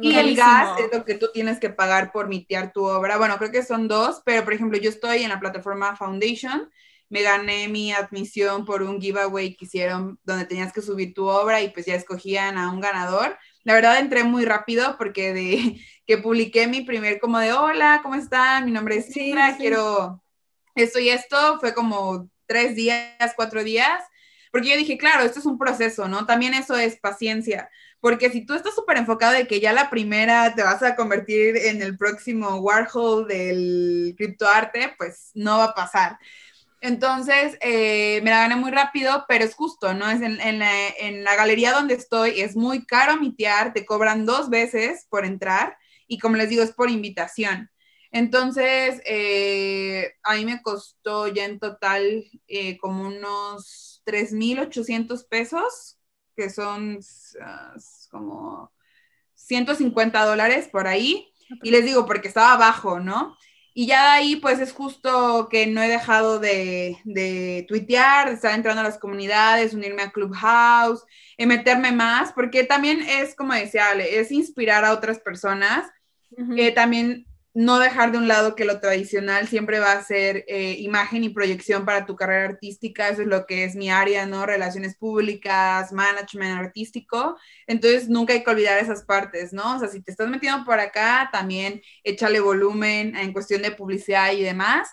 Y 0.00 0.14
el 0.14 0.34
gas 0.34 0.78
es 0.80 0.96
lo 0.96 1.04
que 1.04 1.16
tú 1.16 1.28
tienes 1.34 1.58
que 1.58 1.68
pagar 1.68 2.10
por 2.10 2.28
mitear 2.28 2.72
tu 2.72 2.84
obra. 2.84 3.18
Bueno, 3.18 3.36
creo 3.36 3.50
que 3.50 3.62
son 3.62 3.88
dos, 3.88 4.22
pero 4.24 4.44
por 4.44 4.54
ejemplo, 4.54 4.78
yo 4.78 4.88
estoy 4.88 5.24
en 5.24 5.28
la 5.28 5.40
plataforma 5.40 5.96
Foundation, 5.96 6.70
me 7.10 7.22
gané 7.22 7.68
mi 7.68 7.92
admisión 7.92 8.64
por 8.64 8.82
un 8.82 9.00
giveaway 9.00 9.54
que 9.56 9.64
hicieron 9.66 10.18
donde 10.24 10.46
tenías 10.46 10.72
que 10.72 10.80
subir 10.80 11.12
tu 11.12 11.26
obra 11.26 11.60
y 11.60 11.70
pues 11.70 11.84
ya 11.84 11.96
escogían 11.96 12.56
a 12.56 12.70
un 12.70 12.80
ganador 12.80 13.36
la 13.64 13.74
verdad 13.74 13.98
entré 13.98 14.24
muy 14.24 14.44
rápido 14.44 14.96
porque 14.98 15.32
de 15.32 15.80
que 16.06 16.18
publiqué 16.18 16.66
mi 16.66 16.82
primer 16.82 17.20
como 17.20 17.38
de 17.38 17.52
hola, 17.52 18.00
¿cómo 18.02 18.14
están? 18.14 18.64
Mi 18.64 18.72
nombre 18.72 18.96
es 18.96 19.06
Sina, 19.06 19.56
quiero 19.56 20.22
esto 20.74 20.98
y 20.98 21.08
esto, 21.08 21.58
fue 21.60 21.74
como 21.74 22.30
tres 22.46 22.74
días, 22.74 23.32
cuatro 23.36 23.62
días, 23.62 24.02
porque 24.50 24.70
yo 24.70 24.76
dije, 24.76 24.98
claro, 24.98 25.22
esto 25.22 25.38
es 25.38 25.46
un 25.46 25.58
proceso, 25.58 26.08
¿no? 26.08 26.26
También 26.26 26.54
eso 26.54 26.76
es 26.76 26.98
paciencia, 26.98 27.70
porque 28.00 28.30
si 28.30 28.44
tú 28.44 28.54
estás 28.54 28.74
súper 28.74 28.96
enfocado 28.96 29.32
de 29.32 29.46
que 29.46 29.60
ya 29.60 29.72
la 29.72 29.90
primera 29.90 30.54
te 30.54 30.62
vas 30.62 30.82
a 30.82 30.96
convertir 30.96 31.56
en 31.56 31.82
el 31.82 31.96
próximo 31.96 32.56
Warhol 32.56 33.28
del 33.28 34.14
criptoarte, 34.16 34.94
pues 34.98 35.30
no 35.34 35.58
va 35.58 35.64
a 35.66 35.74
pasar. 35.74 36.18
Entonces, 36.80 37.58
eh, 37.60 38.20
me 38.22 38.30
la 38.30 38.40
gané 38.40 38.56
muy 38.56 38.70
rápido, 38.70 39.26
pero 39.28 39.44
es 39.44 39.54
justo, 39.54 39.92
¿no? 39.92 40.10
Es 40.10 40.22
en, 40.22 40.58
la, 40.58 41.36
galería 41.36 41.72
donde 41.72 41.94
estoy, 41.94 42.40
es 42.40 42.56
muy 42.56 42.86
caro 42.86 43.18
mitear, 43.18 43.74
te 43.74 43.84
cobran 43.84 44.24
dos 44.24 44.48
veces 44.48 45.06
por 45.10 45.26
entrar 45.26 45.76
y 46.06 46.18
como 46.18 46.36
les 46.36 46.48
digo, 46.48 46.62
es 46.62 46.72
por 46.72 46.90
invitación. 46.90 47.70
Entonces, 48.12 49.00
eh, 49.04 50.14
a 50.22 50.34
mí 50.34 50.44
me 50.44 50.62
costó 50.62 51.28
ya 51.28 51.44
en 51.44 51.60
total 51.60 52.24
eh, 52.48 52.78
como 52.78 53.06
unos 53.06 54.02
3.800 54.04 55.28
pesos, 55.28 55.98
que 56.34 56.50
son 56.50 56.98
ah, 57.42 57.74
como 58.10 58.72
150 59.34 60.24
dólares 60.24 60.68
por 60.72 60.86
ahí. 60.86 61.32
Y 61.62 61.70
les 61.70 61.84
digo, 61.84 62.06
porque 62.06 62.28
estaba 62.28 62.54
abajo, 62.54 63.00
¿no? 63.00 63.36
Y 63.80 63.86
ya 63.86 64.02
de 64.02 64.08
ahí, 64.10 64.36
pues 64.36 64.60
es 64.60 64.74
justo 64.74 65.48
que 65.50 65.66
no 65.66 65.80
he 65.82 65.88
dejado 65.88 66.38
de, 66.38 66.98
de 67.04 67.64
tuitear, 67.66 68.28
de 68.28 68.34
estar 68.34 68.54
entrando 68.54 68.82
a 68.82 68.84
las 68.84 68.98
comunidades, 68.98 69.72
unirme 69.72 70.02
a 70.02 70.10
Clubhouse, 70.10 71.02
y 71.38 71.46
meterme 71.46 71.90
más, 71.90 72.30
porque 72.34 72.64
también 72.64 73.00
es, 73.00 73.34
como 73.34 73.54
decía 73.54 73.88
Ale, 73.88 74.20
es 74.20 74.32
inspirar 74.32 74.84
a 74.84 74.92
otras 74.92 75.18
personas. 75.18 75.90
que 76.54 76.72
también 76.72 77.24
no 77.52 77.78
dejar 77.80 78.12
de 78.12 78.18
un 78.18 78.28
lado 78.28 78.54
que 78.54 78.64
lo 78.64 78.80
tradicional 78.80 79.48
siempre 79.48 79.80
va 79.80 79.92
a 79.92 80.04
ser 80.04 80.44
eh, 80.46 80.76
imagen 80.78 81.24
y 81.24 81.30
proyección 81.30 81.84
para 81.84 82.06
tu 82.06 82.14
carrera 82.14 82.48
artística, 82.48 83.08
eso 83.08 83.22
es 83.22 83.28
lo 83.28 83.44
que 83.46 83.64
es 83.64 83.74
mi 83.74 83.90
área, 83.90 84.26
¿no? 84.26 84.46
Relaciones 84.46 84.96
públicas, 84.96 85.92
management 85.92 86.58
artístico, 86.58 87.36
entonces 87.66 88.08
nunca 88.08 88.34
hay 88.34 88.44
que 88.44 88.50
olvidar 88.50 88.78
esas 88.78 89.02
partes, 89.04 89.52
¿no? 89.52 89.76
O 89.76 89.78
sea, 89.80 89.88
si 89.88 90.00
te 90.00 90.12
estás 90.12 90.28
metiendo 90.28 90.64
por 90.64 90.78
acá, 90.78 91.28
también 91.32 91.82
échale 92.04 92.40
volumen 92.40 93.16
en 93.16 93.32
cuestión 93.32 93.62
de 93.62 93.72
publicidad 93.72 94.32
y 94.32 94.42
demás, 94.42 94.88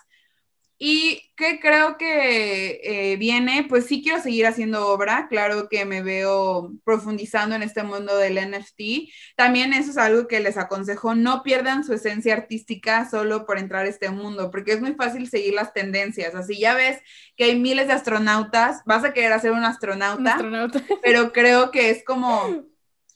y 0.80 1.32
que 1.34 1.58
creo 1.58 1.98
que 1.98 2.80
eh, 2.84 3.16
viene, 3.16 3.66
pues 3.68 3.86
sí 3.86 4.00
quiero 4.00 4.22
seguir 4.22 4.46
haciendo 4.46 4.86
obra, 4.86 5.26
claro 5.28 5.68
que 5.68 5.84
me 5.84 6.02
veo 6.02 6.72
profundizando 6.84 7.56
en 7.56 7.64
este 7.64 7.82
mundo 7.82 8.16
del 8.16 8.36
NFT. 8.36 9.10
También 9.34 9.72
eso 9.72 9.90
es 9.90 9.98
algo 9.98 10.28
que 10.28 10.38
les 10.38 10.56
aconsejo, 10.56 11.16
no 11.16 11.42
pierdan 11.42 11.82
su 11.82 11.94
esencia 11.94 12.34
artística 12.34 13.10
solo 13.10 13.44
por 13.44 13.58
entrar 13.58 13.86
a 13.86 13.88
este 13.88 14.10
mundo, 14.10 14.52
porque 14.52 14.72
es 14.72 14.80
muy 14.80 14.94
fácil 14.94 15.28
seguir 15.28 15.54
las 15.54 15.72
tendencias. 15.72 16.36
Así 16.36 16.60
ya 16.60 16.74
ves 16.74 17.00
que 17.36 17.44
hay 17.44 17.58
miles 17.58 17.88
de 17.88 17.94
astronautas, 17.94 18.82
vas 18.86 19.04
a 19.04 19.12
querer 19.12 19.32
hacer 19.32 19.50
un 19.50 19.64
astronauta, 19.64 20.38
pero 21.02 21.32
creo 21.32 21.72
que 21.72 21.90
es 21.90 22.04
como... 22.04 22.62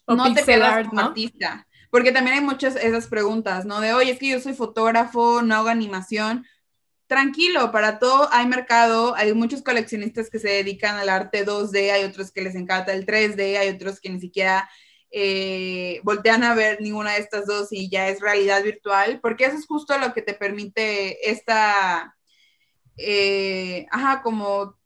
no 0.09 0.35
te 0.35 0.43
pierdas 0.43 0.89
como 0.89 1.01
artista. 1.01 1.69
Porque 1.91 2.11
también 2.11 2.39
hay 2.39 2.43
muchas 2.43 2.75
esas 2.75 3.07
preguntas, 3.07 3.67
¿no? 3.67 3.81
De, 3.81 3.93
oye, 3.93 4.13
es 4.13 4.19
que 4.19 4.29
yo 4.29 4.41
soy 4.41 4.55
fotógrafo, 4.55 5.43
no 5.43 5.55
hago 5.55 5.69
animación 5.69 6.47
tranquilo, 7.13 7.71
para 7.73 7.99
todo 7.99 8.27
hay 8.33 8.47
mercado, 8.47 9.15
hay 9.15 9.35
muchos 9.35 9.61
coleccionistas 9.61 10.31
que 10.31 10.39
se 10.39 10.49
dedican 10.49 10.97
al 10.97 11.11
arte 11.11 11.45
2D, 11.45 11.91
hay 11.91 12.05
otros 12.05 12.33
que 12.33 12.41
les 12.41 12.55
encanta 12.55 12.95
el 12.95 13.05
3D, 13.05 13.59
hay 13.59 13.69
otros 13.69 14.01
que 14.01 14.09
ni 14.09 14.19
siquiera 14.19 14.67
eh, 15.11 16.01
voltean 16.05 16.43
a 16.43 16.55
ver 16.55 16.81
ninguna 16.81 17.13
de 17.13 17.19
estas 17.19 17.45
dos 17.45 17.69
y 17.71 17.91
ya 17.91 18.09
es 18.09 18.21
realidad 18.21 18.65
virtual, 18.65 19.21
porque 19.21 19.45
eso 19.45 19.59
es 19.59 19.67
justo 19.67 19.99
lo 19.99 20.15
que 20.15 20.23
te 20.23 20.33
permite 20.33 21.31
esta, 21.31 22.17
eh, 22.97 23.87
ajá, 23.91 24.23
como 24.23 24.79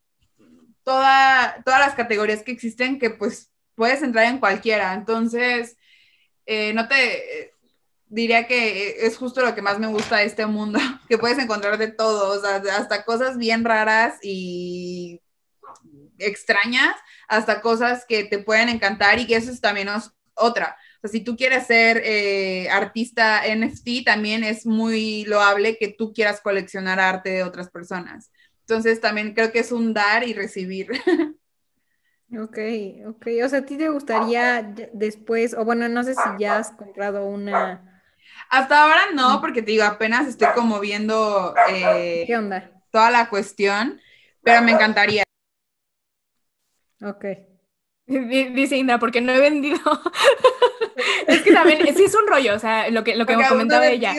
toda, 0.83 1.62
todas 1.64 1.79
las 1.79 1.95
categorías 1.95 2.43
que 2.43 2.51
existen 2.51 2.99
que 2.99 3.11
pues 3.11 3.53
puedes 3.77 4.03
entrar 4.03 4.24
en 4.27 4.41
cualquiera, 4.41 4.95
entonces... 4.95 5.77
Eh, 6.49 6.72
no 6.74 6.87
te, 6.87 7.55
diría 8.16 8.46
que 8.46 9.06
es 9.06 9.18
justo 9.18 9.42
lo 9.42 9.54
que 9.54 9.60
más 9.60 9.78
me 9.78 9.88
gusta 9.88 10.16
de 10.16 10.24
este 10.24 10.46
mundo, 10.46 10.78
que 11.08 11.18
puedes 11.18 11.38
encontrar 11.38 11.76
de 11.76 11.88
todo, 11.88 12.42
hasta 12.42 13.04
cosas 13.04 13.36
bien 13.36 13.62
raras 13.62 14.14
y 14.22 15.20
extrañas, 16.18 16.96
hasta 17.28 17.60
cosas 17.60 18.06
que 18.08 18.24
te 18.24 18.38
pueden 18.38 18.70
encantar 18.70 19.18
y 19.18 19.26
que 19.26 19.36
eso 19.36 19.50
es 19.52 19.60
también 19.60 19.88
otra. 20.34 20.78
O 20.96 21.00
sea, 21.02 21.10
si 21.10 21.20
tú 21.20 21.36
quieres 21.36 21.66
ser 21.66 22.00
eh, 22.04 22.70
artista 22.70 23.42
NFT, 23.46 24.06
también 24.06 24.44
es 24.44 24.64
muy 24.64 25.26
loable 25.26 25.76
que 25.76 25.88
tú 25.88 26.14
quieras 26.14 26.40
coleccionar 26.40 26.98
arte 26.98 27.30
de 27.30 27.42
otras 27.42 27.68
personas. 27.70 28.30
Entonces, 28.60 28.98
también 28.98 29.34
creo 29.34 29.52
que 29.52 29.58
es 29.58 29.72
un 29.72 29.92
dar 29.92 30.26
y 30.26 30.32
recibir. 30.32 30.88
Ok, 32.36 32.58
ok. 33.06 33.26
O 33.44 33.48
sea, 33.48 33.60
¿a 33.60 33.64
ti 33.64 33.78
te 33.78 33.88
gustaría 33.88 34.60
después, 34.92 35.54
o 35.54 35.64
bueno, 35.64 35.88
no 35.88 36.02
sé 36.02 36.14
si 36.14 36.28
ya 36.40 36.58
has 36.58 36.72
comprado 36.72 37.24
una 37.24 37.86
hasta 38.49 38.82
ahora 38.82 39.03
no, 39.14 39.40
porque 39.40 39.62
te 39.62 39.72
digo, 39.72 39.84
apenas 39.84 40.26
estoy 40.26 40.49
como 40.55 40.80
viendo 40.80 41.55
eh, 41.68 42.26
toda 42.90 43.11
la 43.11 43.28
cuestión, 43.28 44.01
pero 44.42 44.62
me 44.62 44.72
encantaría. 44.72 45.24
Ok. 47.03 47.24
Dice 48.07 48.76
Indra, 48.76 48.99
porque 48.99 49.20
no 49.20 49.32
he 49.32 49.40
vendido. 49.40 49.78
es 51.26 51.42
que 51.42 51.53
también, 51.53 51.80
sí 51.97 52.05
es 52.05 52.14
un 52.14 52.26
rollo, 52.26 52.55
o 52.55 52.59
sea, 52.59 52.88
lo 52.90 53.03
que, 53.03 53.16
lo 53.16 53.26
que 53.26 53.36
me 53.36 53.49
comentaba 53.49 53.86
ella. 53.86 54.14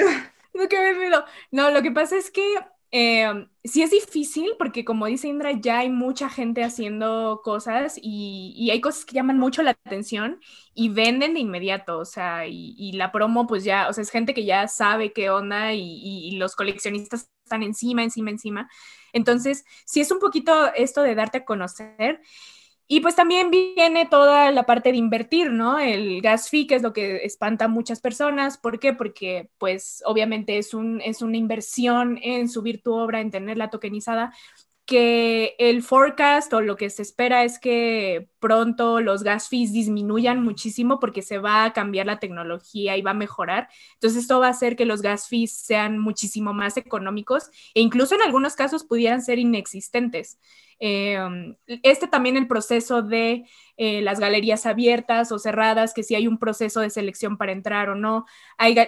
Lo 0.54 0.68
que 0.68 0.78
he 0.78 0.94
vendido. 0.94 1.24
No, 1.52 1.72
lo 1.72 1.82
que 1.82 1.92
pasa 1.92 2.18
es 2.18 2.32
que 2.32 2.56
eh, 2.92 3.48
sí 3.64 3.84
es 3.84 3.92
difícil 3.92 4.52
porque 4.58 4.86
como 4.86 5.08
dice 5.08 5.28
Indra, 5.28 5.52
ya 5.52 5.80
hay 5.80 5.90
mucha 5.90 6.30
gente 6.30 6.64
haciendo 6.64 7.42
cosas 7.44 8.00
y, 8.02 8.70
hay 8.72 8.82
cosas 8.82 9.06
que 9.06 9.16
llaman 9.16 9.38
mucho 9.38 9.62
la 9.64 9.72
atención 9.72 10.40
y 10.74 10.90
venden 10.90 11.34
de 11.34 11.42
inmediato, 11.42 12.00
o 12.00 12.06
sea, 12.06 12.48
y, 12.48 12.92
la 12.94 13.12
promo 13.12 13.48
pues 13.48 13.64
ya, 13.64 13.90
o 13.90 13.94
sea, 13.94 14.02
es 14.04 14.10
gente 14.10 14.34
que 14.34 14.46
ya 14.46 14.68
sabe 14.68 15.12
qué 15.14 15.30
onda 15.30 15.74
y, 15.74 16.32
los 16.38 16.56
coleccionistas 16.56 17.30
están 17.44 17.64
encima, 17.64 18.04
encima, 18.04 18.30
encima. 18.30 18.70
Entonces, 19.14 19.66
sí 19.86 20.02
es 20.02 20.12
un 20.12 20.20
poquito 20.20 20.74
esto 20.76 21.02
de 21.02 21.16
darte 21.16 21.40
a 21.40 21.46
conocer. 21.46 22.22
Y 22.90 23.02
pues 23.02 23.16
también 23.16 23.52
viene 23.52 24.06
toda 24.06 24.50
la 24.52 24.66
parte 24.66 24.92
de 24.92 24.98
invertir, 24.98 25.52
¿no? 25.52 25.78
El 25.78 26.22
gas 26.22 26.50
fee, 26.50 26.68
que 26.68 26.76
es 26.76 26.82
lo 26.82 26.94
que 26.94 27.18
espanta 27.26 27.66
a 27.66 27.68
muchas 27.68 28.00
personas. 28.00 28.58
¿Por 28.58 28.80
qué? 28.80 28.94
Porque 28.94 29.50
pues 29.58 30.02
obviamente 30.06 30.58
es, 30.58 30.74
un, 30.74 31.02
es 31.02 31.22
una 31.22 31.36
inversión 31.38 32.18
en 32.22 32.48
subir 32.48 32.82
tu 32.82 32.94
obra, 32.94 33.20
en 33.20 33.30
tenerla 33.32 33.70
tokenizada, 33.70 34.34
que 34.86 35.56
el 35.60 35.84
forecast 35.84 36.54
o 36.54 36.62
lo 36.62 36.78
que 36.78 36.90
se 36.90 37.02
espera 37.02 37.44
es 37.44 37.60
que 37.60 38.30
pronto 38.40 39.02
los 39.02 39.22
gas 39.22 39.50
fees 39.50 39.74
disminuyan 39.74 40.42
muchísimo 40.42 40.98
porque 41.00 41.22
se 41.22 41.40
va 41.40 41.66
a 41.66 41.74
cambiar 41.74 42.06
la 42.06 42.20
tecnología 42.20 42.96
y 42.96 43.02
va 43.02 43.12
a 43.12 43.14
mejorar. 43.14 43.68
Entonces 43.96 44.22
esto 44.22 44.40
va 44.40 44.48
a 44.48 44.52
hacer 44.52 44.78
que 44.78 44.86
los 44.86 45.02
gas 45.02 45.28
fees 45.28 45.52
sean 45.58 46.00
muchísimo 46.00 46.54
más 46.54 46.78
económicos 46.78 47.50
e 47.74 47.82
incluso 47.82 48.16
en 48.16 48.22
algunos 48.22 48.56
casos 48.56 48.86
pudieran 48.86 49.22
ser 49.22 49.40
inexistentes. 49.40 50.40
Em, 50.80 51.56
este 51.68 52.08
también 52.08 52.38
el 52.38 52.48
proceso 52.48 53.02
de 53.02 53.46
eh, 53.78 54.02
las 54.02 54.20
galerías 54.20 54.66
abiertas 54.66 55.32
o 55.32 55.40
cerradas, 55.40 55.94
que 55.94 56.04
si 56.04 56.16
hay 56.16 56.28
un 56.28 56.38
proceso 56.38 56.82
de 56.82 56.90
selección 56.90 57.38
para 57.38 57.52
entrar 57.52 57.90
o 57.90 57.96
no. 57.96 58.26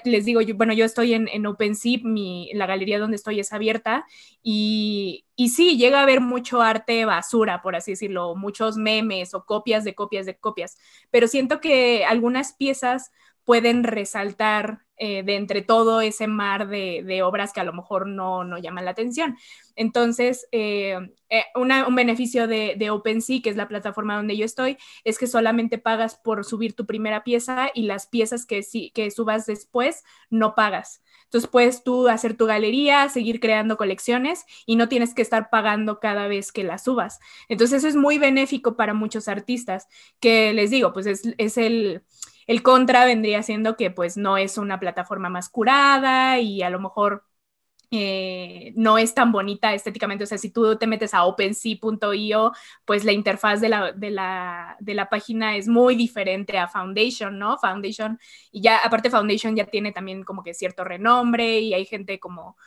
les 0.05 0.25
digo, 0.25 0.41
yo, 0.41 0.55
bueno, 0.55 0.73
yo 0.73 0.85
estoy 0.85 1.13
en, 1.13 1.27
en 1.27 1.45
OpenSea, 1.45 1.99
mi, 2.03 2.51
la 2.53 2.67
galería 2.67 2.99
donde 2.99 3.15
estoy 3.15 3.39
es 3.39 3.53
abierta 3.53 4.05
y, 4.43 5.25
y 5.35 5.49
sí, 5.49 5.77
llega 5.77 5.99
a 5.99 6.03
haber 6.03 6.21
mucho 6.21 6.61
arte 6.61 7.05
basura, 7.05 7.61
por 7.61 7.75
así 7.75 7.91
decirlo, 7.91 8.35
muchos 8.35 8.77
memes 8.77 9.33
o 9.33 9.45
copias 9.45 9.83
de 9.83 9.95
copias 9.95 10.25
de 10.25 10.37
copias, 10.37 10.77
pero 11.11 11.27
siento 11.27 11.59
que 11.59 12.05
algunas 12.05 12.53
piezas 12.53 13.11
pueden 13.45 13.83
resaltar 13.83 14.85
eh, 15.01 15.23
de 15.23 15.37
entre 15.37 15.61
todo 15.61 16.01
ese 16.01 16.27
mar 16.27 16.67
de, 16.67 17.21
obras 17.23 17.53
que 17.53 17.61
a 17.61 17.63
lo 17.63 17.71
mejor 17.71 18.05
no, 18.05 18.43
no 18.43 18.57
llaman 18.57 18.83
la 18.83 18.91
atención. 18.91 19.37
Entonces, 19.77 20.45
eh, 20.51 20.99
eh, 21.29 21.43
un 21.55 21.95
beneficio 21.95 22.47
de, 22.47 22.75
de, 22.77 22.89
OpenSea, 22.89 23.41
que 23.41 23.49
es 23.49 23.55
la 23.55 23.69
plataforma 23.69 24.17
donde 24.17 24.35
yo 24.35 24.43
estoy, 24.43 24.77
es 25.05 25.17
que 25.17 25.25
solamente 25.25 25.77
pagas 25.77 26.17
por 26.17 26.43
subir 26.43 26.75
tu 26.75 26.85
primera 26.85 27.23
pieza 27.23 27.71
y 27.73 27.83
las 27.83 28.07
piezas 28.07 28.45
que, 28.45 28.61
que 28.93 29.09
subas 29.09 29.45
después 29.45 30.03
no 30.29 30.53
pagas. 30.53 31.01
Entonces 31.23 31.49
puedes 31.49 31.83
tú 31.83 32.09
hacer 32.09 32.35
tu 32.35 32.45
galería, 32.45 33.07
seguir 33.07 33.39
creando 33.39 33.77
colecciones 33.77 34.43
y 34.65 34.75
no 34.75 34.89
tienes 34.89 35.13
que 35.13 35.21
estar 35.21 35.49
pagando 35.49 36.01
cada 36.01 36.27
vez 36.27 36.51
que 36.51 36.65
las 36.65 36.83
subas. 36.83 37.19
Entonces 37.47 37.77
eso 37.77 37.87
es 37.87 37.95
muy 37.95 38.17
benéfico 38.17 38.75
para 38.75 38.93
muchos 38.93 39.29
artistas, 39.29 39.87
que 40.19 40.51
les 40.53 40.71
digo, 40.71 40.91
pues 40.91 41.05
es, 41.05 41.21
es 41.37 41.57
el 41.57 42.03
el 42.49 42.63
contra 42.63 43.05
vendría 43.05 43.43
siendo 43.43 43.77
que 43.77 43.91
pues 43.91 44.17
no 44.17 44.35
es 44.37 44.57
una 44.57 44.79
plataforma 44.79 45.29
más 45.29 45.49
curada 45.49 46.39
y 46.39 46.63
a 46.63 46.71
lo 46.71 46.79
mejor 46.79 47.23
eh, 47.91 48.73
no 48.75 48.97
es 48.97 49.13
tan 49.13 49.31
bonita 49.31 49.73
estéticamente. 49.75 50.23
O 50.23 50.27
sea, 50.27 50.39
si 50.39 50.49
tú 50.49 50.75
te 50.75 50.87
metes 50.87 51.13
a 51.13 51.25
OpenSea.io, 51.25 52.51
pues 52.85 53.03
la 53.05 53.11
interfaz 53.11 53.61
de 53.61 53.69
la, 53.69 53.91
de, 53.91 54.09
la, 54.09 54.77
de 54.79 54.95
la, 54.95 55.09
página 55.09 55.57
es 55.57 55.67
muy 55.67 55.95
diferente 55.95 56.57
a 56.57 56.67
Foundation, 56.67 57.37
¿no? 57.37 57.59
Foundation, 57.59 58.19
y 58.51 58.61
ya 58.61 58.77
aparte 58.77 59.11
Foundation 59.11 59.55
ya 59.55 59.65
tiene 59.65 59.91
también 59.91 60.23
como 60.23 60.41
que 60.43 60.55
cierto 60.55 60.83
renombre 60.83 61.59
y 61.59 61.75
hay 61.75 61.85
gente 61.85 62.19
como 62.19 62.57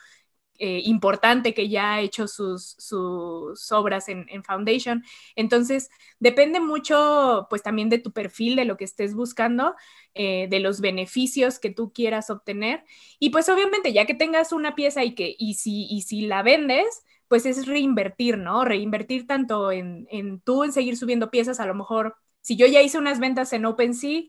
eh, 0.59 0.81
importante 0.85 1.53
que 1.53 1.67
ya 1.67 1.95
ha 1.95 2.01
hecho 2.01 2.27
sus, 2.27 2.75
sus 2.77 3.71
obras 3.71 4.07
en, 4.07 4.43
Foundation. 4.43 5.03
Entonces, 5.35 5.89
depende 6.19 6.59
mucho, 6.59 7.47
pues 7.49 7.63
también 7.63 7.89
de 7.89 7.97
tu 7.97 8.11
perfil, 8.11 8.55
de 8.55 8.65
lo 8.65 8.77
que 8.77 8.83
estés 8.85 9.15
buscando, 9.15 9.75
eh, 10.13 10.47
de 10.49 10.59
los 10.59 10.79
beneficios 10.79 11.59
que 11.59 11.71
tú 11.71 11.91
quieras 11.91 12.29
obtener. 12.29 12.83
Y 13.19 13.31
pues 13.31 13.49
obviamente, 13.49 13.93
ya 13.93 14.05
que 14.05 14.13
tengas 14.13 14.51
una 14.53 14.75
pieza 14.75 15.03
y 15.03 15.15
que, 15.15 15.35
y 15.37 15.55
si, 15.55 15.87
y 15.89 16.03
si 16.03 16.21
la 16.21 16.43
vendes, 16.43 17.03
pues 17.27 17.45
es 17.45 17.65
reinvertir, 17.65 18.37
¿no? 18.37 18.63
Reinvertir 18.63 19.25
tanto 19.25 19.71
en, 19.71 20.07
en 20.11 20.39
tú, 20.39 20.63
en 20.63 20.71
seguir 20.71 20.97
subiendo 20.97 21.31
piezas, 21.31 21.59
a 21.59 21.65
lo 21.65 21.73
mejor, 21.73 22.15
si 22.41 22.57
yo 22.57 22.67
ya 22.67 22.81
hice 22.81 22.99
unas 22.99 23.19
ventas 23.19 23.53
en 23.53 23.65
OpenSea, 23.65 24.23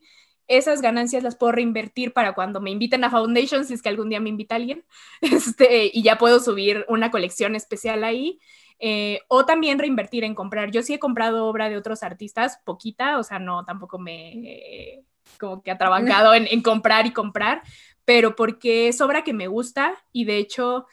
esas 0.49 0.80
ganancias 0.82 1.22
las 1.22 1.36
puedo 1.36 1.53
reinvertir 1.53 2.12
para 2.12 2.34
cuando 2.34 2.61
me 2.61 2.70
inviten 2.70 3.05
a 3.05 3.11
Foundation, 3.11 3.64
si 3.64 3.74
es 3.74 3.82
que 3.82 3.88
algún 3.88 4.09
día 4.11 4.20
me 4.20 4.28
invita 4.28 4.57
alguien, 4.57 4.84
este, 5.20 5.90
y 5.92 6.03
ya 6.03 6.18
puedo 6.18 6.40
subir 6.40 6.84
una 6.88 7.11
colección 7.11 7.55
especial 7.57 8.05
ahí. 8.05 8.38
Eh, 8.80 9.20
o 9.28 9.47
también 9.47 9.78
reinvertir 9.78 10.24
en 10.24 10.34
comprar. 10.34 10.70
Yo 10.72 10.82
sí 10.82 10.92
he 10.95 10.99
comprado 10.99 11.47
obra 11.47 11.68
de 11.68 11.76
otros 11.76 12.03
artistas, 12.03 12.61
poquita, 12.64 13.18
o 13.18 13.22
sea, 13.22 13.38
no, 13.38 13.64
tampoco 13.64 14.01
me 14.01 15.05
como 15.38 15.62
que 15.62 15.70
ha 15.70 15.78
trabajado 15.78 16.34
en, 16.34 16.62
comprar 16.62 17.07
y 17.07 17.12
comprar, 17.12 17.62
pero 18.05 18.36
porque 18.36 18.88
es 18.88 19.01
obra 19.01 19.24
que 19.24 19.32
me 19.32 19.49
gusta 19.49 19.95
y 20.12 20.24
de 20.24 20.38
hecho 20.38 20.86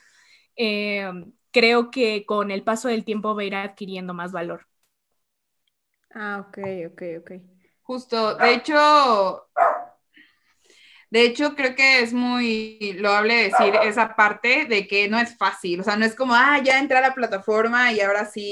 eh, 0.56 1.10
creo 1.52 1.92
que 1.92 2.26
con 2.26 2.52
el 2.52 2.64
paso 2.64 2.88
del 2.88 3.06
tiempo 3.06 3.36
va 3.36 3.42
a 3.42 3.46
ir 3.46 3.56
adquiriendo 3.56 4.14
más 4.14 4.32
valor. 4.32 4.68
Ah, 6.14 6.46
ok, 6.48 6.58
ok, 6.92 7.02
ok. 7.20 7.32
Justo, 7.92 8.36
de 8.36 8.54
hecho, 8.54 9.50
de 11.10 11.26
hecho 11.26 11.56
creo 11.58 11.76
que 11.76 12.00
es 12.00 12.14
muy 12.14 12.96
loable 12.98 13.50
decir 13.50 13.76
esa 13.84 14.16
parte 14.16 14.64
de 14.64 14.88
que 14.88 15.10
no 15.10 15.20
es 15.20 15.38
fácil, 15.38 15.82
o 15.82 15.84
sea, 15.84 15.98
no 15.98 16.06
es 16.06 16.16
como, 16.16 16.34
ah, 16.34 16.58
ya 16.64 16.80
entré 16.80 16.98
a 16.98 17.02
la 17.02 17.14
plataforma 17.14 17.92
y 17.92 18.00
ahora 18.00 18.24
sí, 18.24 18.50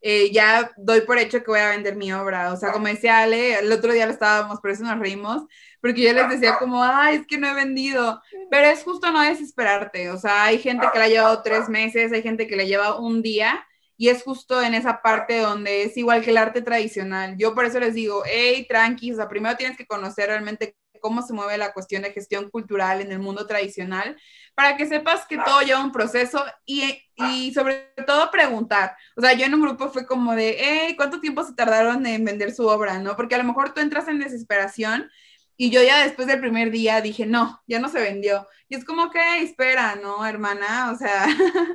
eh, 0.00 0.30
ya 0.30 0.70
doy 0.76 1.00
por 1.00 1.18
hecho 1.18 1.42
que 1.42 1.50
voy 1.50 1.58
a 1.58 1.70
vender 1.70 1.96
mi 1.96 2.12
obra, 2.12 2.52
o 2.52 2.56
sea, 2.56 2.70
como 2.70 2.86
decía 2.86 3.18
Ale, 3.18 3.58
el 3.58 3.72
otro 3.72 3.92
día 3.92 4.06
lo 4.06 4.12
estábamos, 4.12 4.60
por 4.60 4.70
eso 4.70 4.84
nos 4.84 5.00
reímos, 5.00 5.42
porque 5.80 6.02
yo 6.02 6.12
les 6.12 6.28
decía 6.28 6.56
como, 6.56 6.84
ay, 6.84 7.16
es 7.16 7.26
que 7.26 7.38
no 7.38 7.48
he 7.48 7.54
vendido, 7.54 8.22
pero 8.52 8.68
es 8.68 8.84
justo 8.84 9.10
no 9.10 9.20
desesperarte, 9.20 10.10
o 10.12 10.16
sea, 10.16 10.44
hay 10.44 10.60
gente 10.60 10.86
que 10.92 10.98
la 11.00 11.06
ha 11.06 11.08
llevado 11.08 11.42
tres 11.42 11.68
meses, 11.68 12.12
hay 12.12 12.22
gente 12.22 12.46
que 12.46 12.54
la 12.54 12.62
lleva 12.62 13.00
un 13.00 13.20
día, 13.20 13.66
y 13.96 14.08
es 14.08 14.22
justo 14.22 14.62
en 14.62 14.74
esa 14.74 15.02
parte 15.02 15.40
donde 15.40 15.82
es 15.82 15.96
igual 15.96 16.22
que 16.22 16.30
el 16.30 16.36
arte 16.36 16.62
tradicional. 16.62 17.36
Yo 17.38 17.54
por 17.54 17.64
eso 17.64 17.80
les 17.80 17.94
digo, 17.94 18.22
hey, 18.26 18.66
tranqui, 18.68 19.12
o 19.12 19.16
sea, 19.16 19.28
primero 19.28 19.56
tienes 19.56 19.76
que 19.76 19.86
conocer 19.86 20.28
realmente 20.28 20.76
cómo 21.00 21.22
se 21.22 21.32
mueve 21.32 21.58
la 21.58 21.72
cuestión 21.72 22.02
de 22.02 22.12
gestión 22.12 22.50
cultural 22.50 23.00
en 23.00 23.12
el 23.12 23.18
mundo 23.18 23.46
tradicional, 23.46 24.16
para 24.54 24.76
que 24.76 24.86
sepas 24.86 25.26
que 25.26 25.38
todo 25.38 25.60
lleva 25.60 25.84
un 25.84 25.92
proceso 25.92 26.44
y, 26.64 27.00
y 27.16 27.52
sobre 27.52 27.92
todo 28.06 28.30
preguntar. 28.30 28.96
O 29.16 29.20
sea, 29.20 29.34
yo 29.34 29.44
en 29.44 29.54
un 29.54 29.62
grupo 29.62 29.90
fue 29.90 30.06
como 30.06 30.34
de, 30.34 30.56
hey, 30.58 30.94
¿cuánto 30.96 31.20
tiempo 31.20 31.44
se 31.44 31.54
tardaron 31.54 32.06
en 32.06 32.24
vender 32.24 32.54
su 32.54 32.66
obra? 32.66 32.98
¿No? 32.98 33.16
Porque 33.16 33.34
a 33.34 33.38
lo 33.38 33.44
mejor 33.44 33.74
tú 33.74 33.80
entras 33.80 34.08
en 34.08 34.18
desesperación 34.18 35.10
y 35.58 35.70
yo 35.70 35.82
ya 35.82 36.02
después 36.02 36.28
del 36.28 36.40
primer 36.40 36.70
día 36.70 37.00
dije, 37.00 37.24
no, 37.24 37.62
ya 37.66 37.80
no 37.80 37.88
se 37.88 38.00
vendió. 38.00 38.46
Y 38.68 38.74
es 38.74 38.84
como 38.84 39.10
que, 39.10 39.42
espera, 39.42 39.96
¿no, 39.96 40.26
hermana? 40.26 40.90
O 40.92 40.96
sea, 40.96 41.26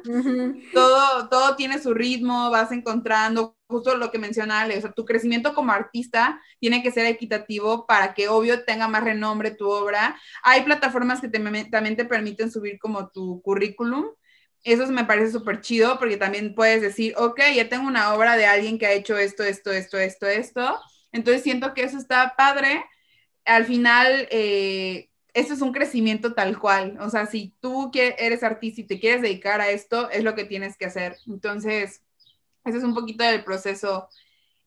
todo, 0.74 1.30
todo 1.30 1.56
tiene 1.56 1.82
su 1.82 1.94
ritmo, 1.94 2.52
vas 2.52 2.72
encontrando, 2.72 3.58
justo 3.68 3.96
lo 3.98 4.12
que 4.12 4.20
menciona 4.20 4.62
Ale, 4.62 4.78
o 4.78 4.82
sea, 4.82 4.92
tu 4.92 5.04
crecimiento 5.06 5.56
como 5.56 5.72
artista 5.72 6.40
tiene 6.60 6.84
que 6.84 6.92
ser 6.92 7.08
equitativo 7.08 7.88
para 7.88 8.14
que, 8.14 8.28
obvio, 8.28 8.66
tenga 8.66 8.88
más 8.88 9.04
renombre 9.04 9.52
tu 9.52 9.68
obra. 9.70 10.20
Hay 10.44 10.62
plataformas 10.62 11.20
que 11.20 11.30
también 11.30 11.96
te 11.96 12.06
permiten 12.06 12.52
subir 12.52 12.78
como 12.78 13.10
tu 13.10 13.42
currículum. 13.42 14.06
Eso 14.64 14.86
me 14.88 15.06
parece 15.06 15.32
súper 15.32 15.62
chido 15.62 15.98
porque 15.98 16.18
también 16.18 16.54
puedes 16.54 16.82
decir, 16.84 17.16
ok, 17.18 17.40
ya 17.56 17.68
tengo 17.68 17.88
una 17.88 18.14
obra 18.14 18.38
de 18.38 18.46
alguien 18.46 18.78
que 18.78 18.86
ha 18.86 18.92
hecho 18.92 19.18
esto, 19.18 19.44
esto, 19.44 19.72
esto, 19.72 19.98
esto, 19.98 20.28
esto. 20.28 20.80
Entonces 21.12 21.42
siento 21.42 21.74
que 21.74 21.84
eso 21.84 21.98
está 21.98 22.36
padre 22.38 22.86
al 23.46 23.66
final, 23.66 24.28
eh, 24.32 25.10
esto 25.34 25.54
es 25.54 25.62
un 25.62 25.72
crecimiento 25.72 26.34
tal 26.34 26.60
cual. 26.60 26.98
O 27.02 27.10
sea, 27.10 27.26
si 27.26 27.54
tú 27.60 27.92
eres 27.94 28.44
artista 28.44 28.82
y 28.82 28.86
te 28.86 29.00
quieres 29.00 29.22
dedicar 29.22 29.62
a 29.62 29.70
esto, 29.70 30.10
es 30.10 30.24
lo 30.24 30.36
que 30.36 30.46
tienes 30.46 30.78
que 30.78 30.86
hacer. 30.86 31.18
Entonces, 31.28 32.02
ese 32.66 32.78
es 32.78 32.84
un 32.84 32.94
poquito 32.94 33.24
del 33.24 33.44
proceso 33.44 34.10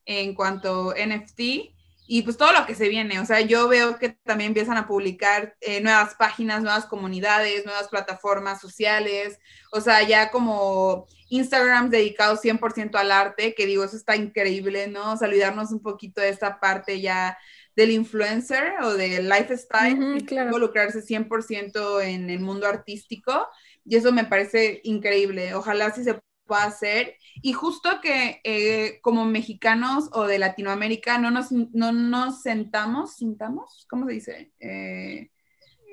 en 0.06 0.34
cuanto 0.34 0.90
a 0.90 1.06
NFT 1.06 1.74
y 2.06 2.22
pues 2.22 2.36
todo 2.36 2.52
lo 2.52 2.66
que 2.66 2.74
se 2.74 2.88
viene. 2.88 3.18
O 3.20 3.26
sea, 3.26 3.40
yo 3.40 3.68
veo 3.68 3.98
que 3.98 4.10
también 4.10 4.48
empiezan 4.48 4.76
a 4.76 4.86
publicar 4.86 5.56
eh, 5.60 5.80
nuevas 5.80 6.14
páginas, 6.14 6.62
nuevas 6.62 6.86
comunidades, 6.86 7.64
nuevas 7.64 7.88
plataformas 7.88 8.60
sociales. 8.60 9.38
O 9.72 9.80
sea, 9.80 10.02
ya 10.02 10.30
como 10.30 11.06
Instagram 11.30 11.88
dedicado 11.88 12.36
100% 12.36 12.96
al 12.96 13.10
arte, 13.10 13.54
que 13.54 13.66
digo, 13.66 13.84
eso 13.84 13.96
está 13.96 14.16
increíble, 14.16 14.88
¿no? 14.88 15.12
O 15.12 15.72
un 15.72 15.82
poquito 15.82 16.20
de 16.20 16.28
esta 16.28 16.60
parte 16.60 17.00
ya 17.00 17.38
del 17.76 17.90
influencer 17.90 18.74
o 18.82 18.94
del 18.94 19.28
lifestyle, 19.28 19.98
involucrarse 20.46 21.02
100% 21.02 22.00
en 22.02 22.30
el 22.30 22.40
mundo 22.40 22.66
artístico 22.66 23.48
y 23.84 23.96
eso 23.96 24.12
me 24.12 24.24
parece 24.24 24.80
increíble. 24.84 25.54
Ojalá 25.54 25.90
si 25.92 26.04
se 26.04 26.20
pueda 26.46 26.64
hacer. 26.64 27.16
Y 27.42 27.52
justo 27.52 28.00
que 28.02 28.40
eh, 28.44 29.00
como 29.02 29.24
mexicanos 29.26 30.08
o 30.12 30.26
de 30.26 30.38
Latinoamérica 30.38 31.18
no 31.18 31.30
nos, 31.30 31.52
no 31.52 31.92
nos 31.92 32.42
sentamos, 32.42 33.16
sintamos, 33.16 33.86
¿cómo 33.88 34.06
se 34.06 34.12
dice? 34.12 34.52
Eh, 34.60 35.30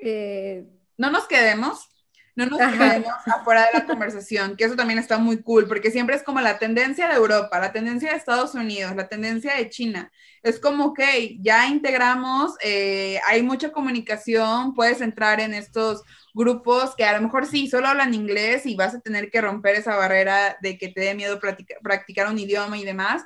Eh, 0.02 0.66
no 0.98 1.10
nos 1.10 1.26
quedemos, 1.28 1.88
no 2.34 2.46
nos 2.46 2.58
quedemos 2.58 3.12
afuera 3.26 3.66
de 3.66 3.78
la 3.78 3.86
conversación, 3.86 4.56
que 4.56 4.64
eso 4.64 4.76
también 4.76 4.98
está 4.98 5.18
muy 5.18 5.42
cool, 5.42 5.66
porque 5.68 5.90
siempre 5.90 6.16
es 6.16 6.22
como 6.22 6.40
la 6.40 6.58
tendencia 6.58 7.08
de 7.08 7.14
Europa, 7.14 7.60
la 7.60 7.72
tendencia 7.72 8.10
de 8.10 8.16
Estados 8.16 8.54
Unidos, 8.54 8.96
la 8.96 9.08
tendencia 9.08 9.54
de 9.54 9.68
China. 9.68 10.10
Es 10.42 10.58
como, 10.58 10.86
ok, 10.86 11.00
ya 11.40 11.68
integramos, 11.68 12.52
eh, 12.62 13.20
hay 13.26 13.42
mucha 13.42 13.70
comunicación, 13.70 14.74
puedes 14.74 15.00
entrar 15.00 15.40
en 15.40 15.54
estos 15.54 16.02
grupos 16.34 16.94
que 16.96 17.04
a 17.04 17.16
lo 17.16 17.22
mejor 17.22 17.46
sí, 17.46 17.68
solo 17.68 17.88
hablan 17.88 18.14
inglés 18.14 18.64
y 18.64 18.74
vas 18.74 18.94
a 18.94 19.00
tener 19.00 19.30
que 19.30 19.40
romper 19.40 19.76
esa 19.76 19.96
barrera 19.96 20.56
de 20.62 20.78
que 20.78 20.88
te 20.88 21.02
dé 21.02 21.14
miedo 21.14 21.38
practicar, 21.38 21.78
practicar 21.82 22.28
un 22.28 22.38
idioma 22.38 22.78
y 22.78 22.84
demás, 22.84 23.22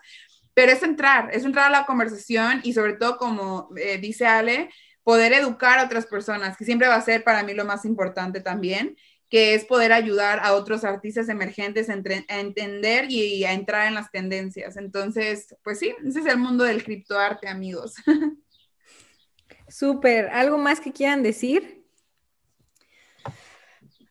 pero 0.53 0.73
es 0.73 0.83
entrar, 0.83 1.31
es 1.33 1.45
entrar 1.45 1.67
a 1.67 1.71
la 1.71 1.87
conversación 1.87 2.61
y 2.65 2.73
sobre 2.73 2.95
todo, 2.95 3.19
como 3.19 3.69
eh, 3.77 3.99
dice 3.99 4.27
Ale, 4.27 4.71
poder 5.07 5.33
educar 5.35 5.79
a 5.79 5.85
otras 5.85 6.05
personas, 6.05 6.57
que 6.57 6.65
siempre 6.65 6.89
va 6.89 6.97
a 6.97 7.01
ser 7.01 7.23
para 7.23 7.45
mí 7.45 7.55
lo 7.55 7.65
más 7.65 7.85
importante 7.85 8.41
también, 8.41 8.97
que 9.31 9.55
es 9.55 9.65
poder 9.65 9.93
ayudar 9.93 10.41
a 10.41 10.53
otros 10.53 10.83
artistas 10.83 11.29
emergentes 11.29 11.89
a, 11.89 11.95
entender 12.41 13.09
y, 13.09 13.23
y, 13.23 13.45
a 13.45 13.53
entrar 13.53 13.87
en 13.87 13.95
las 13.95 14.11
tendencias. 14.11 14.77
Entonces, 14.77 15.55
pues 15.63 15.79
sí, 15.79 15.95
ese 16.05 16.19
es 16.19 16.27
el 16.27 16.39
mundo 16.39 16.65
del 16.65 16.83
criptoarte, 16.83 17.47
amigos. 17.47 17.95
Súper. 19.69 20.27
¿Algo 20.31 20.59
más 20.59 20.81
que 20.81 20.93
quieran 20.93 21.23
decir? 21.23 21.85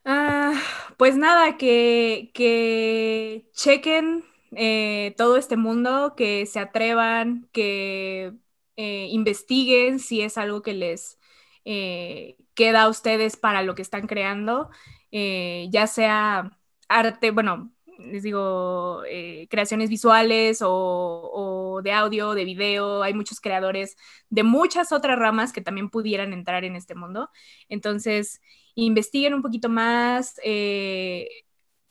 Ah, 0.06 0.54
pues 0.96 1.18
nada, 1.18 1.58
que, 1.58 2.32
que 2.34 3.50
chequen 3.52 4.24
eh, 4.54 5.14
todo 5.18 5.36
este 5.36 5.58
mundo, 5.58 6.14
que 6.16 6.46
se 6.46 6.60
atrevan, 6.60 7.50
que 7.52 8.32
eh, 8.78 9.08
investiguen 9.12 10.00
si 10.00 10.22
es 10.22 10.38
algo 10.38 10.62
que 10.62 10.74
les 10.74 11.18
eh, 11.64 12.38
queda 12.56 12.84
a 12.84 12.90
ustedes 12.90 13.38
para 13.38 13.64
lo 13.64 13.74
que 13.76 13.82
están 13.82 14.08
creando, 14.08 14.70
eh, 15.12 15.68
ya 15.72 15.88
sea 15.88 16.58
arte, 16.90 17.32
bueno, 17.32 17.72
les 17.98 18.24
digo, 18.24 19.04
creaciones 19.50 19.90
visuales 19.90 20.62
o, 20.62 20.70
o, 20.72 21.82
de 21.82 21.94
audio, 21.94 22.34
de 22.34 22.44
video, 22.44 23.02
hay 23.04 23.14
muchos 23.14 23.40
creadores 23.40 23.96
de 24.30 24.44
muchas 24.44 24.92
otras 24.92 25.18
ramas 25.18 25.54
que 25.54 25.62
también 25.62 25.90
pudieran 25.90 26.34
entrar 26.34 26.66
en 26.66 26.76
este 26.76 26.96
mundo. 26.96 27.30
Entonces, 27.70 28.42
investiguen 28.76 29.34
un 29.34 29.42
poquito 29.42 29.70
más, 29.70 30.36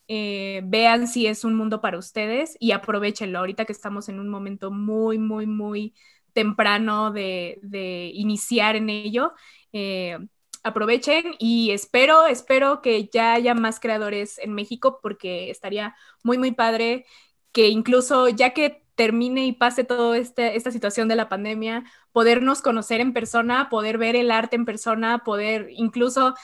vean 0.06 1.08
si 1.08 1.26
es 1.26 1.44
un 1.44 1.54
mundo 1.54 1.80
para 1.80 1.98
ustedes 1.98 2.56
y 2.60 2.72
aprovechenlo. 2.72 3.38
Ahorita 3.38 3.64
que 3.64 3.72
estamos 3.72 4.08
en 4.08 4.20
un 4.20 4.28
momento 4.28 4.70
muy, 4.70 5.18
muy, 5.18 5.46
muy 5.46 5.94
temprano 6.34 7.12
de, 7.12 7.58
de 7.62 8.10
iniciar 8.14 8.76
en 8.76 8.90
ello. 8.90 9.32
Eh, 9.72 10.18
aprovechen 10.62 11.34
y 11.38 11.72
espero, 11.72 12.26
espero 12.26 12.82
que 12.82 13.08
ya 13.12 13.34
haya 13.34 13.54
más 13.54 13.80
creadores 13.80 14.38
en 14.38 14.54
México 14.54 15.00
porque 15.02 15.50
estaría 15.50 15.94
muy, 16.22 16.38
muy 16.38 16.52
padre 16.52 17.06
que 17.52 17.68
incluso 17.68 18.28
ya 18.28 18.54
que 18.54 18.83
termine 18.94 19.46
y 19.46 19.52
pase 19.52 19.84
toda 19.84 20.16
este, 20.16 20.56
esta 20.56 20.70
situación 20.70 21.08
de 21.08 21.16
la 21.16 21.28
pandemia, 21.28 21.84
podernos 22.12 22.62
conocer 22.62 23.00
en 23.00 23.12
persona, 23.12 23.68
poder 23.68 23.98
ver 23.98 24.16
el 24.16 24.30
arte 24.30 24.56
en 24.56 24.64
persona, 24.64 25.24
poder 25.24 25.68
incluso, 25.70 26.34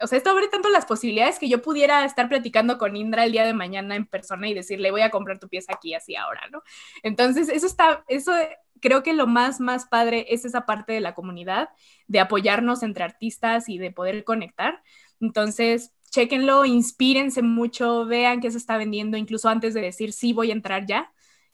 o 0.00 0.06
sea, 0.06 0.18
esto 0.18 0.30
abre 0.30 0.48
tanto 0.48 0.70
las 0.70 0.86
posibilidades 0.86 1.38
que 1.38 1.48
yo 1.48 1.62
pudiera 1.62 2.04
estar 2.04 2.28
platicando 2.28 2.78
con 2.78 2.96
Indra 2.96 3.24
el 3.24 3.32
día 3.32 3.44
de 3.44 3.52
mañana 3.54 3.96
en 3.96 4.06
persona 4.06 4.48
y 4.48 4.54
decirle, 4.54 4.90
voy 4.90 5.02
a 5.02 5.10
comprar 5.10 5.38
tu 5.38 5.48
pieza 5.48 5.74
aquí, 5.74 5.94
así 5.94 6.16
ahora, 6.16 6.42
¿no? 6.50 6.62
Entonces, 7.02 7.48
eso 7.48 7.66
está, 7.66 8.04
eso 8.08 8.32
creo 8.80 9.02
que 9.02 9.12
lo 9.12 9.26
más, 9.26 9.60
más 9.60 9.86
padre 9.86 10.26
es 10.30 10.44
esa 10.44 10.66
parte 10.66 10.92
de 10.92 11.00
la 11.00 11.14
comunidad, 11.14 11.68
de 12.06 12.20
apoyarnos 12.20 12.82
entre 12.82 13.04
artistas 13.04 13.68
y 13.68 13.78
de 13.78 13.90
poder 13.90 14.24
conectar. 14.24 14.82
Entonces, 15.20 15.92
chequenlo, 16.10 16.64
inspírense 16.64 17.42
mucho, 17.42 18.04
vean 18.06 18.40
qué 18.40 18.50
se 18.50 18.58
está 18.58 18.76
vendiendo, 18.76 19.16
incluso 19.16 19.48
antes 19.48 19.74
de 19.74 19.82
decir 19.82 20.12
sí 20.12 20.32
voy 20.32 20.50
a 20.50 20.54
entrar 20.54 20.86
ya. 20.86 21.12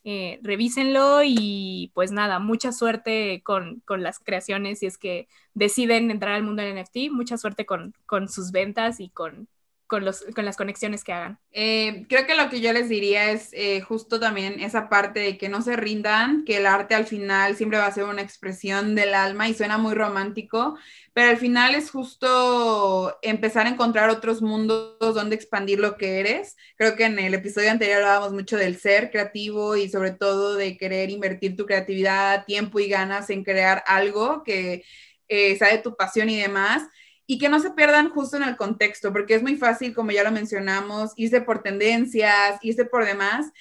Eh, 0.08 0.38
revísenlo 0.42 1.22
y 1.24 1.90
pues 1.92 2.12
nada, 2.12 2.38
mucha 2.38 2.70
suerte 2.70 3.42
con, 3.42 3.80
con, 3.84 4.04
las 4.04 4.20
creaciones 4.20 4.78
si 4.78 4.86
es 4.86 4.98
que 4.98 5.26
deciden 5.52 6.12
entrar 6.12 6.34
al 6.34 6.44
mundo 6.44 6.62
del 6.62 6.76
NFT, 6.76 7.10
mucha 7.10 7.36
suerte 7.36 7.66
con, 7.66 7.92
con 8.06 8.28
sus 8.28 8.52
ventas 8.52 9.00
y 9.00 9.08
con, 9.08 9.48
con, 9.86 10.04
los, 10.04 10.24
con, 10.34 10.44
las 10.44 10.56
conexiones 10.56 11.04
que 11.04 11.12
hagan. 11.12 11.38
Eh, 11.52 12.04
creo 12.08 12.26
que 12.26 12.34
lo 12.34 12.48
que 12.50 12.60
yo 12.60 12.72
les 12.72 12.88
diría 12.88 13.30
es 13.30 13.50
eh, 13.52 13.80
justo 13.80 14.18
también 14.18 14.60
esa 14.60 14.88
parte 14.88 15.20
de 15.20 15.38
que 15.38 15.48
no 15.48 15.62
se 15.62 15.76
rindan, 15.76 16.44
que 16.44 16.56
el 16.56 16.66
arte 16.66 16.94
al 16.94 17.06
final 17.06 17.56
siempre 17.56 17.78
va 17.78 17.86
a 17.86 17.92
ser 17.92 18.04
una 18.04 18.22
expresión 18.22 18.94
del 18.94 19.14
alma 19.14 19.48
y 19.48 19.54
suena 19.54 19.78
muy 19.78 19.94
romántico, 19.94 20.76
pero 21.12 21.30
al 21.30 21.36
final 21.36 21.74
es 21.74 21.90
justo 21.90 23.16
empezar 23.22 23.66
a 23.66 23.70
encontrar 23.70 24.10
otros 24.10 24.42
mundos 24.42 24.96
donde 24.98 25.36
expandir 25.36 25.78
lo 25.78 25.96
que 25.96 26.20
eres. 26.20 26.56
Creo 26.76 26.96
que 26.96 27.04
en 27.04 27.18
el 27.18 27.34
episodio 27.34 27.70
anterior 27.70 27.98
hablábamos 27.98 28.32
mucho 28.32 28.56
del 28.56 28.78
ser 28.78 29.10
creativo 29.10 29.76
y 29.76 29.88
sobre 29.88 30.10
todo 30.10 30.56
de 30.56 30.76
querer 30.76 31.10
invertir 31.10 31.56
tu 31.56 31.64
creatividad, 31.64 32.44
tiempo 32.44 32.80
y 32.80 32.88
ganas 32.88 33.30
en 33.30 33.44
crear 33.44 33.82
algo 33.86 34.42
que 34.42 34.84
eh, 35.28 35.56
sea 35.56 35.68
de 35.68 35.78
tu 35.78 35.96
pasión 35.96 36.28
y 36.30 36.40
demás 36.40 36.82
y 37.26 37.38
que 37.38 37.48
no 37.48 37.60
se 37.60 37.70
pierdan 37.72 38.10
justo 38.10 38.36
en 38.36 38.44
el 38.44 38.56
contexto, 38.56 39.12
porque 39.12 39.34
es 39.34 39.42
muy 39.42 39.56
fácil, 39.56 39.94
como 39.94 40.12
ya 40.12 40.22
lo 40.22 40.30
mencionamos, 40.30 41.12
irse 41.16 41.40
por 41.40 41.62
tendencias, 41.62 42.58
irse 42.62 42.84
por 42.84 43.04
demás, 43.04 43.52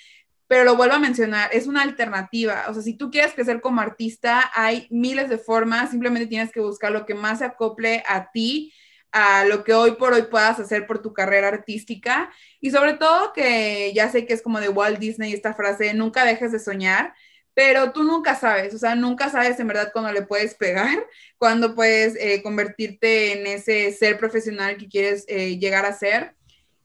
pero 0.47 0.63
lo 0.63 0.76
vuelvo 0.76 0.95
a 0.95 0.99
mencionar, 0.99 1.49
es 1.53 1.66
una 1.66 1.82
alternativa. 1.82 2.66
O 2.70 2.74
sea, 2.74 2.84
si 2.84 2.93
tú 2.93 3.09
quieres 3.09 3.34
crecer 3.34 3.61
como 3.61 3.82
artista, 3.82 4.51
hay 4.53 4.88
miles 4.91 5.30
de 5.30 5.39
formas, 5.39 5.89
simplemente 5.89 6.28
tienes 6.28 6.51
que 6.51 6.59
buscar 6.59 6.91
lo 6.91 7.05
que 7.05 7.16
más 7.16 7.39
se 7.39 7.45
acople 7.45 8.03
a 8.07 8.32
ti, 8.32 8.72
a 9.11 9.45
lo 9.45 9.63
que 9.63 9.74
hoy 9.74 9.91
por 9.93 10.13
hoy 10.13 10.24
puedas 10.24 10.59
hacer 10.59 10.86
por 10.86 11.01
tu 11.01 11.13
carrera 11.13 11.47
artística 11.47 12.30
y 12.59 12.72
sobre 12.72 12.93
todo 12.93 13.32
que 13.32 13.93
ya 13.95 14.11
sé 14.11 14.26
que 14.26 14.34
es 14.34 14.41
como 14.41 14.59
de 14.59 14.68
Walt 14.68 14.99
Disney 14.99 15.34
esta 15.34 15.53
frase, 15.53 15.93
nunca 15.93 16.26
dejes 16.26 16.51
de 16.51 16.59
soñar 16.59 17.13
pero 17.56 17.93
tú 17.93 18.03
nunca 18.03 18.36
sabes, 18.36 18.74
o 18.76 18.78
sea, 18.78 18.95
nunca 18.95 19.30
sabes 19.30 19.60
en 19.60 19.68
verdad 19.68 19.89
cuándo 19.91 20.12
le 20.12 20.22
puedes 20.22 20.53
pegar, 20.53 21.08
cuándo 21.39 21.74
puedes 21.74 22.16
eh, 22.20 22.43
convertirte 22.43 23.32
en 23.32 23.47
ese 23.47 23.91
ser 23.93 24.20
profesional 24.20 24.78
que 24.78 24.89
quieres 24.89 25.26
eh, 25.28 25.58
llegar 25.58 25.86
a 25.86 25.97
ser 25.97 26.36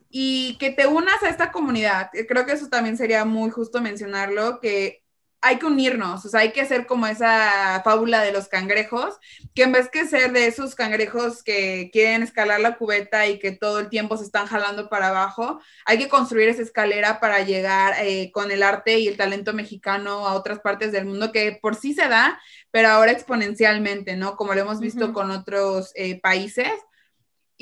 y 0.09 0.57
que 0.59 0.71
te 0.71 0.87
unas 0.87 1.23
a 1.23 1.29
esta 1.29 1.53
comunidad. 1.53 2.11
Creo 2.29 2.47
que 2.47 2.53
eso 2.53 2.69
también 2.69 2.97
sería 2.97 3.25
muy 3.25 3.51
justo 3.51 3.81
mencionarlo, 3.81 4.61
que 4.61 5.00
hay 5.43 5.59
que 5.59 5.67
unirnos, 5.67 6.25
o 6.27 6.29
sea, 6.29 6.41
hay 6.41 6.53
que 6.53 6.61
hacer 6.61 6.87
como 6.87 7.07
esa 7.07 7.81
fábula 7.83 8.21
de 8.23 8.33
los 8.33 8.49
cangrejos, 8.49 9.19
que 9.55 9.63
en 9.63 9.73
vez 9.73 9.89
que 9.89 10.07
ser 10.07 10.33
de 10.33 10.47
esos 10.47 10.75
cangrejos 10.75 11.43
que 11.43 11.89
quieren 11.93 12.23
escalar 12.23 12.61
la 12.61 12.77
cubeta 12.77 13.27
y 13.27 13.39
que 13.39 13.53
todo 13.53 13.79
el 13.79 13.89
tiempo 13.89 14.19
se 14.19 14.25
están 14.25 14.47
jalando 14.47 14.91
para 14.91 15.09
abajo, 15.09 15.61
hay 15.87 15.99
que 15.99 16.09
construir 16.09 16.51
esa 16.51 16.63
escalera 16.63 17.21
para 17.21 17.41
llegar 17.41 17.95
eh, 18.03 18.31
con 18.33 18.51
el 18.51 18.63
arte 18.63 18.99
y 18.99 19.09
el 19.09 19.17
talento 19.17 19.55
mexicano 19.55 20.27
a 20.27 20.35
otras 20.35 20.61
partes 20.61 20.93
del 20.93 21.07
mundo 21.07 21.33
que 21.33 21.59
por 21.61 21.75
sí 21.75 21.95
se 21.95 22.09
da, 22.09 22.39
pero 22.71 22.89
ahora 22.89 23.13
exponencialmente, 23.13 24.17
¿no? 24.17 24.37
Como 24.37 24.55
lo 24.55 24.61
hemos 24.61 24.81
visto 24.81 25.07
uh 25.07 25.09
-huh. 25.09 25.13
con 25.15 25.31
otros 25.31 25.93
eh, 25.95 26.21
países. 26.21 26.71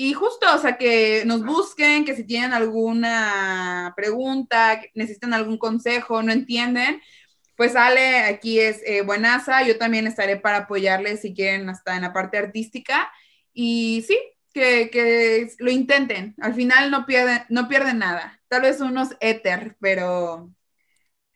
Y 0.01 0.13
justo, 0.13 0.47
o 0.55 0.57
sea, 0.59 0.77
que 0.77 1.23
nos 1.25 1.43
busquen, 1.43 2.05
que 2.05 2.15
si 2.15 2.23
tienen 2.23 2.53
alguna 2.53 3.93
pregunta, 3.97 4.81
necesitan 4.95 5.33
algún 5.33 5.57
consejo, 5.57 6.23
no 6.23 6.31
entienden, 6.31 7.01
pues 7.59 7.75
Ale 7.75 8.19
aquí 8.19 8.57
es 8.57 8.81
eh, 8.85 9.01
buenaza, 9.01 9.63
yo 9.63 9.77
también 9.77 10.07
estaré 10.07 10.37
para 10.37 10.59
apoyarles 10.59 11.19
si 11.19 11.33
quieren 11.33 11.69
hasta 11.69 11.97
en 11.97 12.03
la 12.03 12.13
parte 12.13 12.37
artística 12.37 13.11
y 13.51 14.01
sí, 14.07 14.17
que, 14.53 14.89
que 14.89 15.45
lo 15.57 15.69
intenten, 15.69 16.35
al 16.39 16.53
final 16.53 16.89
no 16.89 17.05
pierden, 17.05 17.41
no 17.49 17.67
pierden 17.67 17.99
nada, 17.99 18.39
tal 18.47 18.61
vez 18.61 18.79
unos 18.79 19.09
éter, 19.19 19.75
pero 19.81 20.49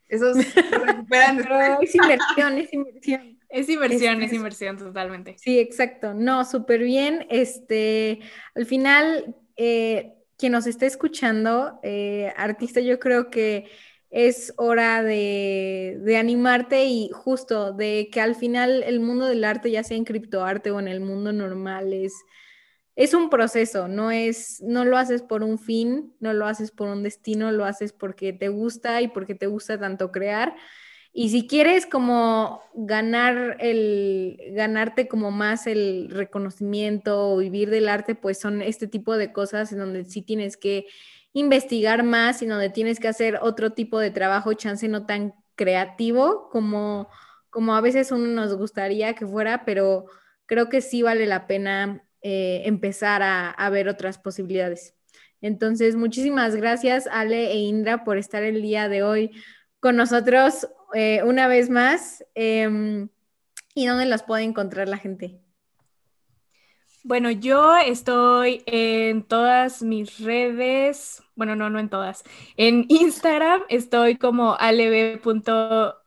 esos 0.07 0.37
recuperan 0.85 1.35
pero 1.35 1.81
es 1.81 1.93
inversión, 1.93 2.57
es 2.57 2.73
inversión. 2.73 3.39
Es 3.53 3.69
inversión, 3.69 4.23
es, 4.23 4.31
es 4.31 4.33
inversión 4.33 4.77
totalmente. 4.79 5.35
Sí, 5.37 5.59
exacto. 5.59 6.15
No, 6.15 6.43
súper 6.43 6.81
bien. 6.81 7.27
Este, 7.29 8.19
al 8.55 8.65
final, 8.65 9.35
eh, 9.57 10.15
quien 10.39 10.53
nos 10.53 10.65
esté 10.65 10.87
escuchando, 10.87 11.79
eh, 11.83 12.33
artista, 12.35 12.79
yo 12.79 12.99
creo 12.99 13.29
que 13.29 13.69
es 14.13 14.53
hora 14.57 15.01
de, 15.01 16.15
animarte 16.19 16.85
y 16.85 17.09
justo 17.11 17.73
de 17.73 18.09
que 18.11 18.21
al 18.21 18.35
final 18.35 18.83
el 18.83 18.99
mundo 18.99 19.25
del 19.25 19.43
arte, 19.43 19.71
ya 19.71 19.83
sea 19.83 19.97
en 19.97 20.05
criptoarte 20.05 20.69
o 20.69 20.79
en 20.79 20.87
el 20.87 21.01
mundo 21.01 21.33
normal, 21.33 21.93
es, 21.93 22.13
es 22.95 23.15
un 23.15 23.31
proceso, 23.31 23.87
no 23.87 24.11
es, 24.11 24.61
no 24.61 24.85
lo 24.85 24.99
haces 24.99 25.23
por 25.23 25.41
un 25.41 25.57
fin, 25.57 26.13
no 26.19 26.31
lo 26.33 26.45
haces 26.45 26.69
por 26.69 26.89
un 26.89 27.01
destino, 27.01 27.51
lo 27.51 27.65
haces 27.65 27.91
porque 27.91 28.33
te 28.33 28.49
gusta 28.49 29.01
y 29.01 29.07
porque 29.07 29.33
te 29.33 29.47
gusta 29.47 29.79
tanto 29.79 30.11
crear. 30.11 30.55
Y 31.11 31.29
si 31.29 31.47
quieres 31.47 31.87
como 31.87 32.61
ganar 32.75 33.57
el, 33.61 34.37
ganarte 34.51 35.07
como 35.07 35.31
más 35.31 35.65
el 35.65 36.09
reconocimiento 36.11 37.33
o 37.33 37.37
vivir 37.37 37.71
del 37.71 37.89
arte, 37.89 38.13
pues 38.13 38.39
son 38.39 38.61
este 38.61 38.87
tipo 38.87 39.17
de 39.17 39.33
cosas 39.33 39.71
en 39.71 39.79
donde 39.79 40.05
sí 40.05 40.21
tienes 40.21 40.55
que 40.55 40.85
investigar 41.33 42.03
más 42.03 42.41
y 42.41 42.45
donde 42.45 42.69
tienes 42.69 42.99
que 42.99 43.07
hacer 43.07 43.39
otro 43.41 43.73
tipo 43.73 43.99
de 43.99 44.11
trabajo, 44.11 44.53
chance 44.53 44.87
no 44.87 45.05
tan 45.05 45.33
creativo 45.55 46.49
como, 46.51 47.09
como 47.49 47.75
a 47.75 47.81
veces 47.81 48.11
uno 48.11 48.27
nos 48.27 48.55
gustaría 48.55 49.15
que 49.15 49.27
fuera, 49.27 49.65
pero 49.65 50.05
creo 50.45 50.69
que 50.69 50.81
sí 50.81 51.01
vale 51.01 51.25
la 51.25 51.47
pena 51.47 52.03
eh, 52.21 52.61
empezar 52.65 53.21
a, 53.23 53.69
ver 53.69 53.89
otras 53.89 54.17
posibilidades. 54.17 54.95
Entonces, 55.41 55.95
muchísimas 55.95 56.55
gracias 56.55 57.07
Ale 57.11 57.51
e 57.51 57.57
Indra 57.57 58.03
por 58.05 58.17
estar 58.17 58.43
el 58.43 58.61
día 58.61 58.87
de 58.87 59.03
hoy 59.03 59.31
con 59.79 59.97
nosotros 59.97 60.67
eh, 60.93 61.21
una 61.23 61.47
vez 61.47 61.69
más. 61.69 62.23
Em, 62.35 63.09
¿Y 63.75 63.87
dónde 63.87 64.05
las 64.05 64.23
puede 64.23 64.43
encontrar 64.43 64.87
la 64.87 64.97
gente? 64.97 65.42
Bueno, 67.05 67.31
yo 67.31 67.75
estoy 67.77 68.63
en 68.65 69.23
todas 69.23 69.81
mis 69.83 70.19
redes, 70.19 71.21
bueno, 71.35 71.55
no, 71.55 71.69
no 71.69 71.79
en 71.79 71.89
todas. 71.89 72.23
En 72.55 72.85
Instagram 72.87 73.63
estoy 73.69 74.17
como 74.17 74.55
alb.gfx, 74.57 75.97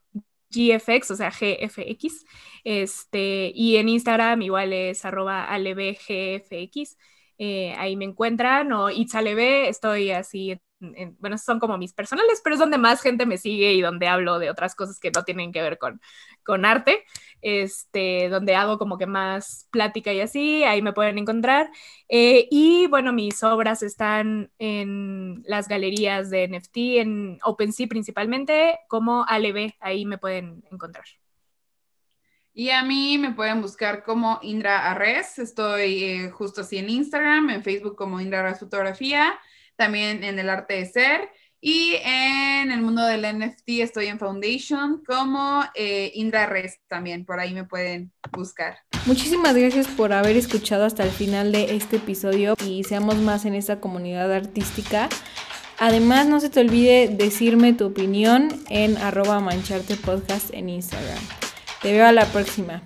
o 1.11 1.16
sea, 1.16 1.30
gfx. 1.30 2.24
Este, 2.64 3.53
y 3.55 3.76
en 3.76 3.88
Instagram 3.90 4.40
igual 4.42 4.72
es 4.72 5.05
arroba 5.05 5.44
alebgfx. 5.44 6.97
Eh, 7.39 7.74
ahí 7.78 7.97
me 7.97 8.05
encuentran, 8.05 8.72
o 8.72 8.91
itzalebe, 8.91 9.68
estoy 9.68 10.11
así 10.11 10.61
bueno, 11.18 11.39
son 11.39 11.59
como 11.59 11.78
mis 11.78 11.93
personales, 11.95 12.41
pero 12.45 12.55
es 12.55 12.61
donde 12.61 12.78
más 12.78 13.01
gente 13.01 13.26
me 13.26 13.39
sigue 13.39 13.72
y 13.72 13.80
donde 13.80 14.09
hablo 14.09 14.39
de 14.39 14.51
otras 14.51 14.74
cosas 14.74 14.99
que 15.01 15.11
no 15.11 15.24
tienen 15.24 15.53
que 15.53 15.62
ver 15.62 15.78
con, 15.78 16.01
con 16.45 16.64
arte, 16.64 17.05
este, 17.41 18.28
donde 18.28 18.55
hago 18.57 18.78
como 18.78 18.99
que 18.99 19.07
más 19.07 19.68
plática 19.70 20.12
y 20.12 20.20
así, 20.20 20.64
ahí 20.64 20.82
me 20.82 20.93
pueden 20.93 21.18
encontrar. 21.18 21.70
Eh, 22.09 22.47
y 22.51 22.87
bueno, 22.89 23.12
mis 23.12 23.43
obras 23.43 23.82
están 23.82 24.51
en 24.59 25.43
las 25.47 25.68
galerías 25.68 26.30
de 26.30 26.45
NFT, 26.49 26.76
en 26.99 27.39
OpenSea 27.43 27.87
principalmente, 27.89 28.78
como 28.89 29.24
ALB, 29.28 29.72
ahí 29.80 30.05
me 30.05 30.18
pueden 30.18 30.62
encontrar. 30.70 31.07
Y 32.59 32.70
a 32.70 32.82
mí 32.82 33.18
me 33.18 33.32
pueden 33.32 33.61
buscar 33.61 34.02
como 34.02 34.38
Indra 34.40 34.90
Arres, 34.90 35.38
estoy 35.38 36.04
eh, 36.04 36.30
justo 36.30 36.62
así 36.62 36.78
en 36.78 36.88
Instagram, 36.88 37.50
en 37.50 37.62
Facebook 37.62 37.96
como 37.96 38.18
Indra 38.18 38.40
Arres 38.40 38.61
Fotografía 38.61 39.38
también 39.76 40.24
en 40.24 40.38
el 40.38 40.48
arte 40.48 40.74
de 40.74 40.86
ser. 40.86 41.28
Y 41.61 41.96
en 42.02 42.70
el 42.70 42.80
mundo 42.80 43.04
del 43.04 43.22
NFT 43.22 43.68
estoy 43.80 44.07
en 44.07 44.18
Foundation 44.18 45.02
como 45.07 45.64
eh, 45.74 46.12
Indra 46.14 46.46
Rest 46.46 46.80
también, 46.86 47.26
por 47.26 47.40
ahí 47.40 47.52
me 47.52 47.64
pueden 47.64 48.11
buscar. 48.32 48.78
Muchísimas 49.04 49.54
gracias 49.54 49.86
por 49.88 50.14
haber 50.14 50.36
escuchado 50.36 50.86
hasta 50.86 51.02
el 51.02 51.11
final 51.11 51.52
de 51.52 51.76
este 51.76 51.96
episodio 51.96 52.54
y 52.64 52.84
seamos 52.84 53.16
más 53.16 53.44
en 53.44 53.54
esta 53.54 53.80
comunidad 53.80 54.32
artística. 54.32 55.11
Además, 55.78 56.26
no 56.26 56.40
se 56.40 56.48
te 56.48 56.61
olvide 56.61 57.09
decirme 57.09 57.74
tu 57.74 57.86
opinión 57.86 58.48
en 58.70 58.96
arroba 58.96 59.40
mancharte 59.40 59.96
podcast 59.96 60.54
en 60.54 60.70
Instagram. 60.70 61.45
Te 61.87 61.93
veo 61.93 62.05
a 62.05 62.11
la 62.11 62.24
próxima. 62.24 62.82